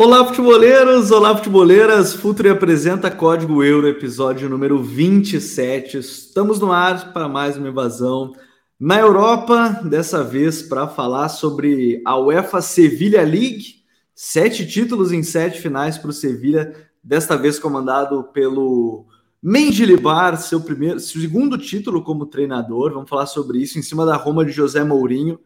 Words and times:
Olá, 0.00 0.24
futeboleiros! 0.24 1.10
Olá, 1.10 1.36
futeboleiras! 1.36 2.12
Futuri 2.12 2.48
apresenta 2.48 3.10
Código 3.10 3.64
Euro, 3.64 3.88
episódio 3.88 4.48
número 4.48 4.80
27. 4.80 5.98
Estamos 5.98 6.60
no 6.60 6.70
ar 6.70 7.12
para 7.12 7.28
mais 7.28 7.56
uma 7.56 7.68
invasão 7.68 8.32
na 8.78 8.96
Europa, 8.96 9.80
dessa 9.84 10.22
vez 10.22 10.62
para 10.62 10.86
falar 10.86 11.28
sobre 11.28 12.00
a 12.06 12.16
UEFA 12.16 12.62
Sevilha 12.62 13.22
League. 13.22 13.82
Sete 14.14 14.64
títulos 14.68 15.10
em 15.10 15.24
sete 15.24 15.60
finais 15.60 15.98
para 15.98 16.10
o 16.10 16.12
Sevilha, 16.12 16.72
desta 17.02 17.36
vez 17.36 17.58
comandado 17.58 18.22
pelo 18.32 19.04
Mendilibar, 19.42 20.40
seu 20.40 20.60
primeiro, 20.60 21.00
segundo 21.00 21.58
título 21.58 22.04
como 22.04 22.24
treinador. 22.26 22.92
Vamos 22.92 23.10
falar 23.10 23.26
sobre 23.26 23.58
isso 23.58 23.80
em 23.80 23.82
cima 23.82 24.06
da 24.06 24.14
Roma 24.14 24.44
de 24.44 24.52
José 24.52 24.84
Mourinho 24.84 25.40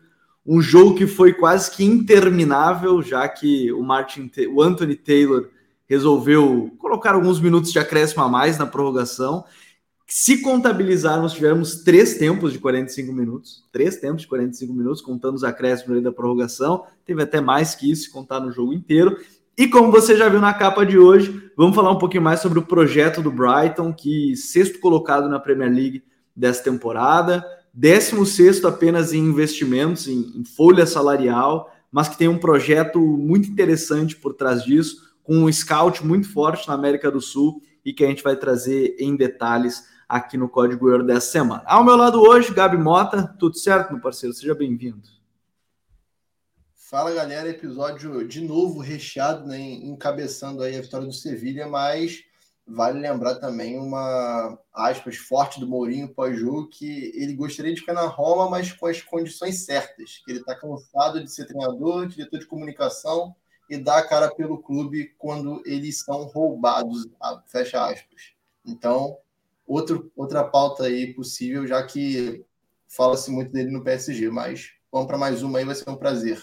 um 0.46 0.60
jogo 0.60 0.96
que 0.96 1.06
foi 1.06 1.32
quase 1.32 1.70
que 1.70 1.84
interminável, 1.84 3.00
já 3.00 3.28
que 3.28 3.73
o 3.73 3.83
Martin, 3.83 4.30
o 4.52 4.60
Anthony 4.60 4.96
Taylor 4.96 5.48
resolveu 5.88 6.74
colocar 6.78 7.14
alguns 7.14 7.41
minutos 7.41 7.70
de 7.70 7.78
acréscimo 7.78 8.23
a 8.23 8.28
mais 8.28 8.59
na 8.59 8.66
prorrogação. 8.66 9.45
Se 10.06 10.42
contabilizarmos, 10.42 11.33
tivemos 11.33 11.84
três 11.84 12.19
tempos 12.19 12.52
de 12.52 12.59
45 12.59 13.12
minutos, 13.12 13.64
três 13.73 13.97
tempos 13.97 14.23
de 14.23 14.28
45 14.28 14.73
minutos, 14.73 15.00
contando 15.00 15.36
os 15.36 15.45
acréscimos 15.45 16.02
da 16.02 16.12
prorrogação. 16.12 16.84
Teve 17.05 17.22
até 17.22 17.41
mais 17.41 17.74
que 17.74 17.91
isso, 17.91 18.05
se 18.05 18.11
contar 18.11 18.41
no 18.41 18.50
jogo 18.50 18.72
inteiro. 18.72 19.17
E 19.56 19.69
como 19.69 19.92
você 19.92 20.17
já 20.17 20.28
viu 20.28 20.41
na 20.41 20.52
capa 20.52 20.84
de 20.84 20.98
hoje, 20.98 21.50
vamos 21.56 21.74
falar 21.74 21.92
um 21.92 21.98
pouquinho 21.98 22.22
mais 22.22 22.41
sobre 22.41 22.58
o 22.58 22.67
projeto 22.67 23.22
do 23.22 23.30
Brighton, 23.30 23.92
que 23.92 24.34
sexto 24.34 24.80
colocado 24.80 25.28
na 25.28 25.39
Premier 25.39 25.70
League 25.70 26.02
dessa 26.34 26.64
temporada 26.64 27.45
16 27.75 28.65
apenas 28.65 29.12
em 29.12 29.19
investimentos, 29.19 30.06
em, 30.06 30.33
em, 30.37 30.45
folha 30.45 30.87
salarial, 30.87 31.73
mas 31.91 32.09
que 32.09 32.19
tem 32.19 32.29
um 32.29 32.39
projeto 32.39 32.98
muito 33.01 33.48
interessante 33.48 34.17
por 34.17 34.34
trás 34.34 34.62
disso, 34.64 35.11
com 35.23 35.37
um 35.37 35.53
scout 35.53 36.05
muito 36.05 36.31
forte 36.31 36.69
na 36.69 36.75
América 36.75 37.11
do 37.11 37.20
Sul 37.20 37.62
e 37.84 37.92
que 37.92 38.05
a 38.05 38.09
gente 38.09 38.23
vai 38.23 38.37
trazer 38.37 38.97
em 38.98 39.17
detalhes 39.17 39.84
aqui 40.09 40.37
no 40.37 40.48
Código 40.48 40.91
Euro 40.91 41.05
dessa 41.05 41.31
semana. 41.31 41.62
Ao 41.64 41.83
meu 41.83 41.97
lado 41.97 42.20
hoje, 42.20 42.53
Gabi 42.53 42.77
Mota, 42.77 43.34
tudo 43.39 43.56
certo, 43.56 43.92
meu 43.92 44.01
parceiro? 44.01 44.34
Seja 44.34 44.55
bem-vindo. 44.55 45.09
Fala 46.75 47.11
galera, 47.14 47.48
episódio 47.48 48.29
de 48.29 48.42
novo 48.42 48.79
recheado, 48.81 49.47
né, 49.47 49.59
encabeçando 49.59 50.62
aí 50.62 50.77
a 50.77 50.83
vitória 50.83 51.07
do 51.07 51.12
Sevilha, 51.14 51.67
mas 51.67 52.23
Vale 52.66 53.00
lembrar 53.00 53.36
também 53.36 53.77
uma 53.77 54.58
aspas 54.72 55.16
forte 55.16 55.58
do 55.58 55.66
Mourinho 55.66 56.14
pós-jogo 56.14 56.68
que 56.68 57.12
ele 57.14 57.34
gostaria 57.34 57.74
de 57.74 57.80
ficar 57.80 57.92
na 57.92 58.06
Roma, 58.06 58.48
mas 58.48 58.72
com 58.72 58.86
as 58.86 59.02
condições 59.02 59.64
certas. 59.64 60.22
Que 60.24 60.30
ele 60.30 60.41
está 60.41 60.55
cansado 60.55 61.22
de 61.22 61.30
ser 61.30 61.46
treinador, 61.46 62.06
diretor 62.06 62.38
de 62.38 62.46
comunicação 62.46 63.34
e 63.68 63.77
dar 63.77 63.98
a 63.98 64.06
cara 64.06 64.33
pelo 64.34 64.58
clube 64.58 65.14
quando 65.18 65.60
eles 65.66 66.00
são 66.00 66.24
roubados. 66.24 67.08
Fecha 67.46 67.84
aspas. 67.84 68.33
Então, 68.64 69.18
outro, 69.66 70.12
outra 70.14 70.44
pauta 70.44 70.84
aí 70.84 71.12
possível, 71.12 71.66
já 71.66 71.83
que 71.83 72.44
fala-se 72.86 73.30
muito 73.30 73.50
dele 73.50 73.70
no 73.70 73.83
PSG. 73.83 74.30
Mas 74.30 74.72
vamos 74.90 75.08
para 75.08 75.18
mais 75.18 75.42
uma 75.42 75.58
aí, 75.58 75.64
vai 75.64 75.74
ser 75.74 75.90
um 75.90 75.96
prazer. 75.96 76.40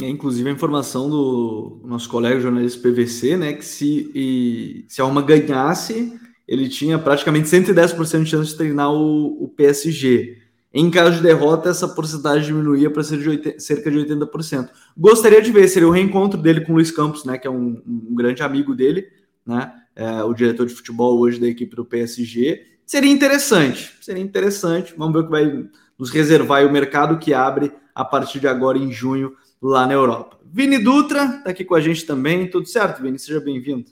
É, 0.00 0.08
inclusive 0.08 0.48
a 0.50 0.52
informação 0.52 1.08
do 1.08 1.80
nosso 1.82 2.08
colega 2.10 2.38
jornalista 2.38 2.86
PVC, 2.86 3.34
né, 3.36 3.54
que 3.54 3.64
se, 3.64 4.10
e, 4.14 4.84
se 4.88 5.00
a 5.00 5.04
Roma 5.04 5.22
ganhasse, 5.22 6.12
ele 6.46 6.68
tinha 6.68 6.98
praticamente 6.98 7.48
110% 7.48 8.22
de 8.22 8.30
chance 8.30 8.50
de 8.50 8.56
treinar 8.56 8.92
o, 8.92 9.44
o, 9.44 9.48
PSG. 9.48 10.36
Em 10.72 10.90
caso 10.90 11.16
de 11.16 11.22
derrota, 11.22 11.70
essa 11.70 11.88
porcentagem 11.88 12.44
diminuía 12.46 12.90
para 12.90 13.02
ser 13.02 13.18
de 13.18 13.28
80, 13.28 13.58
cerca 13.58 13.90
de 13.90 13.96
80%. 13.96 14.68
Gostaria 14.94 15.40
de 15.40 15.50
ver, 15.50 15.66
seria 15.66 15.88
o 15.88 15.92
reencontro 15.92 16.38
dele 16.38 16.60
com 16.60 16.72
o 16.72 16.74
Luiz 16.74 16.90
Campos, 16.90 17.24
né, 17.24 17.38
que 17.38 17.46
é 17.46 17.50
um, 17.50 17.82
um 17.86 18.14
grande 18.14 18.42
amigo 18.42 18.74
dele, 18.74 19.06
né, 19.46 19.72
é, 19.94 20.22
o 20.22 20.34
diretor 20.34 20.66
de 20.66 20.74
futebol 20.74 21.18
hoje 21.18 21.40
da 21.40 21.46
equipe 21.46 21.74
do 21.74 21.86
PSG. 21.86 22.66
Seria 22.84 23.10
interessante, 23.10 23.94
seria 24.02 24.22
interessante. 24.22 24.92
Vamos 24.94 25.14
ver 25.14 25.20
o 25.20 25.24
que 25.24 25.30
vai 25.30 25.66
nos 25.98 26.10
reservar 26.10 26.66
o 26.66 26.72
mercado 26.72 27.18
que 27.18 27.32
abre 27.32 27.72
a 27.94 28.04
partir 28.04 28.40
de 28.40 28.46
agora 28.46 28.76
em 28.76 28.92
junho 28.92 29.32
lá 29.60 29.86
na 29.86 29.94
Europa. 29.94 30.38
Vini 30.44 30.78
Dutra 30.78 31.24
está 31.24 31.50
aqui 31.50 31.64
com 31.64 31.74
a 31.74 31.80
gente 31.80 32.06
também. 32.06 32.48
Tudo 32.48 32.66
certo, 32.66 33.02
Vini? 33.02 33.18
Seja 33.18 33.40
bem-vindo. 33.40 33.90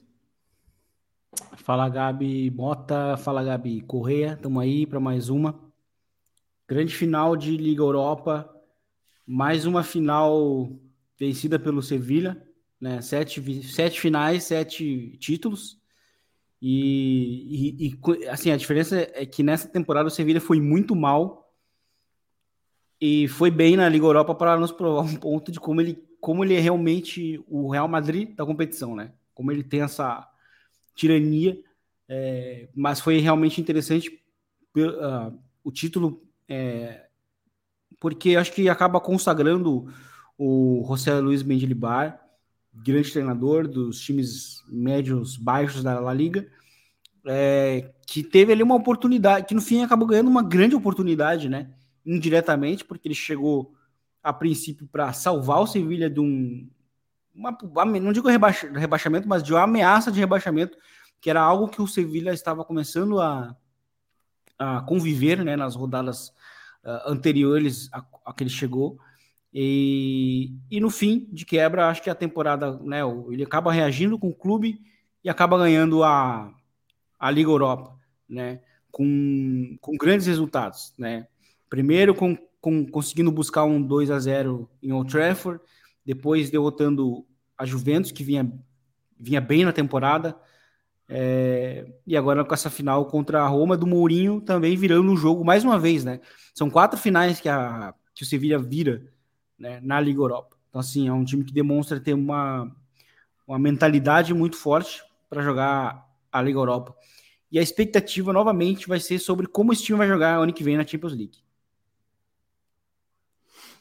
Fala, 1.56 1.88
Gabi 1.88 2.50
Mota. 2.50 3.16
Fala, 3.16 3.42
Gabi 3.42 3.80
Correia. 3.82 4.34
Estamos 4.34 4.62
aí 4.62 4.86
para 4.86 5.00
mais 5.00 5.28
uma. 5.28 5.58
Grande 6.68 6.94
final 6.94 7.36
de 7.36 7.56
Liga 7.56 7.82
Europa. 7.82 8.50
Mais 9.26 9.66
uma 9.66 9.82
final 9.82 10.70
vencida 11.18 11.58
pelo 11.58 11.82
Sevilha. 11.82 12.42
Né? 12.80 13.00
Sete, 13.00 13.62
sete 13.62 14.00
finais, 14.00 14.44
sete 14.44 15.16
títulos. 15.18 15.78
E, 16.60 17.76
e, 17.78 17.88
e, 17.88 18.28
assim, 18.28 18.50
a 18.50 18.56
diferença 18.56 19.06
é 19.12 19.26
que 19.26 19.42
nessa 19.42 19.68
temporada 19.68 20.08
o 20.08 20.10
Sevilha 20.10 20.40
foi 20.40 20.60
muito 20.60 20.94
mal 20.96 21.43
e 23.06 23.28
foi 23.28 23.50
bem 23.50 23.76
na 23.76 23.86
Liga 23.86 24.06
Europa 24.06 24.34
para 24.34 24.56
nos 24.58 24.72
provar 24.72 25.02
um 25.02 25.16
ponto 25.16 25.52
de 25.52 25.60
como 25.60 25.78
ele, 25.78 26.02
como 26.22 26.42
ele 26.42 26.54
é 26.54 26.58
realmente 26.58 27.38
o 27.46 27.70
Real 27.70 27.86
Madrid 27.86 28.34
da 28.34 28.46
competição, 28.46 28.96
né? 28.96 29.12
Como 29.34 29.52
ele 29.52 29.62
tem 29.62 29.82
essa 29.82 30.26
tirania, 30.94 31.62
é, 32.08 32.66
mas 32.74 33.00
foi 33.00 33.18
realmente 33.18 33.60
interessante 33.60 34.08
uh, 34.78 35.38
o 35.62 35.70
título, 35.70 36.22
é, 36.48 37.04
porque 38.00 38.36
acho 38.36 38.52
que 38.52 38.70
acaba 38.70 38.98
consagrando 38.98 39.86
o 40.38 40.82
José 40.88 41.20
Luiz 41.20 41.42
Mendilibar, 41.42 42.18
grande 42.72 43.12
treinador 43.12 43.68
dos 43.68 44.00
times 44.00 44.64
médios 44.66 45.36
baixos 45.36 45.82
da 45.82 46.00
La 46.00 46.14
Liga, 46.14 46.48
é, 47.26 47.92
que 48.06 48.22
teve 48.22 48.50
ali 48.50 48.62
uma 48.62 48.76
oportunidade, 48.76 49.44
que 49.44 49.54
no 49.54 49.60
fim 49.60 49.82
acabou 49.82 50.08
ganhando 50.08 50.30
uma 50.30 50.42
grande 50.42 50.74
oportunidade, 50.74 51.50
né? 51.50 51.68
Indiretamente, 52.04 52.84
porque 52.84 53.08
ele 53.08 53.14
chegou 53.14 53.74
a 54.22 54.32
princípio 54.32 54.86
para 54.86 55.12
salvar 55.12 55.60
o 55.60 55.66
Sevilha 55.66 56.08
de 56.08 56.20
um. 56.20 56.68
Uma, 57.34 57.56
não 57.84 58.12
digo 58.12 58.28
rebaixa, 58.28 58.70
rebaixamento, 58.72 59.28
mas 59.28 59.42
de 59.42 59.52
uma 59.52 59.62
ameaça 59.62 60.10
de 60.10 60.20
rebaixamento, 60.20 60.78
que 61.20 61.28
era 61.28 61.40
algo 61.40 61.68
que 61.68 61.82
o 61.82 61.86
Sevilha 61.86 62.32
estava 62.32 62.64
começando 62.64 63.20
a, 63.20 63.56
a 64.58 64.80
conviver 64.82 65.44
né, 65.44 65.56
nas 65.56 65.74
rodadas 65.74 66.28
uh, 66.84 67.10
anteriores 67.10 67.88
a, 67.92 68.04
a, 68.24 68.32
que 68.32 68.44
ele 68.44 68.50
chegou. 68.50 68.98
E, 69.52 70.52
e 70.70 70.80
no 70.80 70.90
fim, 70.90 71.28
de 71.32 71.44
quebra, 71.44 71.88
acho 71.88 72.02
que 72.02 72.10
a 72.10 72.14
temporada, 72.14 72.78
né, 72.78 73.00
ele 73.30 73.42
acaba 73.42 73.72
reagindo 73.72 74.18
com 74.18 74.28
o 74.28 74.34
clube 74.34 74.80
e 75.22 75.30
acaba 75.30 75.58
ganhando 75.58 76.02
a, 76.02 76.52
a 77.18 77.30
Liga 77.30 77.50
Europa, 77.50 77.98
né, 78.28 78.60
com, 78.90 79.76
com 79.80 79.96
grandes 79.96 80.26
resultados, 80.26 80.94
né. 80.96 81.26
Primeiro 81.68 82.14
com, 82.14 82.36
com, 82.60 82.86
conseguindo 82.86 83.30
buscar 83.30 83.64
um 83.64 83.80
2 83.82 84.10
a 84.10 84.18
0 84.18 84.68
em 84.82 84.92
Old 84.92 85.10
Trafford, 85.10 85.60
depois 86.04 86.50
derrotando 86.50 87.24
a 87.56 87.64
Juventus, 87.64 88.12
que 88.12 88.22
vinha, 88.22 88.52
vinha 89.18 89.40
bem 89.40 89.64
na 89.64 89.72
temporada, 89.72 90.36
é, 91.08 91.86
e 92.06 92.16
agora 92.16 92.44
com 92.44 92.54
essa 92.54 92.70
final 92.70 93.06
contra 93.06 93.42
a 93.42 93.46
Roma 93.46 93.76
do 93.76 93.86
Mourinho 93.86 94.40
também 94.40 94.74
virando 94.74 95.12
o 95.12 95.16
jogo 95.16 95.44
mais 95.44 95.62
uma 95.62 95.78
vez, 95.78 96.02
né? 96.02 96.20
São 96.54 96.70
quatro 96.70 96.98
finais 96.98 97.40
que, 97.40 97.48
a, 97.48 97.92
que 98.14 98.22
o 98.22 98.26
Sevilla 98.26 98.58
vira 98.58 99.04
né, 99.58 99.80
na 99.82 100.00
Liga 100.00 100.20
Europa. 100.20 100.56
Então, 100.68 100.80
assim, 100.80 101.06
é 101.06 101.12
um 101.12 101.24
time 101.24 101.44
que 101.44 101.52
demonstra 101.52 102.00
ter 102.00 102.14
uma, 102.14 102.74
uma 103.46 103.58
mentalidade 103.58 104.32
muito 104.32 104.56
forte 104.56 105.02
para 105.28 105.42
jogar 105.42 106.08
a 106.32 106.42
Liga 106.42 106.58
Europa. 106.58 106.94
E 107.50 107.58
a 107.58 107.62
expectativa, 107.62 108.32
novamente, 108.32 108.88
vai 108.88 108.98
ser 108.98 109.18
sobre 109.18 109.46
como 109.46 109.72
esse 109.72 109.84
time 109.84 109.98
vai 109.98 110.08
jogar 110.08 110.38
ano 110.38 110.52
que 110.52 110.64
vem 110.64 110.76
na 110.76 110.86
Champions 110.86 111.12
League. 111.12 111.38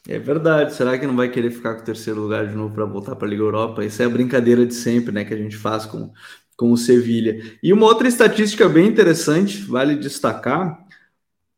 É 0.06 0.18
verdade. 0.18 0.74
Será 0.74 0.98
que 0.98 1.06
não 1.06 1.16
vai 1.16 1.30
querer 1.30 1.50
ficar 1.50 1.74
com 1.74 1.82
o 1.82 1.84
terceiro 1.84 2.20
lugar 2.20 2.46
de 2.46 2.54
novo 2.54 2.74
para 2.74 2.84
voltar 2.84 3.16
para 3.16 3.26
a 3.26 3.30
Liga 3.30 3.42
Europa? 3.42 3.84
Isso 3.84 4.02
é 4.02 4.04
a 4.04 4.10
brincadeira 4.10 4.66
de 4.66 4.74
sempre, 4.74 5.12
né, 5.12 5.24
que 5.24 5.32
a 5.32 5.36
gente 5.36 5.56
faz 5.56 5.86
com, 5.86 6.12
com 6.56 6.72
o 6.72 6.76
Sevilha. 6.76 7.40
E 7.62 7.72
uma 7.72 7.86
outra 7.86 8.06
estatística 8.06 8.68
bem 8.68 8.86
interessante, 8.86 9.62
vale 9.62 9.96
destacar: 9.96 10.86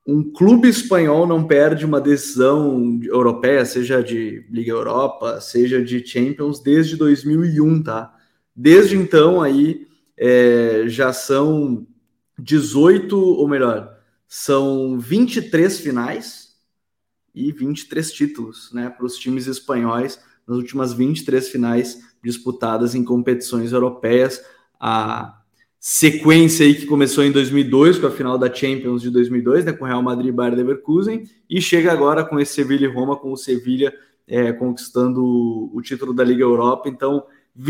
um 0.07 0.23
clube 0.33 0.69
espanhol 0.69 1.27
não 1.27 1.45
perde 1.45 1.85
uma 1.85 2.01
decisão 2.01 3.01
europeia, 3.03 3.65
seja 3.65 4.01
de 4.03 4.47
Liga 4.49 4.71
Europa, 4.71 5.41
seja 5.41 5.83
de 5.83 6.07
Champions, 6.07 6.63
desde 6.63 6.97
2001, 6.97 7.83
tá? 7.83 8.15
Desde 8.55 8.97
então 8.97 9.43
aí 9.43 9.89
é, 10.17 10.85
já 10.87 11.13
são 11.13 11.85
18, 12.39 13.19
ou 13.19 13.49
melhor, 13.49 13.99
são 14.29 14.99
23 15.01 15.81
finais 15.81 16.46
e 17.37 17.53
23 17.53 18.11
títulos 18.11 18.71
né, 18.73 18.89
para 18.89 19.05
os 19.05 19.19
times 19.19 19.47
espanhóis 19.47 20.19
nas 20.49 20.57
últimas 20.57 20.95
23 20.95 21.49
finais 21.49 22.01
disputadas 22.25 22.95
em 22.95 23.05
competições 23.05 23.73
europeias. 23.73 24.41
A 24.81 25.43
sequência 25.79 26.65
aí 26.65 26.75
que 26.75 26.87
começou 26.87 27.23
em 27.23 27.31
2002 27.31 27.99
com 27.99 28.07
a 28.07 28.11
final 28.11 28.39
da 28.39 28.53
Champions 28.53 29.03
de 29.03 29.11
2002, 29.11 29.67
né, 29.67 29.73
com 29.73 29.85
Real 29.85 30.03
Madrid 30.03 30.31
e 30.31 30.33
Bayern 30.33 30.57
Leverkusen, 30.57 31.25
e 31.49 31.61
chega 31.61 31.93
agora 31.93 32.25
com 32.25 32.41
esse 32.41 32.55
Sevilla 32.55 32.87
e 32.87 32.93
Roma, 32.93 33.17
com 33.17 33.31
o 33.33 33.37
Sevilla 33.37 33.93
é, 34.27 34.53
conquistando 34.53 35.23
o 35.23 35.81
título 35.83 36.15
da 36.15 36.25
Liga 36.25 36.43
Europa. 36.43 36.89
Então, 36.89 37.25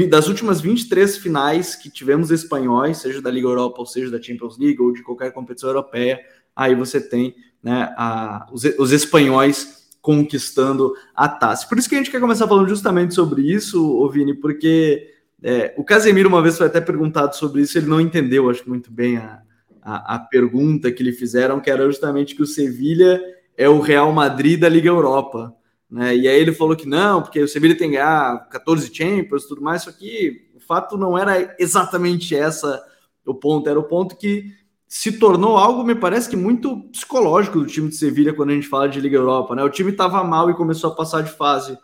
das 0.08 0.28
últimas 0.28 0.60
23 0.60 1.16
finais 1.18 1.74
que 1.74 1.90
tivemos 1.90 2.30
espanhóis, 2.30 2.98
seja 2.98 3.20
da 3.20 3.30
Liga 3.30 3.48
Europa 3.48 3.80
ou 3.80 3.86
seja 3.86 4.10
da 4.10 4.22
Champions 4.22 4.58
League 4.58 4.80
ou 4.80 4.92
de 4.92 5.02
qualquer 5.02 5.32
competição 5.32 5.70
europeia, 5.70 6.20
aí 6.54 6.74
você 6.74 7.00
tem 7.00 7.34
né, 7.66 7.92
a, 7.96 8.46
os, 8.52 8.62
os 8.78 8.92
espanhóis 8.92 9.88
conquistando 10.00 10.94
a 11.12 11.28
taça. 11.28 11.66
Por 11.66 11.76
isso 11.76 11.88
que 11.88 11.96
a 11.96 11.98
gente 11.98 12.12
quer 12.12 12.20
começar 12.20 12.46
falando 12.46 12.68
justamente 12.68 13.12
sobre 13.12 13.42
isso, 13.42 14.08
Vini, 14.08 14.34
porque 14.34 15.12
é, 15.42 15.74
o 15.76 15.82
Casemiro 15.82 16.28
uma 16.28 16.40
vez 16.40 16.56
foi 16.56 16.68
até 16.68 16.80
perguntado 16.80 17.34
sobre 17.34 17.62
isso, 17.62 17.76
ele 17.76 17.88
não 17.88 18.00
entendeu, 18.00 18.48
acho 18.48 18.68
muito 18.68 18.88
bem 18.88 19.16
a, 19.16 19.42
a, 19.82 20.14
a 20.14 20.18
pergunta 20.20 20.92
que 20.92 21.02
lhe 21.02 21.10
fizeram, 21.10 21.58
que 21.58 21.68
era 21.68 21.84
justamente 21.86 22.36
que 22.36 22.42
o 22.42 22.46
Sevilha 22.46 23.20
é 23.56 23.68
o 23.68 23.80
Real 23.80 24.12
Madrid 24.12 24.60
da 24.60 24.68
Liga 24.68 24.88
Europa. 24.88 25.52
Né? 25.90 26.14
E 26.14 26.28
aí 26.28 26.40
ele 26.40 26.52
falou 26.52 26.76
que 26.76 26.86
não, 26.86 27.20
porque 27.20 27.42
o 27.42 27.48
Sevilla 27.48 27.74
tem 27.74 27.90
que 27.90 27.96
ganhar 27.96 28.48
14 28.48 28.94
Champions 28.94 29.42
e 29.42 29.48
tudo 29.48 29.60
mais, 29.60 29.82
só 29.82 29.90
que 29.90 30.50
o 30.54 30.60
fato 30.60 30.96
não 30.96 31.18
era 31.18 31.56
exatamente 31.58 32.32
essa 32.32 32.80
o 33.26 33.34
ponto, 33.34 33.68
era 33.68 33.80
o 33.80 33.82
ponto 33.82 34.16
que 34.16 34.54
se 34.88 35.18
tornou 35.18 35.56
algo, 35.56 35.82
me 35.82 35.94
parece 35.94 36.28
que 36.28 36.36
muito 36.36 36.82
psicológico 36.90 37.58
do 37.58 37.66
time 37.66 37.88
de 37.88 37.96
Sevilha 37.96 38.32
quando 38.32 38.50
a 38.50 38.54
gente 38.54 38.68
fala 38.68 38.88
de 38.88 39.00
Liga 39.00 39.16
Europa, 39.16 39.54
né? 39.54 39.64
O 39.64 39.70
time 39.70 39.90
estava 39.90 40.22
mal 40.22 40.48
e 40.48 40.54
começou 40.54 40.90
a 40.90 40.94
passar 40.94 41.22
de 41.22 41.30
fase 41.30 41.76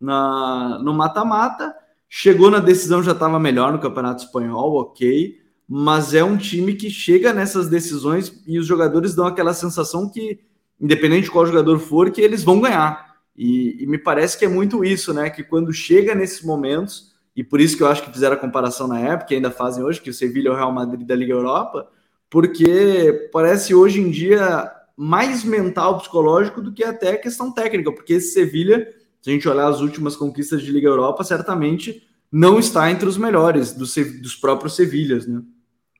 na, 0.00 0.78
no 0.82 0.92
mata-mata, 0.92 1.74
chegou 2.08 2.50
na 2.50 2.58
decisão, 2.58 3.02
já 3.02 3.12
estava 3.12 3.38
melhor 3.38 3.72
no 3.72 3.78
Campeonato 3.78 4.24
Espanhol, 4.24 4.74
ok, 4.74 5.38
mas 5.66 6.14
é 6.14 6.22
um 6.22 6.36
time 6.36 6.74
que 6.74 6.90
chega 6.90 7.32
nessas 7.32 7.68
decisões 7.68 8.42
e 8.46 8.58
os 8.58 8.66
jogadores 8.66 9.14
dão 9.14 9.26
aquela 9.26 9.54
sensação 9.54 10.10
que, 10.10 10.40
independente 10.80 11.24
de 11.24 11.30
qual 11.30 11.46
jogador 11.46 11.78
for, 11.78 12.10
que 12.10 12.20
eles 12.20 12.42
vão 12.42 12.60
ganhar. 12.60 13.10
E, 13.36 13.82
e, 13.82 13.86
me 13.86 13.96
parece 13.96 14.36
que 14.36 14.44
é 14.44 14.48
muito 14.48 14.84
isso, 14.84 15.14
né? 15.14 15.30
Que 15.30 15.42
quando 15.42 15.72
chega 15.72 16.14
nesses 16.14 16.42
momentos, 16.42 17.14
e 17.34 17.42
por 17.42 17.60
isso 17.60 17.76
que 17.76 17.82
eu 17.82 17.86
acho 17.86 18.02
que 18.02 18.12
fizeram 18.12 18.34
a 18.34 18.38
comparação 18.38 18.86
na 18.86 18.98
época, 18.98 19.32
e 19.32 19.36
ainda 19.36 19.50
fazem 19.50 19.82
hoje, 19.82 20.00
que 20.00 20.10
o 20.10 20.14
Sevilha 20.14 20.48
é 20.48 20.52
o 20.52 20.56
Real 20.56 20.72
Madrid 20.72 21.06
da 21.06 21.14
Liga 21.14 21.32
Europa, 21.32 21.88
porque 22.30 23.28
parece 23.32 23.74
hoje 23.74 24.00
em 24.00 24.10
dia 24.10 24.70
mais 24.96 25.42
mental, 25.42 25.98
psicológico 25.98 26.62
do 26.62 26.72
que 26.72 26.84
até 26.84 27.16
questão 27.16 27.50
técnica, 27.52 27.92
porque 27.92 28.14
esse 28.14 28.32
Sevilha, 28.32 28.86
se 29.20 29.30
a 29.30 29.32
gente 29.32 29.48
olhar 29.48 29.66
as 29.66 29.80
últimas 29.80 30.14
conquistas 30.14 30.62
de 30.62 30.70
Liga 30.70 30.88
Europa, 30.88 31.24
certamente 31.24 32.06
não 32.30 32.58
está 32.58 32.90
entre 32.90 33.08
os 33.08 33.16
melhores 33.16 33.72
dos, 33.72 33.94
dos 33.94 34.36
próprios 34.36 34.76
Sevilhas, 34.76 35.26
né? 35.26 35.42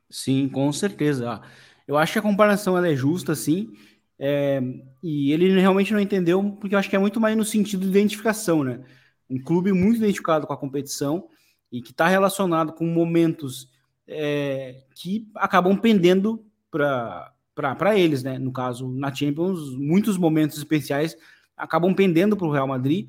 Sim, 0.08 0.48
com 0.48 0.72
certeza. 0.72 1.40
Eu 1.88 1.96
acho 1.96 2.12
que 2.12 2.18
a 2.18 2.22
comparação 2.22 2.78
é 2.84 2.94
justa, 2.94 3.34
sim. 3.34 3.72
É, 4.18 4.62
e 5.02 5.32
ele 5.32 5.58
realmente 5.58 5.92
não 5.92 6.00
entendeu, 6.00 6.56
porque 6.60 6.74
eu 6.74 6.78
acho 6.78 6.90
que 6.90 6.96
é 6.96 6.98
muito 6.98 7.18
mais 7.18 7.36
no 7.36 7.44
sentido 7.44 7.82
de 7.82 7.88
identificação, 7.88 8.62
né? 8.62 8.80
Um 9.28 9.40
clube 9.42 9.72
muito 9.72 9.96
identificado 9.96 10.46
com 10.46 10.52
a 10.52 10.58
competição 10.58 11.26
e 11.72 11.80
que 11.80 11.90
está 11.90 12.06
relacionado 12.06 12.72
com 12.72 12.84
momentos 12.84 13.68
é, 14.10 14.82
que 14.94 15.30
acabam 15.36 15.76
pendendo 15.76 16.44
para 16.70 17.98
eles, 17.98 18.22
né? 18.22 18.38
No 18.38 18.52
caso, 18.52 18.88
na 18.88 19.14
Champions, 19.14 19.76
muitos 19.76 20.18
momentos 20.18 20.58
especiais 20.58 21.16
acabam 21.56 21.94
pendendo 21.94 22.36
para 22.36 22.46
o 22.46 22.50
Real 22.50 22.66
Madrid. 22.66 23.08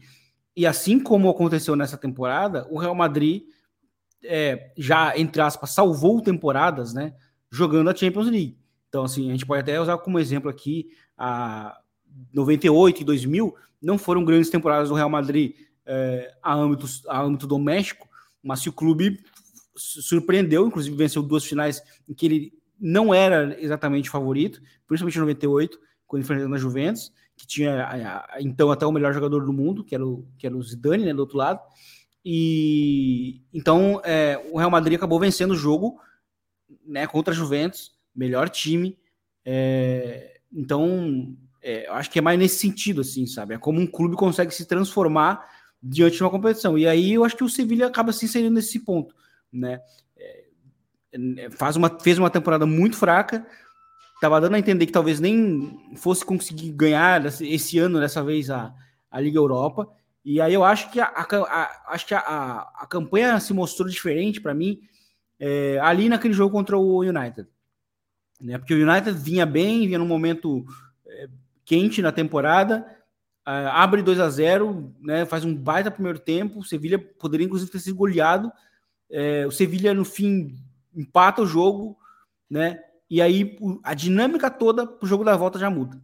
E 0.56 0.68
assim 0.68 1.00
como 1.00 1.30
aconteceu 1.30 1.76
nessa 1.76 1.98
temporada, 1.98 2.68
o 2.70 2.78
Real 2.78 2.94
Madrid 2.94 3.44
é, 4.24 4.72
já, 4.78 5.18
entre 5.18 5.42
aspas, 5.42 5.72
salvou 5.72 6.22
temporadas, 6.22 6.94
né? 6.94 7.14
Jogando 7.50 7.90
a 7.90 7.96
Champions 7.96 8.28
League. 8.28 8.58
Então, 8.88 9.04
assim, 9.04 9.30
a 9.30 9.32
gente 9.32 9.46
pode 9.46 9.62
até 9.62 9.80
usar 9.82 9.98
como 9.98 10.20
exemplo 10.20 10.50
aqui 10.50 10.90
a 11.18 11.78
98 12.34 13.02
e 13.02 13.06
2000, 13.06 13.56
não 13.82 13.98
foram 13.98 14.24
grandes 14.24 14.50
temporadas 14.50 14.90
do 14.90 14.96
Real 14.96 15.10
Madrid 15.10 15.56
é, 15.86 16.34
a, 16.44 16.54
âmbito, 16.54 16.86
a 17.08 17.22
âmbito 17.22 17.48
doméstico, 17.48 18.08
mas 18.44 18.60
se 18.60 18.70
o 18.70 18.74
clube 18.74 19.24
surpreendeu, 19.76 20.68
inclusive 20.68 20.96
venceu 20.96 21.22
duas 21.22 21.46
finais 21.46 21.82
em 22.08 22.14
que 22.14 22.26
ele 22.26 22.54
não 22.80 23.14
era 23.14 23.56
exatamente 23.62 24.10
favorito, 24.10 24.62
principalmente 24.88 25.18
em 25.18 25.22
98, 25.22 25.80
quando 26.08 26.24
enfrentou 26.24 26.50
na 26.50 26.58
Juventus, 26.58 27.12
que 27.38 27.48
tinha 27.48 28.26
então 28.40 28.72
até 28.72 28.86
o 28.86 28.92
melhor 28.92 29.14
jogador 29.14 29.46
do 29.46 29.54
mundo, 29.54 29.84
que 29.84 29.96
era 29.96 30.06
o, 30.06 30.28
que 30.38 30.46
era 30.46 30.56
o 30.56 30.62
Zidane, 30.62 31.06
né, 31.06 31.14
do 31.14 31.20
outro 31.20 31.38
lado. 31.38 31.60
E 32.24 33.42
então 33.54 34.02
é, 34.04 34.42
o 34.52 34.58
Real 34.58 34.70
Madrid 34.70 34.98
acabou 34.98 35.20
vencendo 35.20 35.52
o 35.52 35.56
jogo 35.56 36.00
né, 36.86 37.08
contra 37.08 37.34
a 37.34 37.38
Juventus, 37.38 37.92
melhor 38.16 38.50
time. 38.50 38.98
É, 39.46 40.40
então, 40.52 41.36
é, 41.62 41.88
eu 41.88 41.94
acho 41.94 42.10
que 42.12 42.20
é 42.20 42.22
mais 42.22 42.38
nesse 42.38 42.58
sentido, 42.58 43.02
assim, 43.02 43.26
sabe? 43.26 43.54
É 43.54 43.58
como 43.58 43.80
um 43.80 43.88
clube 43.88 44.16
consegue 44.16 44.54
se 44.54 44.66
transformar 44.66 45.48
diante 45.82 46.18
de 46.18 46.24
uma 46.24 46.30
competição. 46.30 46.78
E 46.78 46.88
aí 46.88 47.14
eu 47.14 47.24
acho 47.24 47.36
que 47.36 47.44
o 47.44 47.50
Sevilha 47.50 47.88
acaba 47.88 48.12
se 48.12 48.26
inserindo 48.26 48.54
nesse 48.54 48.80
ponto, 48.80 49.16
né? 49.52 49.82
É, 50.18 50.46
é 51.14 51.50
faz 51.50 51.76
uma, 51.76 51.90
fez 52.00 52.18
uma 52.18 52.30
temporada 52.30 52.66
muito 52.66 52.98
fraca, 52.98 53.46
estava 54.16 54.40
dando 54.40 54.56
a 54.56 54.60
entender 54.60 54.86
que 54.86 54.92
talvez 54.92 55.20
nem 55.20 55.96
fosse 55.96 56.24
conseguir 56.24 56.72
ganhar 56.72 57.26
esse 57.26 57.80
ano, 57.80 58.00
dessa 58.00 58.24
vez, 58.24 58.50
a, 58.50 58.74
a 59.10 59.20
Liga 59.20 59.38
Europa. 59.38 59.88
E 60.24 60.40
aí 60.40 60.54
eu 60.54 60.64
acho 60.64 60.92
que 60.92 61.00
a, 61.00 61.06
a, 61.06 61.24
a 61.24 61.94
acho 61.94 62.06
que 62.06 62.14
a, 62.14 62.20
a, 62.20 62.88
campanha 62.88 63.40
se 63.40 63.54
mostrou 63.54 63.90
diferente 63.90 64.40
para 64.40 64.54
mim 64.54 64.80
é, 65.40 65.80
ali 65.82 66.08
naquele 66.08 66.34
jogo 66.34 66.52
contra 66.52 66.78
o 66.78 67.00
United 67.00 67.48
né? 68.42 68.58
Porque 68.58 68.74
o 68.74 68.90
United 68.90 69.12
vinha 69.18 69.46
bem, 69.46 69.86
vinha 69.86 70.00
num 70.00 70.08
momento 70.08 70.66
é, 71.06 71.30
quente 71.64 72.02
na 72.02 72.12
temporada, 72.12 72.86
uh, 73.48 73.70
abre 73.72 74.02
2 74.02 74.20
a 74.20 74.30
0 74.30 74.94
né? 75.00 75.26
Faz 75.26 75.46
um 75.46 75.56
baita 75.56 75.92
primeiro 75.92 76.20
tempo. 76.20 76.64
Sevilha 76.64 76.98
poderia 76.98 77.46
inclusive 77.46 77.72
ter 77.72 77.80
sido 77.80 77.96
goleado. 77.96 78.52
É, 79.12 79.46
o 79.46 79.52
Sevilha 79.52 79.94
no 79.94 80.06
fim 80.06 80.56
empata 80.96 81.42
o 81.42 81.46
jogo, 81.46 81.98
né? 82.50 82.80
E 83.10 83.22
aí 83.22 83.58
a 83.84 83.94
dinâmica 83.94 84.50
toda 84.50 84.88
para 84.88 85.06
o 85.06 85.08
jogo 85.08 85.24
da 85.24 85.36
volta 85.36 85.60
já 85.60 85.70
muda, 85.70 86.02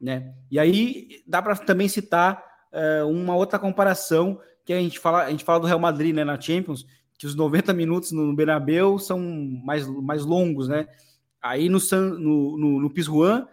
né? 0.00 0.34
E 0.50 0.58
aí 0.58 1.22
dá 1.26 1.40
para 1.40 1.56
também 1.56 1.88
citar 1.88 2.42
uh, 2.72 3.08
uma 3.08 3.34
outra 3.34 3.58
comparação 3.58 4.38
que 4.64 4.72
a 4.72 4.78
gente 4.78 4.98
fala, 4.98 5.24
a 5.24 5.30
gente 5.30 5.44
fala 5.44 5.60
do 5.60 5.66
Real 5.66 5.78
Madrid, 5.78 6.14
né, 6.14 6.24
na 6.24 6.40
Champions, 6.40 6.86
que 7.18 7.26
os 7.26 7.34
90 7.34 7.72
minutos 7.72 8.12
no 8.12 8.34
Bernabéu 8.34 8.98
são 8.98 9.18
mais, 9.64 9.86
mais 9.86 10.24
longos, 10.24 10.68
né? 10.68 10.86
Aí 11.40 11.68
no, 11.68 11.78
no, 12.18 12.58
no, 12.58 12.80
no 12.80 12.90
Pizjuan, 12.90 13.46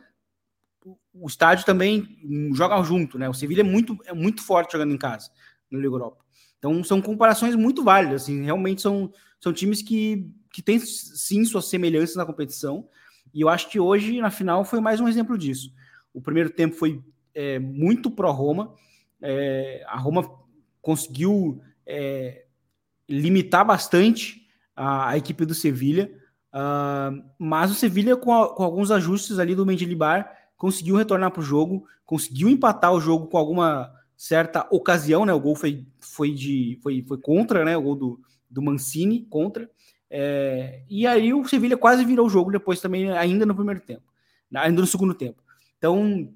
o 1.13 1.27
estádio 1.27 1.65
também 1.65 2.17
joga 2.53 2.81
junto, 2.83 3.17
né? 3.17 3.29
O 3.29 3.33
Sevilha 3.33 3.61
é 3.61 3.63
muito, 3.63 3.97
é 4.05 4.13
muito 4.13 4.41
forte 4.41 4.73
jogando 4.73 4.93
em 4.93 4.97
casa 4.97 5.29
na 5.69 5.77
Liga 5.77 5.93
Europa. 5.93 6.23
Então 6.61 6.83
são 6.83 7.01
comparações 7.01 7.55
muito 7.55 7.83
válidas, 7.83 8.21
assim, 8.21 8.43
realmente 8.43 8.83
são, 8.83 9.11
são 9.39 9.51
times 9.51 9.81
que, 9.81 10.29
que 10.53 10.61
têm 10.61 10.79
sim 10.79 11.43
suas 11.43 11.65
semelhanças 11.65 12.15
na 12.15 12.25
competição. 12.25 12.87
E 13.33 13.41
eu 13.41 13.49
acho 13.49 13.67
que 13.67 13.79
hoje, 13.79 14.21
na 14.21 14.29
final, 14.29 14.63
foi 14.63 14.79
mais 14.79 14.99
um 14.99 15.07
exemplo 15.07 15.35
disso. 15.35 15.73
O 16.13 16.21
primeiro 16.21 16.51
tempo 16.51 16.75
foi 16.75 17.01
é, 17.33 17.57
muito 17.57 18.11
pró-Roma. 18.11 18.75
É, 19.19 19.83
a 19.87 19.97
Roma 19.97 20.29
conseguiu 20.83 21.59
é, 21.83 22.45
limitar 23.09 23.65
bastante 23.65 24.47
a, 24.75 25.09
a 25.09 25.17
equipe 25.17 25.45
do 25.45 25.55
Sevilha. 25.55 26.11
Uh, 26.53 27.23
mas 27.39 27.71
o 27.71 27.73
Sevilha, 27.73 28.15
com, 28.15 28.31
com, 28.49 28.63
alguns 28.63 28.91
ajustes 28.91 29.39
ali 29.39 29.55
do 29.55 29.65
Mendilibar, 29.65 30.31
conseguiu 30.57 30.95
retornar 30.95 31.31
para 31.31 31.39
o 31.39 31.43
jogo, 31.43 31.87
conseguiu 32.05 32.49
empatar 32.49 32.93
o 32.93 33.01
jogo 33.01 33.25
com 33.27 33.37
alguma 33.37 33.91
certa 34.21 34.67
ocasião, 34.69 35.25
né? 35.25 35.33
O 35.33 35.39
gol 35.39 35.55
foi, 35.55 35.83
foi, 35.99 36.31
de, 36.31 36.77
foi, 36.83 37.01
foi 37.01 37.17
contra, 37.17 37.65
né? 37.65 37.75
O 37.75 37.81
gol 37.81 37.95
do, 37.95 38.19
do 38.47 38.61
Mancini 38.61 39.25
contra. 39.27 39.67
É, 40.11 40.83
e 40.87 41.07
aí 41.07 41.33
o 41.33 41.43
Sevilha 41.47 41.75
quase 41.75 42.05
virou 42.05 42.27
o 42.27 42.29
jogo 42.29 42.51
depois 42.51 42.79
também, 42.79 43.09
ainda 43.13 43.47
no 43.47 43.55
primeiro 43.55 43.79
tempo, 43.81 44.03
ainda 44.53 44.79
no 44.79 44.85
segundo 44.85 45.15
tempo. 45.15 45.41
Então, 45.75 46.31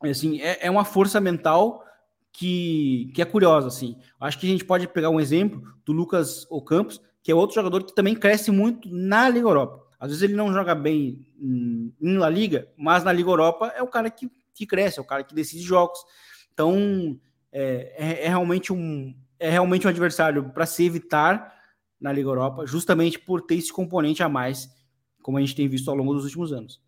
assim, 0.00 0.40
é, 0.40 0.66
é 0.66 0.70
uma 0.70 0.84
força 0.84 1.20
mental 1.20 1.84
que, 2.32 3.10
que 3.12 3.20
é 3.20 3.24
curiosa, 3.24 3.66
assim. 3.66 3.96
Acho 4.20 4.38
que 4.38 4.46
a 4.46 4.50
gente 4.50 4.64
pode 4.64 4.86
pegar 4.86 5.10
um 5.10 5.18
exemplo 5.18 5.60
do 5.84 5.92
Lucas 5.92 6.46
Ocampos, 6.48 7.02
que 7.20 7.32
é 7.32 7.34
outro 7.34 7.56
jogador 7.56 7.82
que 7.82 7.96
também 7.96 8.14
cresce 8.14 8.52
muito 8.52 8.88
na 8.88 9.28
Liga 9.28 9.48
Europa. 9.48 9.84
Às 9.98 10.10
vezes 10.10 10.22
ele 10.22 10.34
não 10.34 10.52
joga 10.52 10.72
bem 10.72 11.26
em 11.40 12.16
La 12.16 12.30
Liga, 12.30 12.68
mas 12.76 13.02
na 13.02 13.10
Liga 13.10 13.28
Europa 13.28 13.72
é 13.74 13.82
o 13.82 13.88
cara 13.88 14.08
que, 14.08 14.30
que 14.54 14.64
cresce, 14.64 15.00
é 15.00 15.02
o 15.02 15.04
cara 15.04 15.24
que 15.24 15.34
decide 15.34 15.64
jogos. 15.64 15.98
Então 16.58 17.16
é, 17.52 17.94
é, 17.96 18.24
é 18.24 18.28
realmente 18.28 18.72
um 18.72 19.14
é 19.38 19.48
realmente 19.48 19.86
um 19.86 19.90
adversário 19.90 20.50
para 20.52 20.66
se 20.66 20.84
evitar 20.84 21.54
na 22.00 22.12
Liga 22.12 22.28
Europa, 22.28 22.66
justamente 22.66 23.16
por 23.16 23.40
ter 23.40 23.54
esse 23.54 23.72
componente 23.72 24.24
a 24.24 24.28
mais, 24.28 24.68
como 25.22 25.38
a 25.38 25.40
gente 25.40 25.54
tem 25.54 25.68
visto 25.68 25.88
ao 25.88 25.96
longo 25.96 26.12
dos 26.12 26.24
últimos 26.24 26.52
anos. 26.52 26.80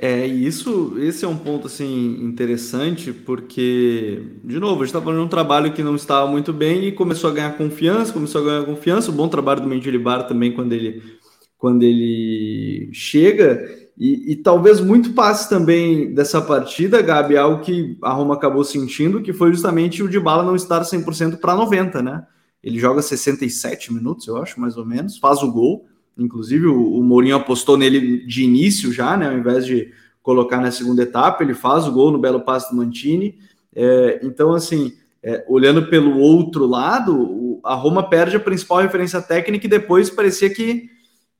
É, 0.00 0.24
isso, 0.24 0.94
esse 1.00 1.24
é 1.24 1.28
um 1.28 1.36
ponto 1.36 1.66
assim 1.66 2.22
interessante, 2.22 3.12
porque, 3.12 4.22
de 4.44 4.60
novo, 4.60 4.76
a 4.76 4.86
gente 4.86 4.94
está 4.94 5.02
falando 5.02 5.18
de 5.18 5.24
um 5.26 5.28
trabalho 5.28 5.72
que 5.72 5.82
não 5.82 5.96
estava 5.96 6.30
muito 6.30 6.52
bem 6.52 6.84
e 6.84 6.92
começou 6.92 7.30
a 7.30 7.34
ganhar 7.34 7.56
confiança, 7.56 8.12
começou 8.12 8.42
a 8.42 8.44
ganhar 8.44 8.64
confiança, 8.64 9.10
o 9.10 9.14
bom 9.14 9.26
trabalho 9.26 9.60
do 9.60 9.66
Mendilibar 9.66 10.28
também 10.28 10.52
quando 10.52 10.72
ele, 10.72 11.02
quando 11.56 11.82
ele 11.82 12.90
chega, 12.92 13.87
E, 13.98 14.32
e, 14.32 14.36
talvez 14.36 14.80
muito 14.80 15.12
passe 15.12 15.48
também 15.48 16.14
dessa 16.14 16.40
partida, 16.40 17.02
Gabi, 17.02 17.36
algo 17.36 17.64
que 17.64 17.98
a 18.00 18.12
Roma 18.12 18.34
acabou 18.34 18.62
sentindo, 18.62 19.20
que 19.20 19.32
foi 19.32 19.50
justamente 19.50 20.04
o 20.04 20.08
de 20.08 20.20
bala 20.20 20.44
não 20.44 20.54
estar 20.54 20.82
100% 20.82 21.38
para 21.38 21.56
90, 21.56 22.00
né? 22.00 22.24
Ele 22.62 22.78
joga 22.78 23.02
67 23.02 23.92
minutos, 23.92 24.28
eu 24.28 24.36
acho, 24.36 24.60
mais 24.60 24.76
ou 24.76 24.86
menos, 24.86 25.18
faz 25.18 25.42
o 25.42 25.50
gol. 25.50 25.86
Inclusive, 26.16 26.66
o, 26.66 26.94
o 26.94 27.02
Mourinho 27.02 27.34
apostou 27.34 27.76
nele 27.76 28.24
de 28.24 28.44
início 28.44 28.92
já, 28.92 29.16
né? 29.16 29.28
Ao 29.28 29.36
invés 29.36 29.66
de 29.66 29.92
colocar 30.22 30.60
na 30.60 30.70
segunda 30.70 31.02
etapa, 31.02 31.42
ele 31.42 31.54
faz 31.54 31.88
o 31.88 31.92
gol 31.92 32.12
no 32.12 32.18
belo 32.18 32.42
passe 32.42 32.70
do 32.70 32.76
Mantini. 32.76 33.36
É, 33.74 34.20
então, 34.22 34.54
assim, 34.54 34.92
é, 35.20 35.44
olhando 35.48 35.88
pelo 35.88 36.18
outro 36.18 36.66
lado, 36.66 37.20
o, 37.20 37.60
a 37.64 37.74
Roma 37.74 38.08
perde 38.08 38.36
a 38.36 38.40
principal 38.40 38.78
referência 38.78 39.20
técnica 39.20 39.66
e 39.66 39.70
depois 39.70 40.08
parecia 40.08 40.48
que 40.48 40.88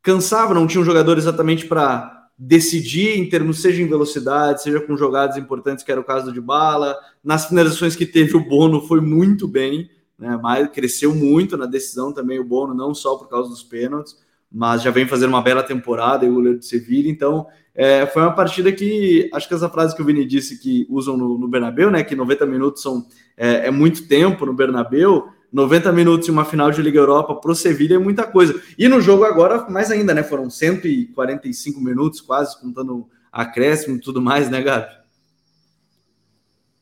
cansava, 0.03 0.55
não 0.55 0.67
tinha 0.67 0.81
um 0.81 0.85
jogador 0.85 1.19
exatamente 1.19 1.67
para 1.67 2.18
decidir 2.39 3.19
em 3.19 3.29
termos, 3.29 3.61
seja 3.61 3.83
em 3.83 3.89
velocidade, 3.89 4.63
seja 4.63 4.81
com 4.81 4.97
jogadas 4.97 5.37
importantes, 5.37 5.85
que 5.85 5.91
era 5.91 6.01
o 6.01 6.05
caso 6.05 6.33
de 6.33 6.41
bala. 6.41 6.97
Nas 7.23 7.47
finalizações 7.47 7.97
que 7.97 8.07
teve, 8.07 8.37
o 8.37 8.45
Bono 8.45 8.81
foi 8.83 9.01
muito 9.01 9.49
bem, 9.49 9.91
né? 10.19 10.39
Mas 10.41 10.69
cresceu 10.71 11.15
muito 11.15 11.57
na 11.57 11.67
decisão 11.67 12.13
também 12.13 12.39
o 12.39 12.45
Bono, 12.45 12.75
não 12.75 12.95
só 12.95 13.17
por 13.17 13.29
causa 13.29 13.51
dos 13.51 13.63
pênaltis 13.63 14.17
mas 14.51 14.83
já 14.83 14.91
vem 14.91 15.07
fazendo 15.07 15.31
uma 15.31 15.43
bela 15.43 15.63
temporada 15.63 16.25
e 16.25 16.29
o 16.29 16.35
goleiro 16.35 16.59
de 16.59 16.67
Sevilha, 16.67 17.09
então 17.11 17.47
é, 17.75 18.07
foi 18.07 18.23
uma 18.23 18.35
partida 18.35 18.73
que, 18.73 19.29
acho 19.33 19.47
que 19.47 19.55
essa 19.55 19.69
frase 19.69 19.95
que 19.95 20.03
o 20.03 20.05
Vini 20.05 20.25
disse 20.25 20.59
que 20.59 20.87
usam 20.89 21.17
no, 21.17 21.39
no 21.39 21.47
Bernabéu, 21.47 21.91
né, 21.91 22.03
que 22.03 22.17
90 22.17 22.47
minutos 22.47 22.83
são, 22.83 23.07
é, 23.37 23.67
é, 23.67 23.71
muito 23.71 24.09
tempo 24.09 24.47
no 24.47 24.55
Bernabéu, 24.55 25.29
90 25.53 25.93
minutos 25.93 26.29
em 26.29 26.33
uma 26.33 26.45
final 26.45 26.71
de 26.71 26.83
Liga 26.83 26.99
Europa 26.99 27.35
para 27.35 27.51
o 27.51 27.55
Sevilha 27.55 27.95
é 27.95 27.99
muita 27.99 28.27
coisa. 28.27 28.61
E 28.77 28.87
no 28.89 29.01
jogo 29.01 29.25
agora, 29.25 29.69
mais 29.69 29.91
ainda, 29.91 30.13
né, 30.15 30.23
foram 30.23 30.51
145 30.51 31.81
minutos 31.81 32.21
quase, 32.21 32.61
contando 32.61 33.09
acréscimo 33.33 33.97
e 33.97 34.01
tudo 34.01 34.21
mais, 34.21 34.51
né, 34.51 34.63
Gabi? 34.63 34.99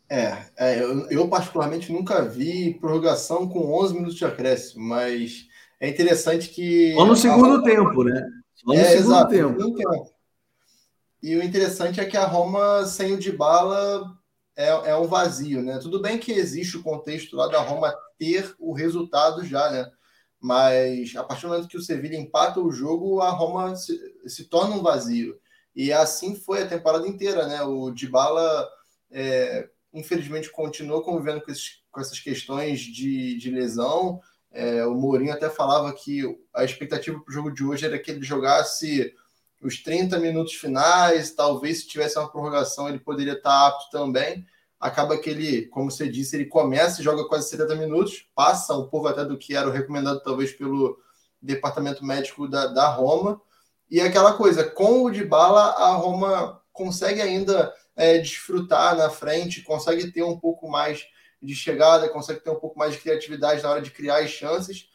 É, 0.08 0.36
é 0.56 0.82
eu, 0.82 1.08
eu, 1.10 1.28
particularmente 1.28 1.92
nunca 1.92 2.24
vi 2.24 2.74
prorrogação 2.74 3.48
com 3.48 3.72
11 3.82 3.94
minutos 3.94 4.14
de 4.14 4.24
acréscimo, 4.24 4.84
mas 4.84 5.46
é 5.80 5.88
interessante 5.88 6.48
que. 6.48 6.94
Só 6.94 7.04
no 7.04 7.16
segundo 7.16 7.56
Roma... 7.56 7.64
tempo, 7.64 8.04
né? 8.04 8.28
Só 8.54 8.72
no 8.72 8.74
é, 8.74 8.84
segundo 8.84 9.06
exato, 9.06 9.30
tempo. 9.30 9.74
tempo. 9.74 10.16
E 11.22 11.34
o 11.34 11.42
interessante 11.42 12.00
é 12.00 12.04
que 12.04 12.16
a 12.16 12.24
Roma, 12.24 12.84
sem 12.86 13.14
o 13.14 13.18
Dybala, 13.18 14.15
é, 14.56 14.68
é 14.68 14.96
um 14.96 15.06
vazio, 15.06 15.62
né? 15.62 15.78
Tudo 15.78 16.00
bem 16.00 16.18
que 16.18 16.32
existe 16.32 16.76
o 16.78 16.82
contexto 16.82 17.36
lá 17.36 17.46
da 17.46 17.60
Roma 17.60 17.94
ter 18.18 18.54
o 18.58 18.72
resultado 18.72 19.44
já, 19.44 19.70
né? 19.70 19.90
Mas 20.40 21.14
a 21.14 21.22
partir 21.22 21.42
do 21.42 21.48
momento 21.48 21.68
que 21.68 21.76
o 21.76 21.82
Sevilla 21.82 22.16
empata 22.16 22.60
o 22.60 22.72
jogo, 22.72 23.20
a 23.20 23.30
Roma 23.30 23.76
se, 23.76 23.98
se 24.26 24.44
torna 24.44 24.74
um 24.74 24.82
vazio. 24.82 25.38
E 25.74 25.92
assim 25.92 26.34
foi 26.34 26.62
a 26.62 26.68
temporada 26.68 27.06
inteira, 27.06 27.46
né? 27.46 27.62
O 27.62 27.90
Dybala, 27.90 28.66
é, 29.10 29.68
infelizmente, 29.92 30.50
continuou 30.50 31.02
convivendo 31.02 31.42
com, 31.42 31.50
esses, 31.50 31.82
com 31.90 32.00
essas 32.00 32.18
questões 32.18 32.80
de, 32.80 33.36
de 33.36 33.50
lesão, 33.50 34.20
é, 34.56 34.86
o 34.86 34.94
Mourinho 34.94 35.34
até 35.34 35.50
falava 35.50 35.92
que 35.92 36.22
a 36.54 36.64
expectativa 36.64 37.20
para 37.20 37.30
o 37.30 37.34
jogo 37.34 37.50
de 37.50 37.62
hoje 37.62 37.84
era 37.84 37.98
que 37.98 38.10
ele 38.10 38.22
jogasse 38.22 39.12
os 39.62 39.82
30 39.82 40.18
minutos 40.18 40.54
finais, 40.54 41.34
talvez 41.34 41.80
se 41.80 41.88
tivesse 41.88 42.18
uma 42.18 42.30
prorrogação 42.30 42.88
ele 42.88 42.98
poderia 42.98 43.32
estar 43.32 43.66
apto 43.66 43.90
também. 43.90 44.46
Acaba 44.78 45.16
que 45.16 45.30
ele, 45.30 45.66
como 45.66 45.90
você 45.90 46.08
disse, 46.08 46.36
ele 46.36 46.46
começa 46.46 47.00
e 47.00 47.04
joga 47.04 47.26
quase 47.26 47.48
70 47.48 47.74
minutos, 47.76 48.28
passa 48.34 48.76
um 48.76 48.86
pouco 48.86 49.08
até 49.08 49.24
do 49.24 49.38
que 49.38 49.56
era 49.56 49.68
o 49.68 49.72
recomendado 49.72 50.22
talvez 50.22 50.52
pelo 50.52 50.98
departamento 51.40 52.04
médico 52.04 52.46
da, 52.46 52.66
da 52.66 52.88
Roma. 52.88 53.40
E 53.90 54.00
aquela 54.00 54.34
coisa, 54.34 54.64
com 54.64 55.04
o 55.04 55.10
de 55.10 55.24
bala, 55.24 55.70
a 55.70 55.94
Roma 55.94 56.60
consegue 56.72 57.22
ainda 57.22 57.72
é, 57.94 58.18
desfrutar 58.18 58.96
na 58.96 59.08
frente, 59.08 59.62
consegue 59.62 60.10
ter 60.12 60.22
um 60.22 60.38
pouco 60.38 60.68
mais 60.68 61.06
de 61.40 61.54
chegada, 61.54 62.08
consegue 62.08 62.40
ter 62.40 62.50
um 62.50 62.60
pouco 62.60 62.78
mais 62.78 62.94
de 62.94 63.00
criatividade 63.00 63.62
na 63.62 63.70
hora 63.70 63.80
de 63.80 63.90
criar 63.90 64.18
as 64.18 64.30
chances. 64.30 64.88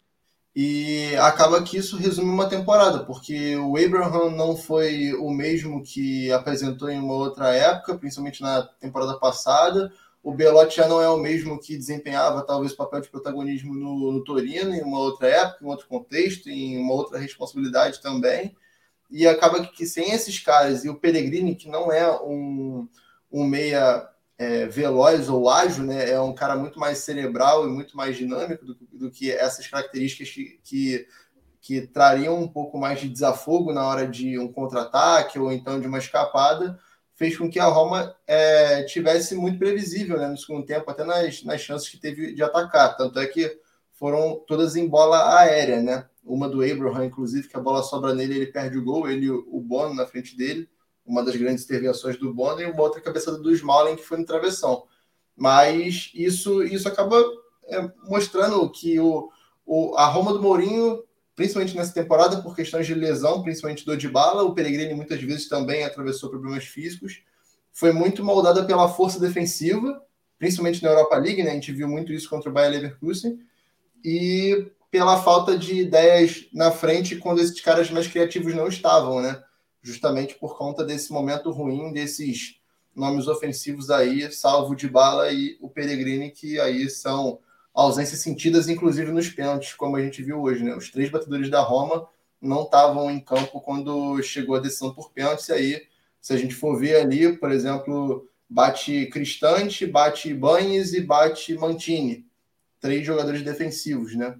E 0.53 1.15
acaba 1.15 1.63
que 1.63 1.77
isso 1.77 1.95
resume 1.95 2.29
uma 2.29 2.49
temporada, 2.49 3.05
porque 3.05 3.55
o 3.55 3.77
Abraham 3.77 4.31
não 4.31 4.57
foi 4.57 5.13
o 5.13 5.31
mesmo 5.31 5.81
que 5.81 6.29
apresentou 6.31 6.89
em 6.89 6.99
uma 6.99 7.13
outra 7.13 7.55
época, 7.55 7.97
principalmente 7.97 8.41
na 8.41 8.63
temporada 8.63 9.17
passada. 9.17 9.93
O 10.21 10.33
Belotti 10.33 10.75
já 10.75 10.87
não 10.87 11.01
é 11.01 11.09
o 11.09 11.17
mesmo 11.17 11.59
que 11.59 11.77
desempenhava 11.77 12.45
talvez 12.45 12.73
o 12.73 12.77
papel 12.77 12.99
de 13.01 13.09
protagonismo 13.09 13.73
no, 13.73 14.11
no 14.11 14.23
Torino 14.23 14.75
em 14.75 14.81
uma 14.81 14.99
outra 14.99 15.27
época, 15.29 15.63
em 15.63 15.67
outro 15.67 15.87
contexto, 15.87 16.49
em 16.49 16.77
uma 16.77 16.93
outra 16.93 17.17
responsabilidade 17.17 18.01
também. 18.01 18.55
E 19.09 19.25
acaba 19.25 19.61
que, 19.61 19.71
que 19.73 19.85
sem 19.85 20.11
esses 20.11 20.39
caras 20.39 20.83
e 20.83 20.89
o 20.89 20.99
Pellegrini, 20.99 21.55
que 21.55 21.69
não 21.69 21.91
é 21.91 22.11
um, 22.21 22.87
um 23.31 23.45
meia 23.45 24.07
é, 24.41 24.65
veloz 24.65 25.29
ou 25.29 25.47
ágil, 25.47 25.83
né? 25.83 26.09
É 26.09 26.19
um 26.19 26.33
cara 26.33 26.55
muito 26.55 26.79
mais 26.79 26.97
cerebral 26.97 27.67
e 27.67 27.69
muito 27.69 27.95
mais 27.95 28.17
dinâmico 28.17 28.65
do, 28.65 28.75
do 28.91 29.11
que 29.11 29.31
essas 29.31 29.67
características 29.67 30.31
que, 30.31 30.59
que, 30.63 31.07
que, 31.61 31.81
trariam 31.85 32.41
um 32.41 32.47
pouco 32.47 32.79
mais 32.79 32.99
de 32.99 33.07
desafogo 33.07 33.71
na 33.71 33.87
hora 33.87 34.07
de 34.07 34.39
um 34.39 34.51
contra-ataque 34.51 35.37
ou 35.37 35.51
então 35.51 35.79
de 35.79 35.85
uma 35.85 35.99
escapada, 35.99 36.79
fez 37.13 37.37
com 37.37 37.47
que 37.47 37.59
a 37.59 37.65
Roma 37.65 38.15
é, 38.25 38.81
tivesse 38.85 39.35
muito 39.35 39.59
previsível 39.59 40.17
né, 40.17 40.27
no 40.27 40.37
segundo 40.37 40.65
tempo, 40.65 40.89
até 40.89 41.03
nas, 41.03 41.43
nas 41.43 41.61
chances 41.61 41.87
que 41.87 41.97
teve 41.97 42.33
de 42.33 42.41
atacar. 42.41 42.97
Tanto 42.97 43.19
é 43.19 43.27
que 43.27 43.59
foram 43.93 44.43
todas 44.47 44.75
em 44.75 44.87
bola 44.87 45.37
aérea, 45.37 45.83
né? 45.83 46.07
Uma 46.23 46.49
do 46.49 46.63
Abraham, 46.63 47.05
inclusive, 47.05 47.47
que 47.47 47.57
a 47.57 47.61
bola 47.61 47.83
sobra 47.83 48.15
nele, 48.15 48.37
ele 48.37 48.47
perde 48.47 48.75
o 48.75 48.83
gol, 48.83 49.07
ele 49.07 49.29
o 49.29 49.61
Bono 49.61 49.93
na 49.93 50.07
frente 50.07 50.35
dele 50.35 50.67
uma 51.11 51.23
das 51.23 51.35
grandes 51.35 51.65
intervenções 51.65 52.17
do 52.17 52.33
Bonner 52.33 52.67
e 52.67 52.71
uma 52.71 52.81
outra 52.81 53.01
cabeçada 53.01 53.37
do 53.37 53.51
Smalling 53.51 53.97
que 53.97 54.03
foi 54.03 54.17
no 54.17 54.25
travessão. 54.25 54.85
Mas 55.35 56.09
isso, 56.13 56.63
isso 56.63 56.87
acaba 56.87 57.21
é, 57.65 57.91
mostrando 58.07 58.69
que 58.69 58.97
o, 58.97 59.29
o, 59.65 59.93
a 59.97 60.05
Roma 60.05 60.31
do 60.31 60.41
Mourinho, 60.41 61.03
principalmente 61.35 61.75
nessa 61.75 61.93
temporada, 61.93 62.41
por 62.41 62.55
questões 62.55 62.87
de 62.87 62.93
lesão, 62.93 63.43
principalmente 63.43 63.85
do 63.85 63.97
Dybala, 63.97 64.43
o 64.43 64.53
Peregrini 64.53 64.93
muitas 64.93 65.21
vezes 65.21 65.49
também 65.49 65.83
atravessou 65.83 66.29
problemas 66.29 66.63
físicos, 66.63 67.21
foi 67.73 67.91
muito 67.91 68.23
moldada 68.23 68.63
pela 68.63 68.87
força 68.87 69.19
defensiva, 69.19 70.01
principalmente 70.39 70.81
na 70.81 70.89
Europa 70.89 71.17
League, 71.17 71.43
né? 71.43 71.51
A 71.51 71.53
gente 71.53 71.71
viu 71.73 71.87
muito 71.87 72.13
isso 72.13 72.29
contra 72.29 72.49
o 72.49 72.53
Bayer 72.53 72.71
Leverkusen, 72.71 73.39
e 74.03 74.71
pela 74.89 75.21
falta 75.21 75.57
de 75.57 75.81
ideias 75.81 76.47
na 76.53 76.71
frente 76.71 77.17
quando 77.17 77.39
esses 77.39 77.59
caras 77.61 77.89
mais 77.91 78.07
criativos 78.07 78.53
não 78.55 78.67
estavam, 78.67 79.21
né? 79.21 79.41
Justamente 79.81 80.35
por 80.35 80.57
conta 80.57 80.83
desse 80.83 81.11
momento 81.11 81.51
ruim 81.51 81.91
desses 81.91 82.59
nomes 82.95 83.27
ofensivos 83.27 83.89
aí, 83.89 84.31
salvo 84.31 84.75
de 84.75 84.87
bala 84.87 85.31
e 85.31 85.57
o 85.61 85.69
Peregrini, 85.69 86.29
que 86.29 86.59
aí 86.59 86.89
são 86.89 87.39
ausências 87.73 88.19
sentidas, 88.19 88.67
inclusive 88.67 89.11
nos 89.11 89.29
pênaltis, 89.29 89.73
como 89.73 89.95
a 89.95 90.01
gente 90.01 90.21
viu 90.21 90.41
hoje, 90.41 90.63
né? 90.63 90.75
Os 90.75 90.89
três 90.89 91.09
batedores 91.09 91.49
da 91.49 91.61
Roma 91.61 92.07
não 92.41 92.63
estavam 92.63 93.09
em 93.09 93.19
campo 93.19 93.61
quando 93.61 94.21
chegou 94.21 94.55
a 94.55 94.59
decisão 94.59 94.93
por 94.93 95.11
pênaltis, 95.11 95.47
e 95.49 95.53
aí, 95.53 95.87
se 96.19 96.33
a 96.33 96.37
gente 96.37 96.53
for 96.53 96.77
ver 96.77 96.97
ali, 96.97 97.37
por 97.37 97.51
exemplo, 97.51 98.27
bate 98.49 99.07
Cristante, 99.07 99.87
bate 99.87 100.33
Banhes 100.33 100.93
e 100.93 101.01
bate 101.01 101.55
Mantini, 101.55 102.25
três 102.79 103.05
jogadores 103.05 103.41
defensivos, 103.41 104.15
né? 104.15 104.37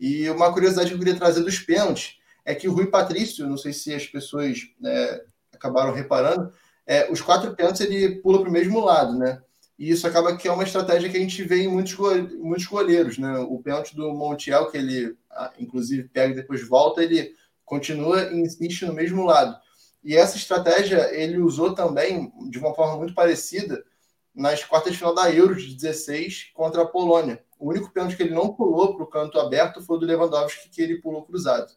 E 0.00 0.28
uma 0.30 0.52
curiosidade 0.52 0.88
que 0.88 0.94
eu 0.94 0.98
queria 0.98 1.16
trazer 1.16 1.42
dos 1.42 1.58
pênaltis, 1.58 2.18
é 2.44 2.54
que 2.54 2.68
o 2.68 2.72
Rui 2.72 2.86
Patrício, 2.86 3.46
não 3.46 3.56
sei 3.56 3.72
se 3.72 3.94
as 3.94 4.06
pessoas 4.06 4.68
né, 4.80 5.20
acabaram 5.52 5.92
reparando, 5.92 6.52
é, 6.86 7.10
os 7.10 7.20
quatro 7.20 7.54
pênaltis 7.54 7.80
ele 7.80 8.16
pula 8.16 8.40
para 8.40 8.48
o 8.48 8.52
mesmo 8.52 8.80
lado, 8.84 9.16
né? 9.16 9.40
E 9.78 9.90
isso 9.90 10.06
acaba 10.06 10.36
que 10.36 10.46
é 10.48 10.52
uma 10.52 10.64
estratégia 10.64 11.08
que 11.08 11.16
a 11.16 11.20
gente 11.20 11.42
vê 11.44 11.62
em 11.62 11.68
muitos, 11.68 11.96
muitos 12.38 12.66
goleiros, 12.66 13.18
né? 13.18 13.38
O 13.38 13.58
pênalti 13.58 13.94
do 13.94 14.12
Montiel, 14.12 14.70
que 14.70 14.76
ele 14.76 15.16
inclusive 15.58 16.08
pega 16.08 16.32
e 16.32 16.36
depois 16.36 16.66
volta, 16.66 17.02
ele 17.02 17.34
continua 17.64 18.24
e 18.32 18.40
insiste 18.40 18.84
no 18.84 18.92
mesmo 18.92 19.24
lado. 19.24 19.56
E 20.04 20.16
essa 20.16 20.36
estratégia 20.36 21.08
ele 21.14 21.38
usou 21.38 21.74
também 21.74 22.32
de 22.50 22.58
uma 22.58 22.74
forma 22.74 22.96
muito 22.96 23.14
parecida 23.14 23.82
nas 24.34 24.64
quartas 24.64 24.92
de 24.92 24.98
final 24.98 25.14
da 25.14 25.30
Euro 25.30 25.54
de 25.54 25.74
16 25.74 26.50
contra 26.54 26.82
a 26.82 26.86
Polônia. 26.86 27.42
O 27.58 27.68
único 27.70 27.90
pênalti 27.92 28.16
que 28.16 28.24
ele 28.24 28.34
não 28.34 28.52
pulou 28.52 28.96
para 28.96 29.04
o 29.04 29.08
canto 29.08 29.38
aberto 29.38 29.80
foi 29.82 29.96
o 29.96 30.00
do 30.00 30.06
Lewandowski, 30.06 30.68
que 30.68 30.82
ele 30.82 31.00
pulou 31.00 31.24
cruzado 31.24 31.72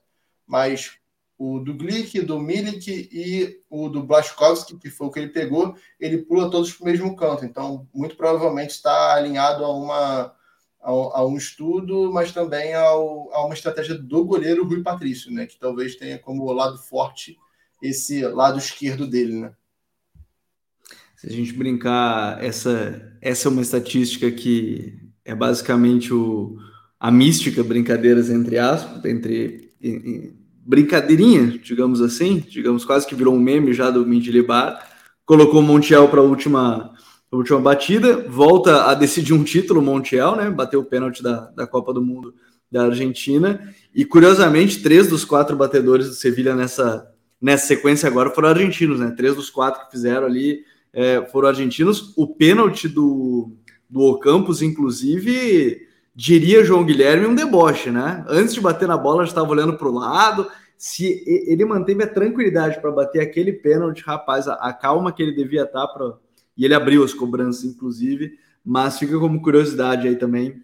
mas 0.48 0.98
o 1.38 1.60
do 1.60 1.74
Glick, 1.74 2.22
do 2.22 2.40
Milik 2.40 3.10
e 3.12 3.60
o 3.70 3.90
do 3.90 4.04
Blaschkowski, 4.04 4.78
que 4.78 4.90
foi 4.90 5.08
o 5.08 5.12
que 5.12 5.20
ele 5.20 5.30
pegou, 5.30 5.76
ele 6.00 6.20
pula 6.20 6.50
todos 6.50 6.72
para 6.72 6.84
o 6.84 6.86
mesmo 6.86 7.16
canto. 7.16 7.46
Então, 7.46 7.88
muito 7.94 8.16
provavelmente 8.16 8.72
está 8.72 9.14
alinhado 9.14 9.64
a, 9.66 9.78
uma, 9.78 10.34
a, 10.82 10.90
a 10.90 11.26
um 11.26 11.36
estudo, 11.36 12.12
mas 12.12 12.32
também 12.32 12.74
ao, 12.74 13.34
a 13.34 13.46
uma 13.46 13.54
estratégia 13.54 13.96
do 13.96 14.24
goleiro 14.24 14.66
Rui 14.66 14.82
Patrício, 14.82 15.32
né? 15.32 15.46
que 15.46 15.60
talvez 15.60 15.96
tenha 15.96 16.18
como 16.18 16.50
lado 16.54 16.78
forte 16.78 17.38
esse 17.82 18.26
lado 18.26 18.58
esquerdo 18.58 19.06
dele. 19.06 19.34
Né? 19.34 19.54
Se 21.18 21.28
a 21.28 21.32
gente 21.32 21.52
brincar, 21.52 22.42
essa, 22.42 23.18
essa 23.22 23.50
é 23.50 23.52
uma 23.52 23.62
estatística 23.62 24.32
que 24.32 24.98
é 25.26 25.36
basicamente 25.36 26.14
o, 26.14 26.58
a 26.98 27.12
mística, 27.12 27.62
brincadeiras 27.62 28.30
entre 28.30 28.58
aspas, 28.58 29.04
entre 29.04 29.65
brincadeirinha, 30.66 31.60
digamos 31.60 32.02
assim, 32.02 32.44
digamos 32.50 32.84
quase 32.84 33.06
que 33.06 33.16
virou 33.16 33.36
um 33.36 33.40
meme 33.40 33.74
já 33.74 33.90
do 33.92 34.06
Mindilibar, 34.06 34.90
colocou 35.26 35.60
o 35.60 35.64
Montiel 35.64 36.08
para 36.08 36.22
a 36.22 36.24
última, 36.24 36.94
última 37.32 37.60
batida, 37.60 38.26
volta 38.28 38.86
a 38.86 38.94
decidir 38.94 39.34
um 39.34 39.44
título, 39.44 39.82
Montiel, 39.82 40.36
né? 40.36 40.50
Bateu 40.50 40.80
o 40.80 40.86
pênalti 40.86 41.22
da, 41.22 41.52
da 41.52 41.68
Copa 41.68 41.94
do 41.94 42.02
Mundo 42.02 42.34
da 42.72 42.86
Argentina. 42.86 43.74
E 43.94 44.04
curiosamente, 44.04 44.82
três 44.82 45.08
dos 45.08 45.24
quatro 45.24 45.56
batedores 45.56 46.08
do 46.08 46.14
Sevilha 46.14 46.56
nessa, 46.56 47.10
nessa 47.42 47.68
sequência 47.68 48.08
agora 48.08 48.32
foram 48.32 48.50
argentinos, 48.50 49.00
né? 49.00 49.14
Três 49.16 49.36
dos 49.36 49.50
quatro 49.50 49.86
que 49.86 49.92
fizeram 49.92 50.26
ali 50.26 50.60
é, 50.94 51.26
foram 51.32 51.50
argentinos. 51.50 52.14
O 52.16 52.28
pênalti 52.28 52.88
do, 52.88 53.52
do 53.90 54.02
Ocampos, 54.02 54.62
inclusive, 54.62 55.82
diria 56.16 56.64
João 56.64 56.86
Guilherme, 56.86 57.28
um 57.28 57.36
deboche, 57.36 57.92
né? 57.92 58.24
Antes 58.30 58.54
de 58.54 58.62
bater 58.62 58.88
na 58.88 58.98
bola, 58.98 59.24
já 59.26 59.30
estava 59.30 59.50
olhando 59.50 59.78
para 59.78 59.88
o 59.88 59.94
lado. 59.94 60.50
Se 60.78 61.24
ele 61.28 61.66
manteve 61.66 62.04
a 62.04 62.08
tranquilidade 62.08 62.80
para 62.80 62.92
bater 62.92 63.22
aquele 63.22 63.52
pênalti, 63.52 64.02
rapaz, 64.02 64.48
a, 64.48 64.54
a, 64.54 64.74
calma 64.74 65.12
que 65.12 65.22
ele 65.22 65.34
devia 65.34 65.64
estar 65.64 65.86
tá 65.86 65.88
para. 65.88 66.18
E 66.56 66.64
ele 66.64 66.74
abriu 66.74 67.04
as 67.04 67.14
cobranças, 67.14 67.66
inclusive. 67.66 68.40
Mas 68.64 68.98
fica 68.98 69.20
como 69.20 69.42
curiosidade 69.42 70.08
aí 70.08 70.16
também. 70.16 70.64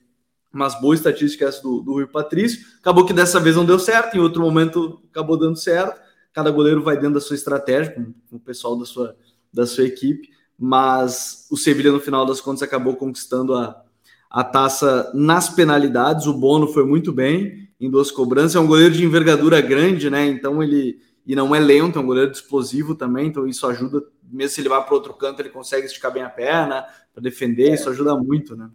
Umas 0.54 0.80
boas 0.80 1.00
estatísticas 1.00 1.62
do, 1.62 1.82
do 1.82 1.94
Rui 1.94 2.08
Patrício. 2.08 2.66
Acabou 2.80 3.06
que 3.06 3.14
dessa 3.14 3.40
vez 3.40 3.56
não 3.56 3.66
deu 3.66 3.80
certo, 3.80 4.16
em 4.16 4.20
outro 4.20 4.42
momento 4.42 5.02
acabou 5.12 5.38
dando 5.38 5.58
certo. 5.58 6.00
Cada 6.34 6.50
goleiro 6.50 6.82
vai 6.82 6.96
dentro 6.96 7.16
da 7.16 7.22
sua 7.22 7.36
estratégia, 7.36 7.94
com, 7.94 8.14
com 8.30 8.36
o 8.38 8.40
pessoal 8.40 8.78
da 8.78 8.86
sua, 8.86 9.16
da 9.54 9.66
sua 9.66 9.84
equipe. 9.84 10.30
Mas 10.58 11.48
o 11.52 11.58
Sevilha, 11.58 11.92
no 11.92 12.00
final 12.00 12.26
das 12.26 12.40
contas, 12.40 12.64
acabou 12.64 12.96
conquistando 12.96 13.54
a, 13.54 13.84
a 14.32 14.44
taça 14.44 15.12
nas 15.14 15.50
penalidades. 15.50 16.26
O 16.26 16.34
Bono 16.34 16.68
foi 16.68 16.86
muito 16.86 17.12
bem 17.12 17.68
em 17.80 17.90
duas 17.90 18.10
cobranças. 18.10 18.56
É 18.56 18.60
um 18.60 18.68
goleiro 18.68 18.94
de 18.94 19.04
envergadura 19.04 19.60
grande, 19.60 20.10
né? 20.10 20.26
Então 20.26 20.64
ele 20.64 21.00
e 21.26 21.36
não 21.36 21.54
é 21.54 21.60
lento, 21.60 22.00
é 22.00 22.02
um 22.02 22.06
goleiro 22.06 22.32
explosivo 22.32 22.96
também. 22.96 23.28
Então 23.28 23.46
isso 23.46 23.68
ajuda, 23.68 24.02
mesmo 24.24 24.56
se 24.56 24.62
ele 24.62 24.70
vai 24.70 24.84
para 24.84 24.94
outro 24.94 25.14
canto, 25.14 25.42
ele 25.42 25.50
consegue 25.50 25.86
esticar 25.86 26.12
bem 26.12 26.24
a 26.24 26.30
perna 26.30 26.86
para 27.14 27.22
defender. 27.22 27.70
É. 27.70 27.74
Isso 27.74 27.90
ajuda 27.90 28.16
muito, 28.16 28.56
né? 28.56 28.70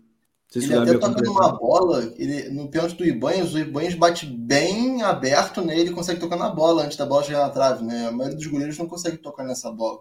Se 0.49 0.65
ele 0.65 0.75
até 0.77 0.97
tocando 0.97 1.31
uma 1.31 1.53
bola, 1.53 2.15
ele, 2.17 2.51
no 2.51 2.69
pênalti 2.71 2.97
do 2.97 3.05
Ibanez, 3.05 3.53
o 3.53 3.59
Ibanez 3.59 3.95
bate 3.95 4.27
bem 4.27 5.03
aberto 5.03 5.61
nele, 5.61 5.81
ele 5.83 5.91
consegue 5.91 6.21
tocar 6.21 6.37
na 6.37 6.49
bola 6.49 6.85
antes 6.85 6.97
da 6.97 7.05
bola 7.05 7.25
chegar 7.25 7.41
na 7.41 7.51
trave, 7.51 7.85
né? 7.85 8.07
A 8.07 8.13
maioria 8.13 8.37
dos 8.37 8.47
goleiros 8.47 8.79
não 8.79 8.87
consegue 8.87 9.19
tocar 9.19 9.45
nessa 9.45 9.73
bola. 9.73 9.99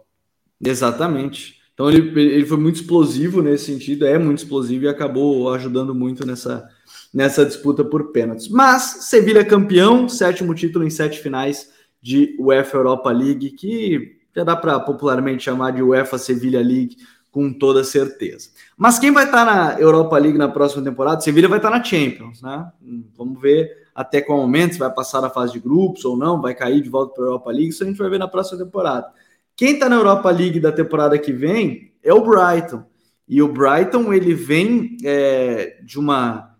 Exatamente. 0.63 1.59
Então 1.75 1.89
ele, 1.89 2.19
ele 2.19 2.45
foi 2.45 2.57
muito 2.57 2.77
explosivo 2.77 3.41
nesse 3.41 3.65
sentido, 3.65 4.07
é 4.07 4.17
muito 4.17 4.39
explosivo 4.39 4.85
e 4.85 4.87
acabou 4.87 5.53
ajudando 5.53 5.93
muito 5.93 6.25
nessa, 6.25 6.67
nessa 7.13 7.45
disputa 7.45 7.83
por 7.83 8.13
pênaltis. 8.13 8.47
Mas 8.47 8.81
Sevilha 9.01 9.43
campeão, 9.43 10.07
sétimo 10.07 10.55
título 10.55 10.85
em 10.85 10.89
sete 10.89 11.19
finais 11.19 11.69
de 12.01 12.33
UEFA 12.39 12.77
Europa 12.77 13.11
League, 13.11 13.51
que 13.51 14.15
já 14.33 14.45
dá 14.45 14.55
para 14.55 14.79
popularmente 14.79 15.43
chamar 15.43 15.71
de 15.71 15.83
UEFA 15.83 16.17
Sevilha 16.17 16.61
League 16.61 16.95
com 17.29 17.51
toda 17.51 17.83
certeza. 17.83 18.51
Mas 18.77 18.97
quem 18.97 19.11
vai 19.11 19.25
estar 19.25 19.45
tá 19.45 19.53
na 19.53 19.79
Europa 19.79 20.17
League 20.17 20.37
na 20.37 20.47
próxima 20.47 20.81
temporada? 20.81 21.19
Sevilha 21.19 21.49
vai 21.49 21.59
estar 21.59 21.69
tá 21.69 21.77
na 21.77 21.83
Champions, 21.83 22.41
né? 22.41 22.71
Vamos 23.17 23.41
ver 23.41 23.85
até 23.93 24.21
qual 24.21 24.39
momento 24.39 24.73
se 24.73 24.79
vai 24.79 24.89
passar 24.89 25.21
na 25.21 25.29
fase 25.29 25.51
de 25.51 25.59
grupos 25.59 26.05
ou 26.05 26.15
não, 26.15 26.41
vai 26.41 26.55
cair 26.55 26.81
de 26.81 26.89
volta 26.89 27.13
para 27.13 27.25
a 27.25 27.27
Europa 27.27 27.51
League, 27.51 27.69
isso 27.69 27.83
a 27.83 27.85
gente 27.85 27.97
vai 27.97 28.09
ver 28.09 28.19
na 28.19 28.27
próxima 28.27 28.63
temporada. 28.63 29.07
Quem 29.55 29.73
está 29.73 29.87
na 29.87 29.95
Europa 29.95 30.29
League 30.29 30.59
da 30.59 30.71
temporada 30.71 31.17
que 31.17 31.31
vem 31.31 31.93
é 32.03 32.13
o 32.13 32.21
Brighton. 32.21 32.83
E 33.27 33.41
o 33.41 33.47
Brighton 33.47 34.13
ele 34.13 34.33
vem 34.33 34.97
é, 35.03 35.79
de 35.83 35.97
uma, 35.97 36.55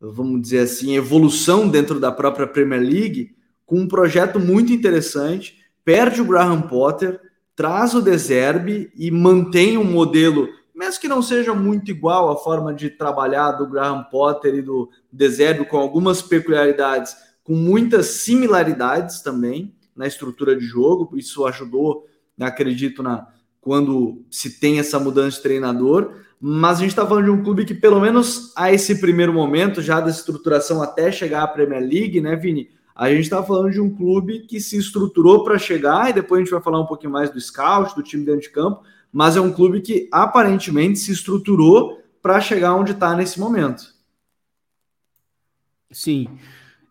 vamos 0.00 0.40
dizer 0.40 0.60
assim, 0.60 0.96
evolução 0.96 1.68
dentro 1.68 1.98
da 1.98 2.12
própria 2.12 2.46
Premier 2.46 2.80
League 2.80 3.36
com 3.66 3.80
um 3.80 3.88
projeto 3.88 4.38
muito 4.40 4.72
interessante. 4.72 5.58
Perde 5.84 6.22
o 6.22 6.24
Graham 6.24 6.62
Potter, 6.62 7.20
traz 7.56 7.92
o 7.92 8.00
Deserbe 8.00 8.90
e 8.96 9.10
mantém 9.10 9.76
um 9.76 9.84
modelo, 9.84 10.48
mesmo 10.74 11.00
que 11.00 11.08
não 11.08 11.20
seja 11.20 11.52
muito 11.52 11.90
igual 11.90 12.30
à 12.30 12.36
forma 12.36 12.72
de 12.72 12.88
trabalhar 12.88 13.52
do 13.52 13.68
Graham 13.68 14.04
Potter 14.04 14.54
e 14.54 14.62
do 14.62 14.88
Deserbe, 15.12 15.66
com 15.66 15.76
algumas 15.76 16.22
peculiaridades, 16.22 17.16
com 17.42 17.54
muitas 17.54 18.06
similaridades 18.06 19.20
também 19.22 19.74
na 19.94 20.06
estrutura 20.06 20.56
de 20.56 20.64
jogo. 20.64 21.18
Isso 21.18 21.44
ajudou 21.44 22.06
acredito 22.44 23.02
na 23.02 23.28
quando 23.60 24.24
se 24.30 24.58
tem 24.58 24.78
essa 24.78 24.98
mudança 24.98 25.36
de 25.36 25.42
treinador, 25.42 26.14
mas 26.40 26.78
a 26.78 26.80
gente 26.80 26.90
está 26.90 27.06
falando 27.06 27.24
de 27.24 27.30
um 27.30 27.42
clube 27.42 27.64
que, 27.64 27.74
pelo 27.74 28.00
menos 28.00 28.52
a 28.56 28.72
esse 28.72 29.00
primeiro 29.00 29.32
momento, 29.32 29.82
já 29.82 30.00
da 30.00 30.10
estruturação 30.10 30.82
até 30.82 31.10
chegar 31.10 31.42
à 31.42 31.48
Premier 31.48 31.80
League, 31.82 32.20
né, 32.20 32.36
Vini? 32.36 32.70
A 32.94 33.10
gente 33.10 33.22
está 33.22 33.42
falando 33.42 33.70
de 33.70 33.80
um 33.80 33.94
clube 33.94 34.40
que 34.40 34.60
se 34.60 34.76
estruturou 34.76 35.44
para 35.44 35.58
chegar, 35.58 36.10
e 36.10 36.12
depois 36.12 36.40
a 36.40 36.44
gente 36.44 36.52
vai 36.52 36.62
falar 36.62 36.80
um 36.80 36.86
pouquinho 36.86 37.12
mais 37.12 37.30
do 37.30 37.40
scout, 37.40 37.94
do 37.94 38.02
time 38.02 38.24
dentro 38.24 38.40
de 38.40 38.50
campo, 38.50 38.82
mas 39.12 39.36
é 39.36 39.40
um 39.40 39.52
clube 39.52 39.80
que 39.80 40.08
aparentemente 40.10 40.98
se 40.98 41.12
estruturou 41.12 42.02
para 42.22 42.40
chegar 42.40 42.74
onde 42.74 42.92
está 42.92 43.14
nesse 43.14 43.38
momento. 43.38 43.94
Sim. 45.90 46.28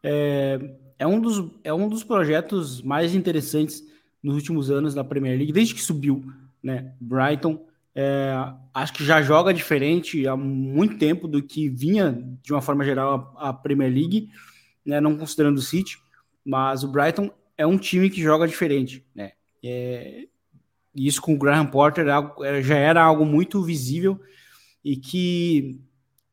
É, 0.04 0.60
é, 0.98 1.08
um 1.08 1.20
dos, 1.20 1.52
é 1.64 1.74
um 1.74 1.88
dos 1.88 2.04
projetos 2.04 2.82
mais 2.82 3.14
interessantes 3.14 3.84
nos 4.22 4.36
últimos 4.36 4.72
anos 4.72 4.96
na 4.96 5.04
Premier 5.04 5.38
League, 5.38 5.54
desde 5.54 5.74
que 5.74 5.82
subiu, 5.82 6.24
né? 6.62 6.94
Brighton, 7.00 7.66
é, 7.96 8.32
acho 8.74 8.94
que 8.94 9.04
já 9.04 9.22
joga 9.22 9.54
diferente 9.54 10.28
há 10.28 10.36
muito 10.36 10.98
tempo 10.98 11.28
do 11.28 11.42
que 11.42 11.70
vinha, 11.70 12.24
de 12.44 12.54
uma 12.54 12.62
forma 12.62 12.84
geral, 12.84 13.34
a, 13.38 13.50
a 13.50 13.54
Premier 13.54 13.92
League, 13.92 14.30
né? 14.86 15.00
Não 15.02 15.18
considerando 15.18 15.58
o 15.58 15.62
City, 15.62 15.98
mas 16.46 16.84
o 16.84 16.88
Brighton 16.88 17.32
é 17.58 17.66
um 17.66 17.78
time 17.78 18.10
que 18.10 18.22
joga 18.22 18.48
diferente, 18.48 19.04
né? 19.16 19.32
É, 19.64 20.28
isso 20.96 21.22
com 21.22 21.34
o 21.34 21.38
Graham 21.38 21.66
Porter 21.68 22.06
é, 22.44 22.62
já 22.62 22.76
era 22.76 23.04
algo 23.04 23.26
muito 23.26 23.62
visível 23.64 24.20
e 24.84 24.96
que 24.96 25.80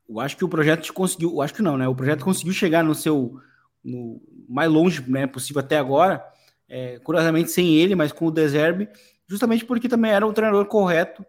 eu 0.08 0.20
acho 0.20 0.36
que 0.36 0.44
o 0.44 0.48
projeto 0.48 0.90
conseguiu, 0.92 1.30
eu 1.30 1.42
acho 1.42 1.54
que 1.54 1.62
não, 1.62 1.76
né? 1.76 1.88
O 1.88 1.94
projeto 1.94 2.24
conseguiu 2.24 2.52
chegar 2.52 2.84
no 2.84 2.94
seu 2.94 3.40
no 3.82 4.20
mais 4.48 4.70
longe 4.70 5.02
né, 5.10 5.26
possível 5.26 5.60
até 5.60 5.78
agora, 5.78 6.24
é, 6.68 6.98
curiosamente 6.98 7.50
sem 7.50 7.74
ele, 7.76 7.94
mas 7.94 8.12
com 8.12 8.26
o 8.26 8.30
Deserbe, 8.30 8.88
justamente 9.26 9.64
porque 9.64 9.88
também 9.88 10.10
era 10.10 10.26
o 10.26 10.32
treinador 10.32 10.66
correto 10.66 11.24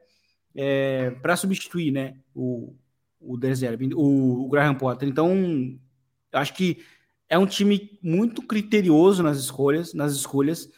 é, 0.55 1.11
para 1.21 1.35
substituir 1.35 1.91
né, 1.91 2.15
o, 2.33 2.75
o 3.19 3.37
Deserbe, 3.37 3.93
o, 3.93 4.45
o 4.45 4.49
Graham 4.49 4.75
Potter. 4.75 5.07
Então, 5.07 5.33
acho 6.31 6.53
que 6.53 6.79
é 7.29 7.37
um 7.37 7.45
time 7.45 7.99
muito 8.01 8.41
criterioso 8.41 9.23
nas 9.23 9.37
escolhas, 9.37 9.93
nas 9.93 10.13
escolhas, 10.13 10.69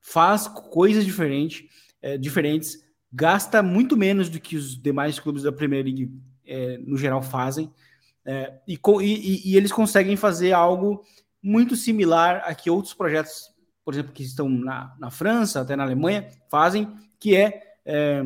faz 0.00 0.46
coisas 0.46 1.04
diferentes, 1.04 1.64
é, 2.00 2.16
diferentes, 2.16 2.84
gasta 3.12 3.62
muito 3.62 3.96
menos 3.96 4.28
do 4.28 4.40
que 4.40 4.56
os 4.56 4.80
demais 4.80 5.18
clubes 5.18 5.42
da 5.42 5.52
Premier 5.52 5.84
League 5.84 6.10
é, 6.46 6.78
no 6.78 6.96
geral 6.96 7.22
fazem, 7.22 7.72
é, 8.24 8.54
e, 8.66 8.78
e, 9.02 9.52
e, 9.52 9.56
eles 9.56 9.70
conseguem 9.70 10.16
fazer 10.16 10.52
algo 10.52 11.04
muito 11.40 11.76
similar 11.76 12.42
a 12.44 12.54
que 12.56 12.68
outros 12.68 12.92
projetos 12.92 13.54
por 13.86 13.94
exemplo, 13.94 14.12
que 14.12 14.24
estão 14.24 14.48
na, 14.48 14.92
na 14.98 15.12
França, 15.12 15.60
até 15.60 15.76
na 15.76 15.84
Alemanha, 15.84 16.28
fazem, 16.50 16.92
que 17.20 17.36
é, 17.36 17.76
é, 17.84 18.20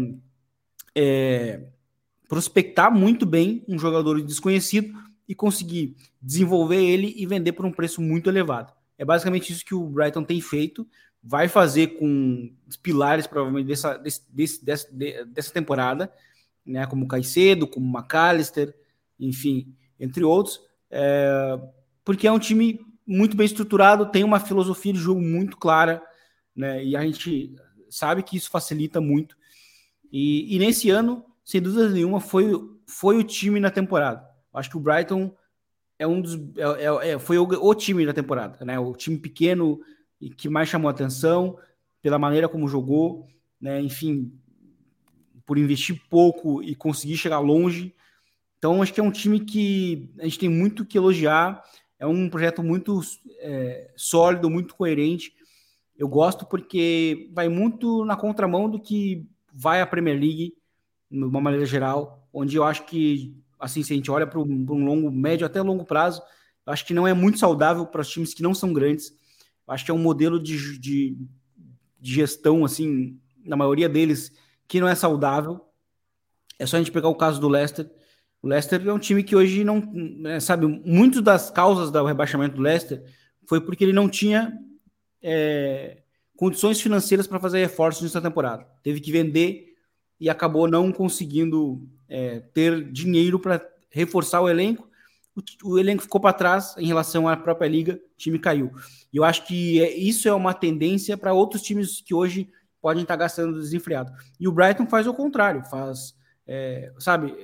é 0.95 1.65
prospectar 2.27 2.91
muito 2.91 3.27
bem 3.27 3.63
um 3.69 3.79
jogador 3.79 4.23
desconhecido 4.23 4.99
e 5.29 5.35
conseguir 5.35 5.97
desenvolver 6.19 6.83
ele 6.83 7.13
e 7.15 7.27
vender 7.27 7.53
por 7.53 7.67
um 7.67 7.73
preço 7.73 8.01
muito 8.01 8.31
elevado. 8.31 8.73
É 8.97 9.05
basicamente 9.05 9.53
isso 9.53 9.63
que 9.63 9.75
o 9.75 9.87
Brighton 9.87 10.25
tem 10.25 10.41
feito, 10.41 10.89
vai 11.23 11.47
fazer 11.47 11.89
com 11.99 12.51
os 12.67 12.79
pilares, 12.79 13.27
provavelmente, 13.27 13.67
dessa, 13.67 13.99
desse, 13.99 14.65
dessa, 14.65 14.89
dessa 15.27 15.53
temporada, 15.53 16.11
né, 16.65 16.87
como 16.87 17.07
Caicedo, 17.07 17.67
como 17.67 17.99
McAllister, 17.99 18.75
enfim, 19.19 19.75
entre 19.99 20.25
outros, 20.25 20.59
é, 20.91 21.61
porque 22.03 22.27
é 22.27 22.33
um 22.33 22.39
time 22.39 22.81
muito 23.11 23.37
bem 23.37 23.45
estruturado, 23.45 24.07
tem 24.07 24.23
uma 24.23 24.39
filosofia 24.39 24.93
de 24.93 25.01
jogo 25.01 25.21
muito 25.21 25.57
clara, 25.57 26.01
né? 26.55 26.85
E 26.85 26.97
a 26.97 27.03
gente 27.03 27.57
sabe 27.91 28.23
que 28.23 28.37
isso 28.37 28.49
facilita 28.49 29.01
muito. 29.01 29.37
E, 30.13 30.55
e 30.55 30.61
nesse 30.61 30.91
ano, 30.91 31.25
sem 31.45 31.61
dúvida 31.61 31.89
nenhuma, 31.89 32.21
foi, 32.21 32.53
foi 32.87 33.17
o 33.17 33.25
time 33.25 33.59
na 33.59 33.69
temporada. 33.69 34.25
Acho 34.55 34.71
que 34.71 34.77
o 34.77 34.81
Brighton 34.81 35.35
é 35.99 36.07
um 36.07 36.21
dos 36.21 36.35
é, 36.57 36.85
é, 36.85 37.11
é, 37.11 37.19
foi 37.19 37.37
o, 37.37 37.43
o, 37.43 37.75
time 37.75 38.07
da 38.07 38.13
temporada, 38.13 38.65
né? 38.65 38.79
O 38.79 38.95
time 38.95 39.19
pequeno 39.19 39.81
e 40.21 40.31
que 40.31 40.49
mais 40.49 40.69
chamou 40.69 40.89
atenção 40.89 41.59
pela 42.01 42.19
maneira 42.19 42.49
como 42.49 42.69
jogou, 42.69 43.27
né? 43.61 43.81
Enfim, 43.81 44.33
por 45.45 45.59
investir 45.59 46.01
pouco 46.09 46.63
e 46.63 46.77
conseguir 46.77 47.17
chegar 47.17 47.41
longe. 47.41 47.93
Então 48.57 48.81
acho 48.81 48.95
que 48.95 49.01
é 49.01 49.03
um 49.03 49.11
time 49.11 49.41
que 49.41 50.13
a 50.21 50.25
gente 50.25 50.39
tem 50.39 50.49
muito 50.49 50.87
que 50.87 50.97
elogiar 50.97 51.61
é 52.01 52.07
um 52.07 52.31
projeto 52.31 52.63
muito 52.63 52.99
é, 53.41 53.93
sólido, 53.95 54.49
muito 54.49 54.75
coerente. 54.75 55.35
Eu 55.97 56.09
gosto 56.09 56.47
porque 56.47 57.29
vai 57.35 57.47
muito 57.47 58.07
na 58.07 58.17
contramão 58.17 58.71
do 58.71 58.81
que 58.81 59.29
vai 59.53 59.83
a 59.83 59.87
Premier 59.87 60.19
League, 60.19 60.55
de 61.11 61.23
uma 61.23 61.43
maneira 61.43 61.67
geral, 61.67 62.27
onde 62.33 62.57
eu 62.57 62.65
acho 62.65 62.87
que, 62.87 63.37
assim, 63.59 63.83
se 63.83 63.93
a 63.93 63.97
gente 63.97 64.11
olha 64.11 64.27
para 64.27 64.41
um, 64.41 64.85
longo, 64.85 65.11
médio 65.11 65.47
até 65.47 65.61
longo 65.61 65.85
prazo, 65.85 66.23
eu 66.67 66.73
acho 66.73 66.87
que 66.87 66.95
não 66.95 67.07
é 67.07 67.13
muito 67.13 67.39
saudável 67.39 67.85
para 67.85 68.01
os 68.01 68.09
times 68.09 68.33
que 68.33 68.43
não 68.43 68.55
são 68.55 68.73
grandes. 68.73 69.13
Acho 69.69 69.85
que 69.85 69.91
é 69.91 69.95
um 69.95 69.99
modelo 69.99 70.43
de, 70.43 70.79
de, 70.79 71.19
de 72.01 72.15
gestão, 72.15 72.65
assim, 72.65 73.21
na 73.45 73.57
maioria 73.57 73.89
deles, 73.89 74.33
que 74.67 74.81
não 74.81 74.89
é 74.89 74.95
saudável. 74.95 75.61
É 76.59 76.65
só 76.65 76.77
a 76.77 76.79
gente 76.79 76.93
pegar 76.93 77.09
o 77.09 77.15
caso 77.15 77.39
do 77.39 77.49
Leicester. 77.49 77.91
O 78.43 78.49
Leicester 78.49 78.87
é 78.87 78.93
um 78.93 78.99
time 78.99 79.23
que 79.23 79.37
hoje 79.37 79.65
não, 79.65 79.83
é, 80.27 80.41
sabe, 80.41 80.67
muito 80.67 81.21
das 81.21 81.51
causas 81.51 81.91
do 81.91 82.05
rebaixamento 82.05 82.57
do 82.57 82.63
Leicester 82.63 83.03
foi 83.47 83.61
porque 83.61 83.85
ele 83.85 83.93
não 83.93 84.09
tinha 84.09 84.53
é, 85.23 85.99
condições 86.37 86.81
financeiras 86.81 87.27
para 87.27 87.39
fazer 87.39 87.59
reforços 87.59 88.03
nessa 88.03 88.21
temporada. 88.21 88.67
Teve 88.83 89.01
que 89.01 89.13
vender 89.13 89.75
e 90.19 90.31
acabou 90.31 90.69
não 90.69 90.91
conseguindo 90.91 91.87
é, 92.09 92.41
ter 92.55 92.91
dinheiro 92.91 93.39
para 93.39 93.61
reforçar 93.91 94.41
o 94.41 94.49
elenco. 94.49 94.89
O, 95.35 95.73
o 95.73 95.79
elenco 95.79 96.03
ficou 96.03 96.21
para 96.21 96.33
trás 96.33 96.75
em 96.79 96.87
relação 96.87 97.29
à 97.29 97.37
própria 97.37 97.69
liga, 97.69 98.01
o 98.15 98.19
time 98.19 98.39
caiu. 98.39 98.73
E 99.13 99.19
eu 99.19 99.25
acho 99.25 99.47
que 99.47 99.83
é, 99.83 99.95
isso 99.95 100.29
é 100.29 100.33
uma 100.33 100.55
tendência 100.55 101.17
para 101.17 101.35
outros 101.35 101.61
times 101.61 102.01
que 102.01 102.15
hoje 102.15 102.49
podem 102.81 103.03
estar 103.03 103.15
tá 103.19 103.25
gastando 103.25 103.61
desenfreado. 103.61 104.11
E 104.39 104.49
o 104.49 104.53
Brighton 104.53 104.87
faz 104.87 105.07
o 105.07 105.13
contrário, 105.13 105.63
faz, 105.67 106.15
é, 106.47 106.91
sabe? 106.99 107.35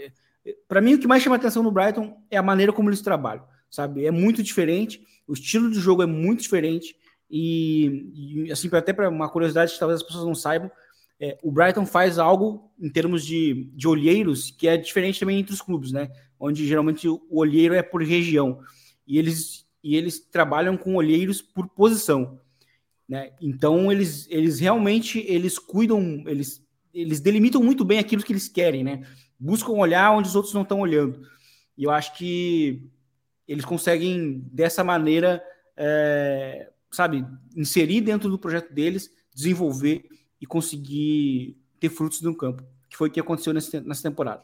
Para 0.68 0.80
mim, 0.80 0.94
o 0.94 0.98
que 0.98 1.06
mais 1.06 1.22
chama 1.22 1.36
atenção 1.36 1.62
no 1.62 1.70
Brighton 1.70 2.16
é 2.30 2.36
a 2.36 2.42
maneira 2.42 2.72
como 2.72 2.88
eles 2.88 3.00
trabalham, 3.00 3.44
sabe? 3.70 4.04
É 4.04 4.10
muito 4.10 4.42
diferente, 4.42 5.04
o 5.26 5.32
estilo 5.32 5.70
de 5.70 5.80
jogo 5.80 6.02
é 6.02 6.06
muito 6.06 6.42
diferente. 6.42 6.96
E, 7.30 8.44
e 8.46 8.52
assim, 8.52 8.68
até 8.72 8.92
para 8.92 9.08
uma 9.08 9.28
curiosidade 9.28 9.72
que 9.72 9.78
talvez 9.78 10.00
as 10.00 10.06
pessoas 10.06 10.24
não 10.24 10.34
saibam, 10.34 10.70
é, 11.18 11.38
o 11.42 11.50
Brighton 11.50 11.86
faz 11.86 12.18
algo 12.18 12.70
em 12.78 12.90
termos 12.90 13.24
de, 13.24 13.70
de 13.74 13.88
olheiros 13.88 14.50
que 14.50 14.68
é 14.68 14.76
diferente 14.76 15.18
também 15.18 15.40
entre 15.40 15.54
os 15.54 15.62
clubes, 15.62 15.90
né? 15.90 16.10
Onde 16.38 16.66
geralmente 16.66 17.08
o 17.08 17.22
olheiro 17.30 17.74
é 17.74 17.82
por 17.82 18.02
região 18.02 18.60
e 19.06 19.18
eles, 19.18 19.66
e 19.82 19.96
eles 19.96 20.20
trabalham 20.20 20.76
com 20.76 20.94
olheiros 20.94 21.40
por 21.40 21.68
posição, 21.68 22.38
né? 23.08 23.32
Então 23.40 23.90
eles, 23.90 24.26
eles 24.30 24.60
realmente 24.60 25.18
eles 25.26 25.58
cuidam, 25.58 26.22
eles, 26.26 26.62
eles 26.92 27.20
delimitam 27.20 27.62
muito 27.62 27.84
bem 27.84 27.98
aquilo 27.98 28.22
que 28.22 28.32
eles 28.32 28.48
querem, 28.48 28.84
né? 28.84 29.02
Buscam 29.38 29.72
olhar 29.72 30.12
onde 30.12 30.28
os 30.28 30.34
outros 30.34 30.54
não 30.54 30.62
estão 30.62 30.80
olhando. 30.80 31.20
E 31.76 31.84
eu 31.84 31.90
acho 31.90 32.16
que 32.16 32.82
eles 33.46 33.64
conseguem 33.64 34.42
dessa 34.52 34.82
maneira, 34.82 35.42
é, 35.76 36.70
sabe, 36.90 37.24
inserir 37.54 38.00
dentro 38.00 38.28
do 38.28 38.38
projeto 38.38 38.72
deles, 38.72 39.10
desenvolver 39.34 40.04
e 40.40 40.46
conseguir 40.46 41.56
ter 41.78 41.88
frutos 41.88 42.22
no 42.22 42.34
campo, 42.34 42.62
que 42.88 42.96
foi 42.96 43.08
o 43.08 43.12
que 43.12 43.20
aconteceu 43.20 43.52
nessa, 43.52 44.02
temporada. 44.02 44.42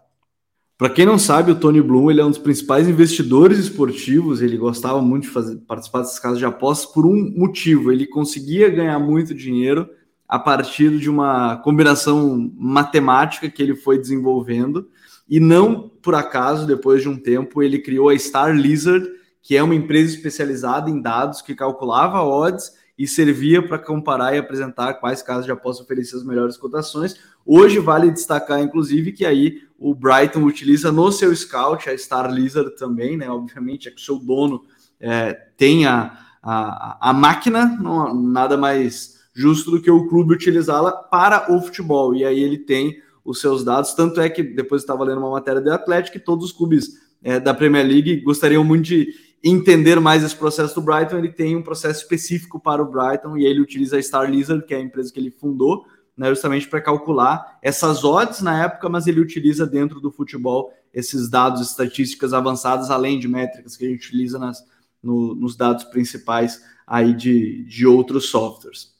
Para 0.76 0.90
quem 0.90 1.06
não 1.06 1.18
sabe, 1.18 1.52
o 1.52 1.58
Tony 1.58 1.80
Bloom 1.80 2.10
ele 2.10 2.20
é 2.20 2.24
um 2.24 2.30
dos 2.30 2.38
principais 2.38 2.88
investidores 2.88 3.58
esportivos. 3.58 4.42
Ele 4.42 4.56
gostava 4.56 5.00
muito 5.00 5.24
de 5.24 5.30
fazer, 5.30 5.56
participar 5.58 6.00
dessas 6.00 6.18
casas 6.18 6.38
de 6.38 6.44
apostas 6.44 6.92
por 6.92 7.06
um 7.06 7.32
motivo: 7.36 7.92
ele 7.92 8.06
conseguia 8.06 8.68
ganhar 8.68 8.98
muito 8.98 9.34
dinheiro 9.34 9.88
a 10.32 10.38
partir 10.38 10.98
de 10.98 11.10
uma 11.10 11.58
combinação 11.58 12.50
matemática 12.56 13.50
que 13.50 13.62
ele 13.62 13.76
foi 13.76 13.98
desenvolvendo. 13.98 14.88
E 15.28 15.38
não 15.38 15.90
por 15.90 16.14
acaso, 16.14 16.66
depois 16.66 17.02
de 17.02 17.08
um 17.10 17.18
tempo, 17.18 17.62
ele 17.62 17.78
criou 17.78 18.08
a 18.08 18.18
Star 18.18 18.50
Lizard, 18.56 19.06
que 19.42 19.54
é 19.54 19.62
uma 19.62 19.74
empresa 19.74 20.14
especializada 20.14 20.88
em 20.88 21.02
dados 21.02 21.42
que 21.42 21.54
calculava 21.54 22.22
odds 22.22 22.72
e 22.96 23.06
servia 23.06 23.60
para 23.60 23.78
comparar 23.78 24.34
e 24.34 24.38
apresentar 24.38 24.94
quais 24.94 25.20
casas 25.20 25.44
já 25.44 25.54
possam 25.54 25.84
oferecer 25.84 26.16
as 26.16 26.24
melhores 26.24 26.56
cotações. 26.56 27.14
Hoje 27.44 27.78
vale 27.78 28.10
destacar, 28.10 28.62
inclusive, 28.62 29.12
que 29.12 29.26
aí 29.26 29.60
o 29.78 29.94
Brighton 29.94 30.44
utiliza 30.44 30.90
no 30.90 31.12
seu 31.12 31.36
scout, 31.36 31.90
a 31.90 31.98
Star 31.98 32.32
Lizard 32.32 32.74
também, 32.76 33.18
né? 33.18 33.28
Obviamente, 33.28 33.86
é 33.86 33.90
que 33.90 34.00
o 34.00 34.04
seu 34.04 34.18
dono 34.18 34.64
é, 34.98 35.34
tem 35.58 35.84
a, 35.84 36.18
a, 36.42 37.10
a 37.10 37.12
máquina, 37.12 37.66
não, 37.66 38.14
nada 38.14 38.56
mais 38.56 39.20
justo 39.34 39.70
do 39.70 39.80
que 39.80 39.90
o 39.90 40.08
clube 40.08 40.34
utilizá-la 40.34 40.92
para 40.92 41.52
o 41.52 41.60
futebol. 41.60 42.14
E 42.14 42.24
aí 42.24 42.40
ele 42.40 42.58
tem 42.58 43.00
os 43.24 43.40
seus 43.40 43.64
dados, 43.64 43.94
tanto 43.94 44.20
é 44.20 44.28
que 44.28 44.42
depois 44.42 44.82
estava 44.82 45.04
lendo 45.04 45.18
uma 45.18 45.30
matéria 45.30 45.60
do 45.60 45.72
Atlético 45.72 46.18
que 46.18 46.24
todos 46.24 46.46
os 46.46 46.52
clubes 46.52 47.00
é, 47.22 47.38
da 47.38 47.54
Premier 47.54 47.86
League 47.86 48.20
gostariam 48.20 48.64
muito 48.64 48.84
de 48.84 49.08
entender 49.42 49.98
mais 50.00 50.22
esse 50.22 50.36
processo 50.36 50.74
do 50.74 50.82
Brighton, 50.82 51.18
ele 51.18 51.32
tem 51.32 51.56
um 51.56 51.62
processo 51.62 52.02
específico 52.02 52.60
para 52.60 52.82
o 52.82 52.90
Brighton 52.90 53.36
e 53.36 53.44
ele 53.44 53.60
utiliza 53.60 53.96
a 53.96 54.02
Star 54.02 54.30
Lizard, 54.30 54.64
que 54.64 54.74
é 54.74 54.76
a 54.76 54.80
empresa 54.80 55.12
que 55.12 55.18
ele 55.18 55.30
fundou, 55.30 55.84
né, 56.16 56.28
justamente 56.28 56.68
para 56.68 56.80
calcular 56.80 57.58
essas 57.62 58.04
odds 58.04 58.40
na 58.40 58.64
época, 58.64 58.88
mas 58.88 59.06
ele 59.06 59.20
utiliza 59.20 59.66
dentro 59.66 60.00
do 60.00 60.12
futebol 60.12 60.72
esses 60.92 61.28
dados 61.28 61.60
estatísticas 61.60 62.32
avançadas, 62.32 62.90
além 62.90 63.18
de 63.18 63.26
métricas 63.26 63.76
que 63.76 63.84
a 63.84 63.88
gente 63.88 64.06
utiliza 64.06 64.38
nas, 64.38 64.62
no, 65.02 65.34
nos 65.34 65.56
dados 65.56 65.84
principais 65.84 66.62
aí 66.86 67.12
de, 67.14 67.64
de 67.64 67.86
outros 67.86 68.28
softwares. 68.28 68.91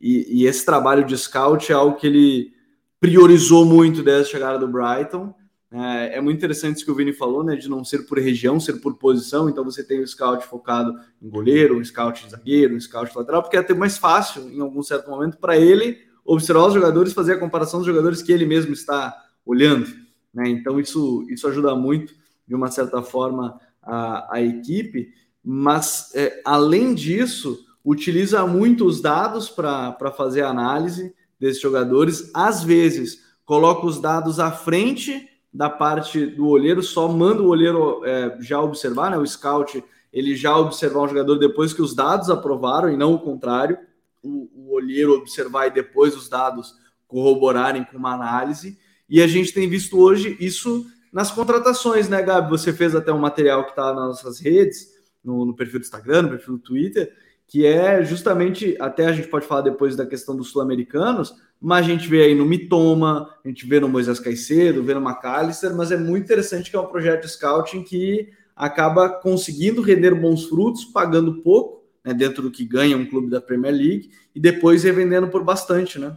E, 0.00 0.42
e 0.42 0.46
esse 0.46 0.64
trabalho 0.64 1.04
de 1.04 1.16
scout 1.16 1.70
é 1.70 1.74
algo 1.74 1.96
que 1.96 2.06
ele 2.06 2.52
priorizou 3.00 3.64
muito 3.64 4.02
desde 4.02 4.28
a 4.28 4.32
chegada 4.32 4.58
do 4.58 4.68
Brighton, 4.68 5.34
é, 5.70 6.16
é, 6.16 6.20
muito 6.20 6.38
interessante 6.38 6.76
isso 6.76 6.84
que 6.84 6.90
o 6.90 6.94
Vini 6.94 7.12
falou, 7.12 7.44
né? 7.44 7.54
De 7.54 7.68
não 7.68 7.84
ser 7.84 8.06
por 8.06 8.18
região, 8.18 8.58
ser 8.58 8.74
por 8.74 8.96
posição. 8.96 9.48
Então 9.48 9.62
você 9.64 9.84
tem 9.84 10.00
o 10.00 10.06
scout 10.06 10.46
focado 10.46 10.98
em 11.20 11.28
goleiro, 11.28 11.78
um 11.78 11.84
scout 11.84 12.24
de 12.24 12.30
zagueiro, 12.30 12.74
um 12.74 12.80
scout 12.80 13.16
lateral, 13.16 13.42
porque 13.42 13.56
é 13.56 13.60
até 13.60 13.74
mais 13.74 13.98
fácil, 13.98 14.48
em 14.50 14.60
algum 14.60 14.82
certo 14.82 15.10
momento, 15.10 15.36
para 15.36 15.58
ele 15.58 15.98
observar 16.24 16.66
os 16.66 16.74
jogadores, 16.74 17.12
fazer 17.12 17.34
a 17.34 17.38
comparação 17.38 17.80
dos 17.80 17.86
jogadores 17.86 18.22
que 18.22 18.32
ele 18.32 18.46
mesmo 18.46 18.72
está 18.72 19.14
olhando. 19.44 19.86
Né? 20.32 20.48
Então 20.48 20.80
isso, 20.80 21.26
isso 21.28 21.46
ajuda 21.46 21.74
muito, 21.74 22.14
de 22.46 22.54
uma 22.54 22.70
certa 22.70 23.02
forma, 23.02 23.60
a, 23.82 24.36
a 24.36 24.42
equipe. 24.42 25.12
Mas, 25.44 26.12
é, 26.14 26.40
além 26.44 26.94
disso, 26.94 27.58
utiliza 27.84 28.46
muito 28.46 28.86
os 28.86 29.00
dados 29.00 29.48
para 29.48 30.12
fazer 30.16 30.42
a 30.42 30.50
análise 30.50 31.14
desses 31.38 31.60
jogadores. 31.60 32.30
Às 32.34 32.62
vezes, 32.62 33.20
coloca 33.44 33.86
os 33.86 34.00
dados 34.00 34.38
à 34.38 34.50
frente 34.50 35.28
da 35.52 35.70
parte 35.70 36.26
do 36.26 36.48
olheiro, 36.48 36.82
só 36.82 37.08
manda 37.08 37.42
o 37.42 37.48
olheiro 37.48 38.04
é, 38.04 38.36
já 38.40 38.60
observar, 38.60 39.10
né? 39.10 39.18
O 39.18 39.26
scout 39.26 39.82
ele 40.12 40.34
já 40.34 40.56
observar 40.56 41.02
um 41.02 41.08
jogador 41.08 41.36
depois 41.36 41.72
que 41.72 41.82
os 41.82 41.94
dados 41.94 42.30
aprovaram 42.30 42.90
e 42.90 42.96
não 42.96 43.14
o 43.14 43.18
contrário, 43.18 43.78
o, 44.22 44.48
o 44.54 44.74
olheiro 44.74 45.14
observar 45.14 45.66
e 45.66 45.70
depois 45.70 46.16
os 46.16 46.28
dados 46.28 46.74
corroborarem 47.06 47.84
com 47.84 47.96
uma 47.96 48.14
análise. 48.14 48.78
E 49.08 49.22
a 49.22 49.26
gente 49.26 49.52
tem 49.52 49.68
visto 49.68 49.98
hoje 49.98 50.36
isso 50.40 50.86
nas 51.12 51.30
contratações, 51.30 52.08
né, 52.08 52.22
Gabi? 52.22 52.50
Você 52.50 52.72
fez 52.72 52.94
até 52.94 53.12
um 53.12 53.18
material 53.18 53.64
que 53.64 53.70
está 53.70 53.94
nas 53.94 54.08
nossas 54.08 54.40
redes, 54.40 54.88
no, 55.24 55.44
no, 55.46 55.56
perfil 55.56 55.80
do 55.80 55.84
Instagram, 55.84 56.22
no 56.22 56.30
perfil 56.30 56.54
do 56.54 56.62
Twitter, 56.62 57.12
que 57.48 57.64
é 57.64 58.04
justamente, 58.04 58.76
até 58.78 59.06
a 59.06 59.12
gente 59.12 59.28
pode 59.28 59.46
falar 59.46 59.62
depois 59.62 59.96
da 59.96 60.04
questão 60.04 60.36
dos 60.36 60.50
sul-americanos, 60.50 61.34
mas 61.58 61.86
a 61.86 61.88
gente 61.88 62.06
vê 62.06 62.22
aí 62.22 62.34
no 62.34 62.44
Mitoma, 62.44 63.34
a 63.42 63.48
gente 63.48 63.66
vê 63.66 63.80
no 63.80 63.88
Moisés 63.88 64.20
Caicedo, 64.20 64.84
vê 64.84 64.92
no 64.92 65.00
McAllister, 65.00 65.74
mas 65.74 65.90
é 65.90 65.96
muito 65.96 66.24
interessante 66.24 66.70
que 66.70 66.76
é 66.76 66.80
um 66.80 66.86
projeto 66.86 67.22
de 67.22 67.30
scouting 67.30 67.82
que 67.82 68.28
acaba 68.54 69.08
conseguindo 69.08 69.80
render 69.80 70.14
bons 70.14 70.44
frutos, 70.44 70.84
pagando 70.84 71.40
pouco, 71.42 71.84
né, 72.04 72.12
dentro 72.12 72.42
do 72.42 72.50
que 72.50 72.66
ganha 72.66 72.96
um 72.96 73.06
clube 73.06 73.30
da 73.30 73.40
Premier 73.40 73.74
League, 73.74 74.10
e 74.34 74.38
depois 74.38 74.84
revendendo 74.84 75.28
por 75.28 75.42
bastante, 75.42 75.98
né? 75.98 76.16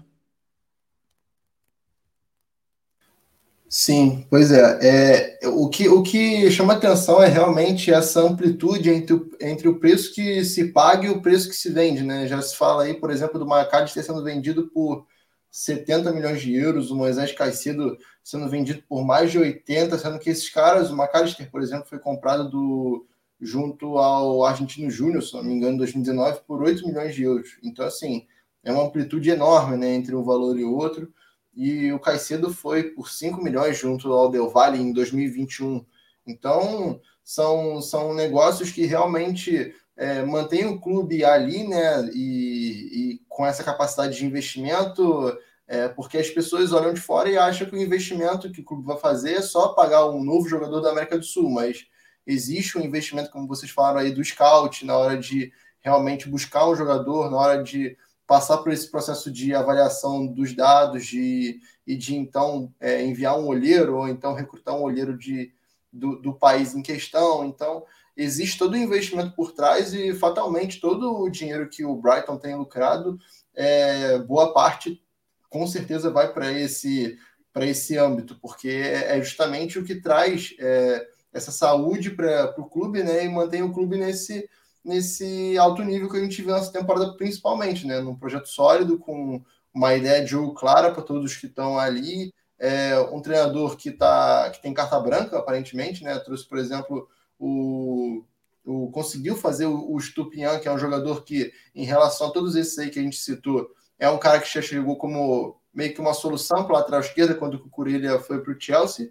Sim, 3.74 4.28
pois 4.30 4.52
é. 4.52 5.40
é 5.42 5.48
o, 5.48 5.70
que, 5.70 5.88
o 5.88 6.04
que 6.04 6.52
chama 6.52 6.74
atenção 6.74 7.24
é 7.24 7.28
realmente 7.28 7.90
essa 7.90 8.20
amplitude 8.20 8.90
entre 8.90 9.14
o, 9.14 9.30
entre 9.40 9.70
o 9.70 9.80
preço 9.80 10.14
que 10.14 10.44
se 10.44 10.74
paga 10.74 11.08
e 11.08 11.10
o 11.10 11.22
preço 11.22 11.48
que 11.48 11.56
se 11.56 11.72
vende, 11.72 12.04
né? 12.04 12.28
Já 12.28 12.42
se 12.42 12.58
fala 12.58 12.84
aí, 12.84 12.94
por 12.94 13.10
exemplo, 13.10 13.40
do 13.40 13.46
McAllister 13.46 14.04
sendo 14.04 14.22
vendido 14.22 14.68
por 14.72 15.08
70 15.50 16.12
milhões 16.12 16.42
de 16.42 16.54
euros, 16.54 16.92
o 16.92 16.98
Moisés 16.98 17.32
Caicedo 17.32 17.98
sendo 18.22 18.50
vendido 18.50 18.84
por 18.90 19.06
mais 19.06 19.32
de 19.32 19.40
80, 19.40 19.98
sendo 19.98 20.20
que 20.20 20.30
esses 20.30 20.50
caras, 20.50 20.92
o 20.92 20.94
McAllister, 20.94 21.50
por 21.50 21.62
exemplo, 21.62 21.88
foi 21.88 21.98
comprado 21.98 22.50
do, 22.50 23.08
junto 23.40 23.98
ao 23.98 24.44
Argentino 24.44 24.92
Júnior, 24.92 25.24
se 25.24 25.34
não 25.34 25.44
me 25.46 25.54
engano, 25.54 25.76
em 25.76 25.78
2019, 25.78 26.42
por 26.46 26.62
8 26.62 26.86
milhões 26.86 27.16
de 27.16 27.24
euros. 27.24 27.58
Então, 27.64 27.86
assim, 27.86 28.28
é 28.66 28.72
uma 28.72 28.84
amplitude 28.84 29.30
enorme 29.30 29.78
né, 29.78 29.94
entre 29.94 30.14
um 30.14 30.24
valor 30.24 30.60
e 30.60 30.66
outro. 30.66 31.12
E 31.54 31.92
o 31.92 32.00
Caicedo 32.00 32.54
foi 32.54 32.84
por 32.84 33.10
5 33.10 33.42
milhões 33.42 33.78
junto 33.78 34.12
ao 34.12 34.30
Del 34.30 34.50
Valle 34.50 34.80
em 34.80 34.94
2021. 34.94 35.86
Então, 36.26 37.00
são, 37.24 37.82
são 37.82 38.14
negócios 38.14 38.72
que 38.72 38.86
realmente 38.86 39.74
é, 39.98 40.24
mantém 40.24 40.66
o 40.66 40.80
clube 40.80 41.24
ali, 41.24 41.68
né? 41.68 42.10
E, 42.14 43.14
e 43.14 43.22
com 43.28 43.46
essa 43.46 43.64
capacidade 43.64 44.18
de 44.18 44.26
investimento, 44.26 45.38
é, 45.68 45.88
porque 45.88 46.18
as 46.18 46.30
pessoas 46.30 46.74
olham 46.74 46.94
de 46.94 47.02
fora 47.02 47.30
e 47.30 47.38
acham 47.38 47.68
que 47.68 47.76
o 47.76 47.82
investimento 47.82 48.52
que 48.52 48.62
o 48.62 48.66
clube 48.66 48.86
vai 48.86 48.98
fazer 48.98 49.36
é 49.36 49.42
só 49.42 49.70
pagar 49.70 50.10
um 50.10 50.24
novo 50.24 50.48
jogador 50.48 50.82
da 50.82 50.92
América 50.92 51.18
do 51.18 51.24
Sul, 51.24 51.50
mas 51.50 51.86
existe 52.26 52.78
um 52.78 52.82
investimento, 52.82 53.32
como 53.32 53.48
vocês 53.48 53.72
falaram 53.72 54.00
aí, 54.00 54.12
do 54.12 54.24
scout 54.24 54.86
na 54.86 54.98
hora 54.98 55.18
de 55.18 55.52
realmente 55.80 56.30
buscar 56.30 56.68
um 56.68 56.76
jogador, 56.76 57.30
na 57.30 57.38
hora 57.38 57.64
de 57.64 57.98
passar 58.32 58.60
por 58.60 58.72
esse 58.72 58.90
processo 58.90 59.30
de 59.30 59.54
avaliação 59.54 60.26
dos 60.26 60.56
dados 60.56 61.06
de, 61.06 61.60
e 61.86 61.98
de 61.98 62.16
então 62.16 62.74
é, 62.80 63.04
enviar 63.04 63.38
um 63.38 63.46
olheiro 63.46 63.98
ou 63.98 64.08
então 64.08 64.34
recrutar 64.34 64.74
um 64.74 64.84
olheiro 64.84 65.18
de, 65.18 65.52
do, 65.92 66.16
do 66.16 66.34
país 66.34 66.74
em 66.74 66.82
questão. 66.82 67.44
Então, 67.44 67.84
existe 68.16 68.58
todo 68.58 68.72
o 68.72 68.78
investimento 68.78 69.36
por 69.36 69.52
trás 69.52 69.94
e 69.94 70.14
fatalmente 70.14 70.80
todo 70.80 71.14
o 71.14 71.30
dinheiro 71.30 71.68
que 71.68 71.84
o 71.84 71.94
Brighton 71.94 72.38
tem 72.38 72.56
lucrado, 72.56 73.20
é, 73.54 74.18
boa 74.20 74.54
parte 74.54 75.04
com 75.50 75.68
certeza 75.68 76.10
vai 76.10 76.32
para 76.32 76.54
esse 76.54 77.20
para 77.52 77.66
esse 77.66 77.98
âmbito, 77.98 78.40
porque 78.42 78.70
é 78.70 79.22
justamente 79.22 79.78
o 79.78 79.84
que 79.84 79.96
traz 79.96 80.56
é, 80.58 81.06
essa 81.34 81.52
saúde 81.52 82.12
para 82.12 82.56
o 82.58 82.64
clube, 82.64 83.04
né, 83.04 83.26
e 83.26 83.28
mantém 83.28 83.62
o 83.62 83.74
clube 83.74 83.98
nesse 83.98 84.50
nesse 84.84 85.58
alto 85.58 85.84
nível 85.84 86.10
que 86.10 86.18
a 86.18 86.22
gente 86.22 86.42
viu 86.42 86.54
nessa 86.54 86.72
temporada, 86.72 87.14
principalmente, 87.14 87.86
né, 87.86 88.00
num 88.00 88.16
projeto 88.16 88.48
sólido 88.48 88.98
com 88.98 89.42
uma 89.74 89.96
ideia 89.96 90.24
de 90.24 90.32
jogo 90.32 90.54
clara 90.54 90.92
para 90.92 91.04
todos 91.04 91.36
que 91.36 91.46
estão 91.46 91.78
ali, 91.80 92.34
é, 92.60 93.00
um 93.12 93.22
treinador 93.22 93.76
que 93.78 93.92
tá 93.92 94.50
que 94.52 94.62
tem 94.62 94.74
carta 94.74 95.00
branca 95.00 95.38
aparentemente, 95.38 96.04
né, 96.04 96.18
trouxe 96.20 96.48
por 96.48 96.58
exemplo 96.58 97.08
o, 97.40 98.24
o 98.66 98.92
conseguiu 98.92 99.36
fazer 99.36 99.66
o, 99.66 99.94
o 99.94 100.00
Stupian, 100.00 100.60
que 100.60 100.68
é 100.68 100.72
um 100.72 100.78
jogador 100.78 101.24
que, 101.24 101.52
em 101.74 101.86
relação 101.86 102.28
a 102.28 102.32
todos 102.32 102.56
esses 102.56 102.78
aí 102.78 102.90
que 102.90 103.00
a 103.00 103.04
gente 103.04 103.18
citou, 103.18 103.72
é 103.98 104.10
um 104.10 104.18
cara 104.18 104.40
que 104.40 104.52
já 104.52 104.62
chegou 104.62 104.96
como 104.98 105.60
meio 105.74 105.94
que 105.94 106.02
uma 106.02 106.14
solução 106.14 106.66
para 106.66 106.78
lateral 106.78 107.00
esquerda 107.00 107.36
quando 107.36 107.56
o 107.56 107.60
Cucurella 107.60 108.20
foi 108.20 108.42
para 108.42 108.54
o 108.54 108.60
Chelsea. 108.60 109.10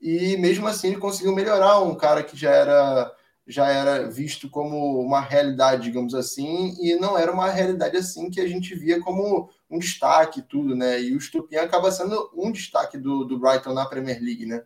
E 0.00 0.36
mesmo 0.36 0.66
assim 0.66 0.88
ele 0.88 0.98
conseguiu 0.98 1.34
melhorar 1.34 1.80
um 1.80 1.94
cara 1.94 2.22
que 2.22 2.36
já 2.36 2.50
era 2.50 3.12
já 3.48 3.66
era 3.68 4.10
visto 4.10 4.50
como 4.50 5.00
uma 5.00 5.20
realidade, 5.20 5.84
digamos 5.84 6.14
assim, 6.14 6.76
e 6.82 6.94
não 6.96 7.18
era 7.18 7.32
uma 7.32 7.48
realidade 7.48 7.96
assim 7.96 8.30
que 8.30 8.42
a 8.42 8.46
gente 8.46 8.74
via 8.74 9.00
como 9.00 9.48
um 9.70 9.78
destaque 9.78 10.42
tudo, 10.42 10.76
né? 10.76 11.00
E 11.00 11.16
o 11.16 11.20
Stupian 11.20 11.62
acaba 11.62 11.90
sendo 11.90 12.30
um 12.36 12.52
destaque 12.52 12.98
do, 12.98 13.24
do 13.24 13.38
Brighton 13.38 13.72
na 13.72 13.86
Premier 13.86 14.22
League, 14.22 14.44
né? 14.44 14.62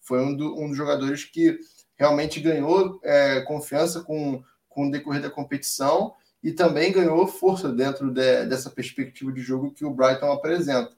Foi 0.00 0.18
um, 0.18 0.34
do, 0.34 0.58
um 0.58 0.68
dos 0.68 0.76
jogadores 0.76 1.24
que 1.26 1.58
realmente 1.94 2.40
ganhou 2.40 2.98
é, 3.04 3.42
confiança 3.42 4.00
com, 4.00 4.42
com 4.66 4.88
o 4.88 4.90
decorrer 4.90 5.20
da 5.20 5.30
competição 5.30 6.14
e 6.42 6.52
também 6.52 6.90
ganhou 6.90 7.26
força 7.26 7.68
dentro 7.68 8.10
de, 8.10 8.46
dessa 8.46 8.70
perspectiva 8.70 9.30
de 9.30 9.42
jogo 9.42 9.72
que 9.72 9.84
o 9.84 9.92
Brighton 9.92 10.32
apresenta. 10.32 10.96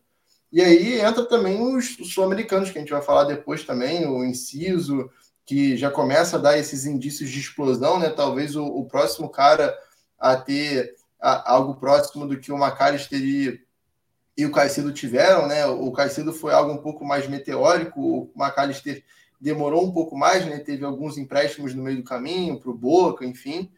E 0.52 0.62
aí 0.62 1.00
entra 1.00 1.26
também 1.26 1.60
os, 1.60 1.98
os 1.98 2.14
sul-americanos, 2.14 2.70
que 2.70 2.78
a 2.78 2.80
gente 2.80 2.92
vai 2.92 3.02
falar 3.02 3.24
depois 3.24 3.64
também, 3.64 4.06
o 4.06 4.24
Inciso, 4.24 5.10
que 5.44 5.76
já 5.76 5.90
começa 5.90 6.36
a 6.36 6.40
dar 6.40 6.58
esses 6.58 6.86
indícios 6.86 7.30
de 7.30 7.40
explosão, 7.40 7.98
né? 7.98 8.10
Talvez 8.10 8.56
o, 8.56 8.64
o 8.64 8.84
próximo 8.86 9.28
cara 9.28 9.76
a 10.18 10.36
ter 10.36 10.94
a, 11.20 11.52
algo 11.52 11.74
próximo 11.74 12.26
do 12.26 12.38
que 12.38 12.50
o 12.50 12.56
McAllister 12.56 13.20
e, 13.20 13.60
e 14.36 14.46
o 14.46 14.52
Caicedo 14.52 14.92
tiveram, 14.92 15.46
né? 15.46 15.66
O 15.66 15.92
Caicedo 15.92 16.32
foi 16.32 16.52
algo 16.52 16.72
um 16.72 16.78
pouco 16.78 17.04
mais 17.04 17.28
meteórico, 17.28 18.00
o 18.00 18.32
McAllister 18.34 19.04
demorou 19.40 19.84
um 19.84 19.92
pouco 19.92 20.16
mais, 20.16 20.46
né? 20.46 20.58
Teve 20.58 20.84
alguns 20.84 21.18
empréstimos 21.18 21.74
no 21.74 21.82
meio 21.82 21.98
do 21.98 22.04
caminho 22.04 22.58
para 22.58 22.70
o 22.70 22.74
Boca, 22.74 23.26
enfim. 23.26 23.70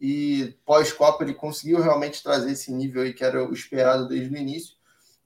E 0.00 0.54
pós-Copa 0.64 1.24
ele 1.24 1.34
conseguiu 1.34 1.80
realmente 1.80 2.22
trazer 2.22 2.52
esse 2.52 2.70
nível 2.70 3.02
aí 3.02 3.14
que 3.14 3.24
era 3.24 3.48
o 3.48 3.52
esperado 3.52 4.06
desde 4.06 4.32
o 4.32 4.36
início. 4.36 4.76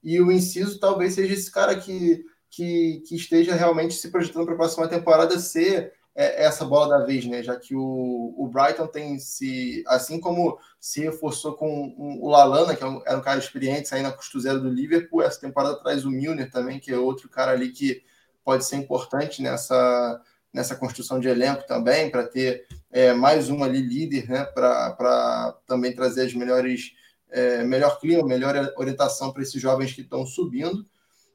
E 0.03 0.21
o 0.21 0.31
Inciso 0.31 0.79
talvez 0.79 1.15
seja 1.15 1.35
esse 1.35 1.51
cara 1.51 1.79
que, 1.79 2.25
que, 2.53 3.03
que 3.07 3.17
esteja 3.17 3.55
realmente 3.55 3.95
se 3.95 4.11
projetando 4.11 4.45
para 4.45 4.53
a 4.55 4.59
próxima 4.59 4.87
temporada 4.87 5.39
ser 5.39 5.95
é, 6.15 6.45
essa 6.45 6.67
bola 6.67 6.99
da 6.99 7.05
vez, 7.07 7.25
né? 7.25 7.43
Já 7.43 7.57
que 7.57 7.75
o, 7.75 8.35
o 8.37 8.47
Brighton 8.47 8.87
tem 8.87 9.19
se, 9.19 9.83
assim 9.87 10.21
como 10.21 10.59
se 10.79 11.01
reforçou 11.01 11.55
com 11.55 11.95
o 11.97 12.29
Lalana, 12.29 12.77
que 12.77 12.85
é 12.85 13.03
era 13.07 13.17
um 13.17 13.23
cara 13.23 13.39
experiente, 13.39 13.89
saindo 13.89 14.09
a 14.09 14.13
custo 14.13 14.39
zero 14.39 14.61
do 14.61 14.69
Liverpool, 14.69 15.23
essa 15.23 15.41
temporada 15.41 15.83
traz 15.83 16.05
o 16.05 16.11
Milner 16.11 16.51
também, 16.51 16.79
que 16.79 16.93
é 16.93 16.99
outro 16.99 17.27
cara 17.27 17.53
ali 17.53 17.71
que 17.71 18.03
pode 18.45 18.67
ser 18.67 18.77
importante 18.77 19.41
nessa, 19.41 20.21
nessa 20.53 20.77
construção 20.77 21.19
de 21.19 21.29
elenco 21.29 21.67
também, 21.67 22.11
para 22.11 22.27
ter 22.27 22.67
é, 22.91 23.15
mais 23.15 23.49
um 23.49 23.65
ali 23.65 23.81
líder, 23.81 24.29
né, 24.29 24.45
para 24.45 25.57
também 25.67 25.95
trazer 25.95 26.27
as 26.27 26.35
melhores, 26.35 26.93
é, 27.31 27.65
melhor 27.65 27.99
clima, 27.99 28.29
melhor 28.29 28.75
orientação 28.77 29.33
para 29.33 29.43
esses 29.43 29.61
jovens 29.61 29.95
que 29.95 30.03
estão 30.03 30.27
subindo. 30.27 30.85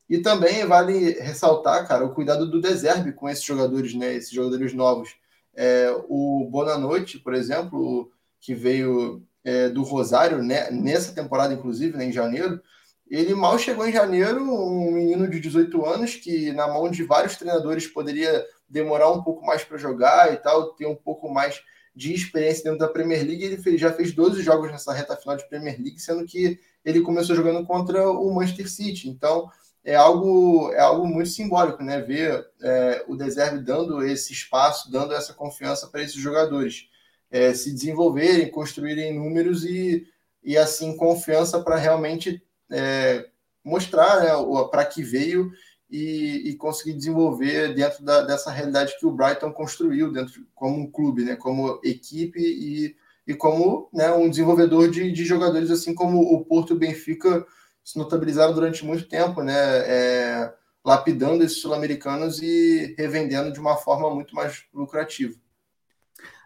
E 0.09 0.19
também 0.19 0.65
vale 0.65 1.11
ressaltar, 1.19 1.87
cara, 1.87 2.05
o 2.05 2.13
cuidado 2.13 2.49
do 2.49 2.61
Deserve 2.61 3.11
com 3.11 3.27
esses 3.27 3.43
jogadores, 3.43 3.93
né, 3.93 4.15
esses 4.15 4.31
jogadores 4.31 4.73
novos. 4.73 5.15
É, 5.55 5.89
o 6.07 6.47
Bonanoite, 6.49 7.19
por 7.19 7.33
exemplo, 7.33 8.11
que 8.39 8.53
veio 8.53 9.21
é, 9.43 9.69
do 9.69 9.83
Rosário 9.83 10.41
né, 10.41 10.71
nessa 10.71 11.13
temporada, 11.13 11.53
inclusive, 11.53 11.97
né, 11.97 12.05
em 12.05 12.11
janeiro, 12.11 12.61
ele 13.09 13.33
mal 13.33 13.57
chegou 13.57 13.87
em 13.87 13.91
janeiro, 13.91 14.43
um 14.43 14.91
menino 14.91 15.29
de 15.29 15.39
18 15.39 15.85
anos 15.85 16.15
que, 16.15 16.51
na 16.51 16.67
mão 16.67 16.89
de 16.89 17.03
vários 17.03 17.37
treinadores, 17.37 17.87
poderia 17.87 18.45
demorar 18.67 19.09
um 19.11 19.23
pouco 19.23 19.45
mais 19.45 19.63
para 19.63 19.77
jogar 19.77 20.33
e 20.33 20.37
tal, 20.37 20.73
ter 20.73 20.85
um 20.85 20.95
pouco 20.95 21.29
mais 21.29 21.61
de 21.95 22.13
experiência 22.13 22.65
dentro 22.65 22.79
da 22.79 22.87
Premier 22.87 23.25
League. 23.25 23.43
Ele 23.43 23.57
fez, 23.57 23.79
já 23.79 23.91
fez 23.93 24.13
12 24.13 24.43
jogos 24.43 24.71
nessa 24.71 24.93
reta 24.93 25.15
final 25.15 25.37
de 25.37 25.47
Premier 25.47 25.77
League, 25.77 25.99
sendo 25.99 26.25
que 26.25 26.59
ele 26.83 27.01
começou 27.01 27.35
jogando 27.35 27.65
contra 27.65 28.09
o 28.09 28.33
Manchester 28.33 28.69
City. 28.69 29.09
Então, 29.09 29.49
é 29.87 29.95
algo, 29.95 30.69
é 30.73 30.81
algo 30.81 31.07
muito 31.07 31.29
simbólico, 31.29 31.81
né? 31.81 32.01
Ver 32.01 32.45
é, 32.61 33.05
o 33.07 33.15
Deserve 33.15 33.59
dando 33.59 34.03
esse 34.03 34.33
espaço, 34.33 34.91
dando 34.91 35.13
essa 35.13 35.33
confiança 35.33 35.87
para 35.87 36.03
esses 36.03 36.21
jogadores 36.21 36.89
é, 37.31 37.53
se 37.53 37.71
desenvolverem, 37.71 38.51
construírem 38.51 39.15
números 39.15 39.63
e, 39.63 40.05
e 40.43 40.57
assim, 40.57 40.97
confiança 40.97 41.61
para 41.61 41.77
realmente 41.77 42.43
é, 42.69 43.29
mostrar 43.63 44.19
né, 44.19 44.31
para 44.69 44.83
que 44.83 45.01
veio 45.01 45.53
e, 45.89 46.49
e, 46.49 46.55
conseguir 46.55 46.91
desenvolver 46.91 47.73
dentro 47.73 48.03
da, 48.03 48.23
dessa 48.23 48.51
realidade 48.51 48.93
que 48.99 49.05
o 49.05 49.11
Brighton 49.11 49.53
construiu 49.53 50.11
dentro 50.11 50.45
como 50.53 50.81
um 50.81 50.91
clube, 50.91 51.23
né, 51.23 51.37
como 51.37 51.79
equipe 51.81 52.41
e, 52.41 52.93
e 53.25 53.33
como 53.33 53.87
né, 53.93 54.11
um 54.11 54.29
desenvolvedor 54.29 54.91
de, 54.91 55.13
de 55.13 55.23
jogadores, 55.23 55.71
assim 55.71 55.95
como 55.95 56.19
o 56.19 56.43
Porto 56.43 56.75
Benfica 56.75 57.45
se 57.87 57.97
notabilizaram 57.97 58.53
durante 58.53 58.85
muito 58.85 59.07
tempo, 59.07 59.41
né, 59.41 59.53
é, 59.55 60.53
lapidando 60.83 61.41
esses 61.41 61.61
sul-americanos 61.61 62.41
e 62.41 62.93
revendendo 62.97 63.49
de 63.49 63.61
uma 63.61 63.77
forma 63.77 64.13
muito 64.13 64.35
mais 64.35 64.65
lucrativa. 64.73 65.33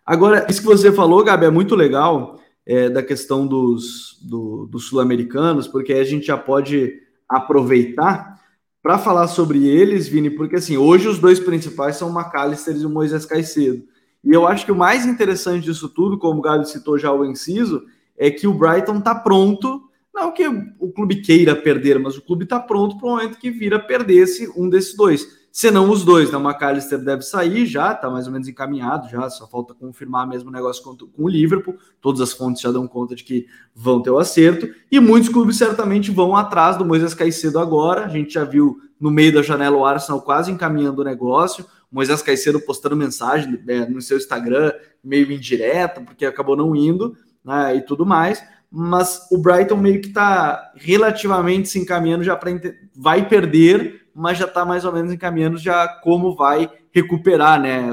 Agora, 0.06 0.46
isso 0.48 0.62
que 0.62 0.68
você 0.68 0.92
falou, 0.92 1.24
Gabi, 1.24 1.48
é 1.48 1.50
muito 1.50 1.76
legal, 1.76 2.40
é, 2.64 2.90
da 2.90 3.02
questão 3.02 3.48
dos, 3.48 4.20
do, 4.22 4.68
dos 4.68 4.86
sul-americanos, 4.86 5.68
porque 5.68 5.94
a 5.94 6.04
gente 6.04 6.28
já 6.28 6.38
pode 6.38 7.02
aproveitar 7.28 8.40
para 8.80 9.00
falar 9.00 9.28
sobre 9.28 9.68
eles, 9.68 10.08
Vini, 10.08 10.30
porque 10.30 10.58
assim, 10.58 10.78
hoje 10.78 11.08
os 11.08 11.18
dois 11.18 11.40
principais 11.40 11.96
são 11.96 12.12
o 12.12 12.14
McAllister 12.14 12.78
e 12.78 12.86
o 12.86 12.90
Moisés 12.90 13.26
Caicedo. 13.26 13.84
E 14.24 14.32
eu 14.32 14.46
acho 14.46 14.64
que 14.64 14.72
o 14.72 14.76
mais 14.76 15.08
interessante 15.08 15.64
disso 15.64 15.90
tudo, 15.90 16.20
como 16.20 16.38
o 16.38 16.44
Gabi 16.44 16.70
citou 16.70 17.00
já 17.00 17.12
o 17.12 17.26
inciso, 17.26 17.84
é 18.16 18.30
que 18.30 18.46
o 18.46 18.54
Brighton 18.54 19.00
está 19.00 19.16
pronto, 19.16 19.90
não 20.14 20.32
que 20.32 20.48
o 20.80 20.92
clube 20.92 21.22
queira 21.22 21.56
perder, 21.56 22.00
mas 22.00 22.18
o 22.18 22.22
clube 22.22 22.44
está 22.44 22.60
pronto 22.60 22.98
para 22.98 23.08
o 23.08 23.12
momento 23.12 23.38
que 23.38 23.50
vira 23.50 23.80
perder 23.80 24.24
esse, 24.24 24.52
um 24.58 24.70
desses 24.70 24.96
dois 24.96 25.42
senão 25.52 25.92
os 25.92 26.04
dois, 26.04 26.32
né? 26.32 26.38
O 26.38 26.42
McAllister 26.42 26.98
deve 26.98 27.24
sair 27.24 27.66
já, 27.66 27.94
tá 27.94 28.10
mais 28.10 28.26
ou 28.26 28.32
menos 28.32 28.48
encaminhado 28.48 29.10
já, 29.10 29.30
só 29.30 29.46
falta 29.46 29.74
confirmar 29.74 30.28
mesmo 30.28 30.50
o 30.50 30.54
negócio 30.54 30.82
com, 30.82 30.96
com, 30.96 31.24
o 31.24 31.28
Liverpool. 31.28 31.76
Todas 32.00 32.22
as 32.22 32.32
fontes 32.32 32.62
já 32.62 32.72
dão 32.72 32.88
conta 32.88 33.14
de 33.14 33.24
que 33.24 33.46
vão 33.76 34.02
ter 34.02 34.10
o 34.10 34.18
acerto. 34.18 34.70
E 34.90 35.00
muitos 35.00 35.30
clubes 35.30 35.58
certamente 35.58 36.10
vão 36.10 36.36
atrás 36.36 36.78
do 36.78 36.86
Moisés 36.86 37.14
Caicedo 37.14 37.60
agora. 37.60 38.06
A 38.06 38.10
gente 38.10 38.34
já 38.34 38.46
viu 38.46 38.80
no 39.00 39.12
meio 39.12 39.34
da 39.34 39.42
janela 39.42 39.76
o 39.76 39.86
Arsenal 39.86 40.22
quase 40.22 40.52
encaminhando 40.52 41.02
o 41.02 41.06
negócio. 41.06 41.66
O 41.92 41.96
Moisés 41.96 42.22
Caicedo 42.22 42.62
postando 42.62 42.96
mensagem 42.96 43.62
né, 43.66 43.86
no 43.86 44.02
seu 44.02 44.18
Instagram, 44.18 44.72
meio 45.04 45.30
indireta, 45.30 46.00
porque 46.00 46.26
acabou 46.26 46.56
não 46.56 46.74
indo, 46.74 47.18
né, 47.44 47.76
e 47.76 47.82
tudo 47.82 48.06
mais. 48.06 48.42
Mas 48.72 49.28
o 49.30 49.38
Brighton 49.38 49.76
meio 49.76 50.02
que 50.02 50.08
está 50.08 50.72
relativamente 50.76 51.68
se 51.68 51.78
encaminhando 51.78 52.24
já 52.24 52.36
para 52.38 52.52
vai 52.96 53.28
perder 53.28 54.02
mas 54.14 54.38
já 54.38 54.46
está 54.46 54.66
mais 54.66 54.86
ou 54.86 54.92
menos 54.92 55.12
encaminhando 55.12 55.58
já 55.58 55.88
como 55.88 56.36
vai 56.36 56.72
recuperar, 56.92 57.62
né? 57.62 57.84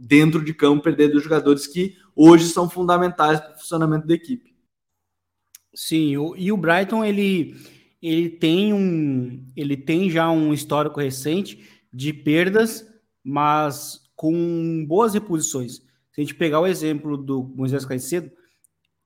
Dentro 0.00 0.44
de 0.44 0.54
campo, 0.54 0.82
perder 0.82 1.08
dos 1.08 1.22
jogadores 1.22 1.66
que 1.66 1.96
hoje 2.14 2.46
são 2.46 2.68
fundamentais 2.68 3.40
para 3.40 3.54
o 3.54 3.58
funcionamento 3.58 4.06
da 4.06 4.14
equipe. 4.14 4.54
Sim, 5.74 6.16
o, 6.16 6.36
e 6.36 6.50
o 6.50 6.56
Brighton 6.56 7.04
ele, 7.04 7.56
ele 8.00 8.30
tem 8.30 8.72
um 8.72 9.44
ele 9.56 9.76
tem 9.76 10.08
já 10.08 10.30
um 10.30 10.52
histórico 10.52 11.00
recente 11.00 11.68
de 11.92 12.12
perdas, 12.12 12.86
mas 13.22 14.00
com 14.14 14.84
boas 14.86 15.14
reposições. 15.14 15.82
Se 16.12 16.20
a 16.20 16.24
gente 16.24 16.34
pegar 16.34 16.60
o 16.60 16.66
exemplo 16.66 17.16
do 17.16 17.42
Moisés 17.42 17.84
Caicedo, 17.84 18.30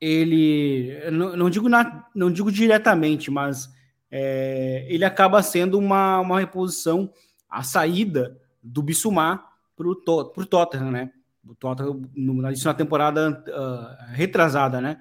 ele 0.01 1.11
não, 1.11 1.37
não 1.37 1.51
digo 1.51 1.69
na, 1.69 2.09
não 2.15 2.31
digo 2.31 2.51
diretamente, 2.51 3.31
mas 3.31 3.69
é, 4.11 4.87
ele 4.89 5.05
acaba 5.05 5.43
sendo 5.43 5.79
uma, 5.79 6.21
uma 6.21 6.41
reposição, 6.41 7.13
a 7.49 7.63
saída 7.63 8.41
do 8.63 8.83
Bissumar 8.83 9.45
para 9.77 9.89
o 9.89 10.47
Tottenham, 10.47 10.91
né? 10.91 11.13
O 11.47 11.55
Tottenham, 11.55 12.03
no, 12.15 12.51
isso 12.51 12.67
na 12.67 12.75
temporada 12.75 13.45
uh, 13.49 14.13
retrasada, 14.13 14.81
né? 14.81 15.01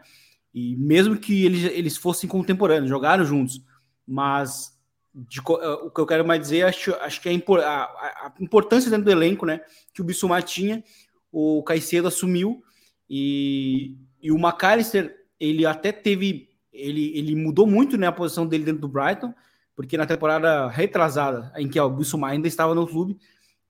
E 0.54 0.76
mesmo 0.78 1.18
que 1.18 1.46
eles, 1.46 1.64
eles 1.72 1.98
fossem 1.98 2.30
contemporâneos, 2.30 2.90
jogaram 2.90 3.26
juntos, 3.26 3.62
mas 4.08 4.78
de, 5.14 5.40
uh, 5.40 5.86
o 5.86 5.92
que 5.92 6.00
eu 6.00 6.06
quero 6.06 6.26
mais 6.26 6.40
dizer, 6.40 6.64
acho, 6.64 6.94
acho 6.96 7.22
que 7.22 7.30
é 7.30 7.34
a, 7.34 7.68
a, 7.68 7.84
a, 8.28 8.34
importância 8.40 8.90
dentro 8.90 9.06
do 9.06 9.12
elenco, 9.12 9.46
né? 9.46 9.62
Que 9.94 10.02
o 10.02 10.06
Bissumar 10.06 10.44
tinha, 10.44 10.84
o 11.32 11.62
Caicedo 11.64 12.08
assumiu 12.08 12.64
e, 13.10 13.98
e 14.22 14.32
o 14.32 14.38
McAllister, 14.38 15.26
ele 15.40 15.66
até 15.66 15.92
teve, 15.92 16.50
ele, 16.72 17.18
ele 17.18 17.36
mudou 17.36 17.66
muito 17.66 17.98
né, 17.98 18.08
a 18.08 18.12
posição 18.12 18.46
dele 18.46 18.66
dentro 18.66 18.82
do 18.82 18.88
Brighton, 18.88 19.34
porque 19.76 19.98
na 19.98 20.06
temporada 20.06 20.68
retrasada, 20.68 21.52
em 21.56 21.68
que 21.68 21.80
o 21.80 21.90
Bissumar 21.90 22.32
ainda 22.32 22.48
estava 22.48 22.76
no 22.76 22.86
clube, 22.86 23.18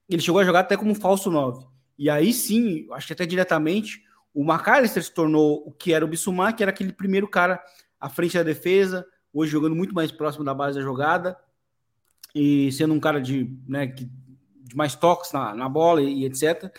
ele 0.08 0.22
chegou 0.22 0.42
a 0.42 0.44
jogar 0.46 0.62
até 0.62 0.76
como 0.76 0.96
falso 0.96 1.30
9. 1.30 1.66
E 1.98 2.10
aí 2.10 2.34
sim, 2.34 2.88
acho 2.94 3.08
que 3.08 3.14
até 3.14 3.26
diretamente, 3.26 4.04
o 4.34 4.44
McAllister 4.44 5.04
se 5.04 5.14
tornou 5.14 5.64
o 5.68 5.72
que 5.72 5.94
era 5.94 6.04
o 6.04 6.08
Bissumar, 6.08 6.56
que 6.56 6.64
era 6.64 6.72
aquele 6.72 6.92
primeiro 6.92 7.28
cara 7.28 7.62
à 8.00 8.10
frente 8.10 8.38
da 8.38 8.44
defesa, 8.44 9.06
hoje 9.34 9.52
jogando 9.52 9.76
muito 9.76 9.94
mais 9.94 10.12
próximo 10.12 10.44
da 10.44 10.54
base 10.54 10.80
da 10.80 10.84
jogada, 10.84 11.38
e 12.34 12.72
sendo 12.72 12.94
um 12.94 13.00
cara 13.00 13.20
de, 13.20 13.56
né, 13.68 13.86
de 13.86 14.10
mais 14.76 14.96
toques 14.96 15.32
na, 15.32 15.54
na 15.54 15.68
bola 15.68 16.02
e, 16.02 16.22
e 16.22 16.26
etc. 16.26 16.72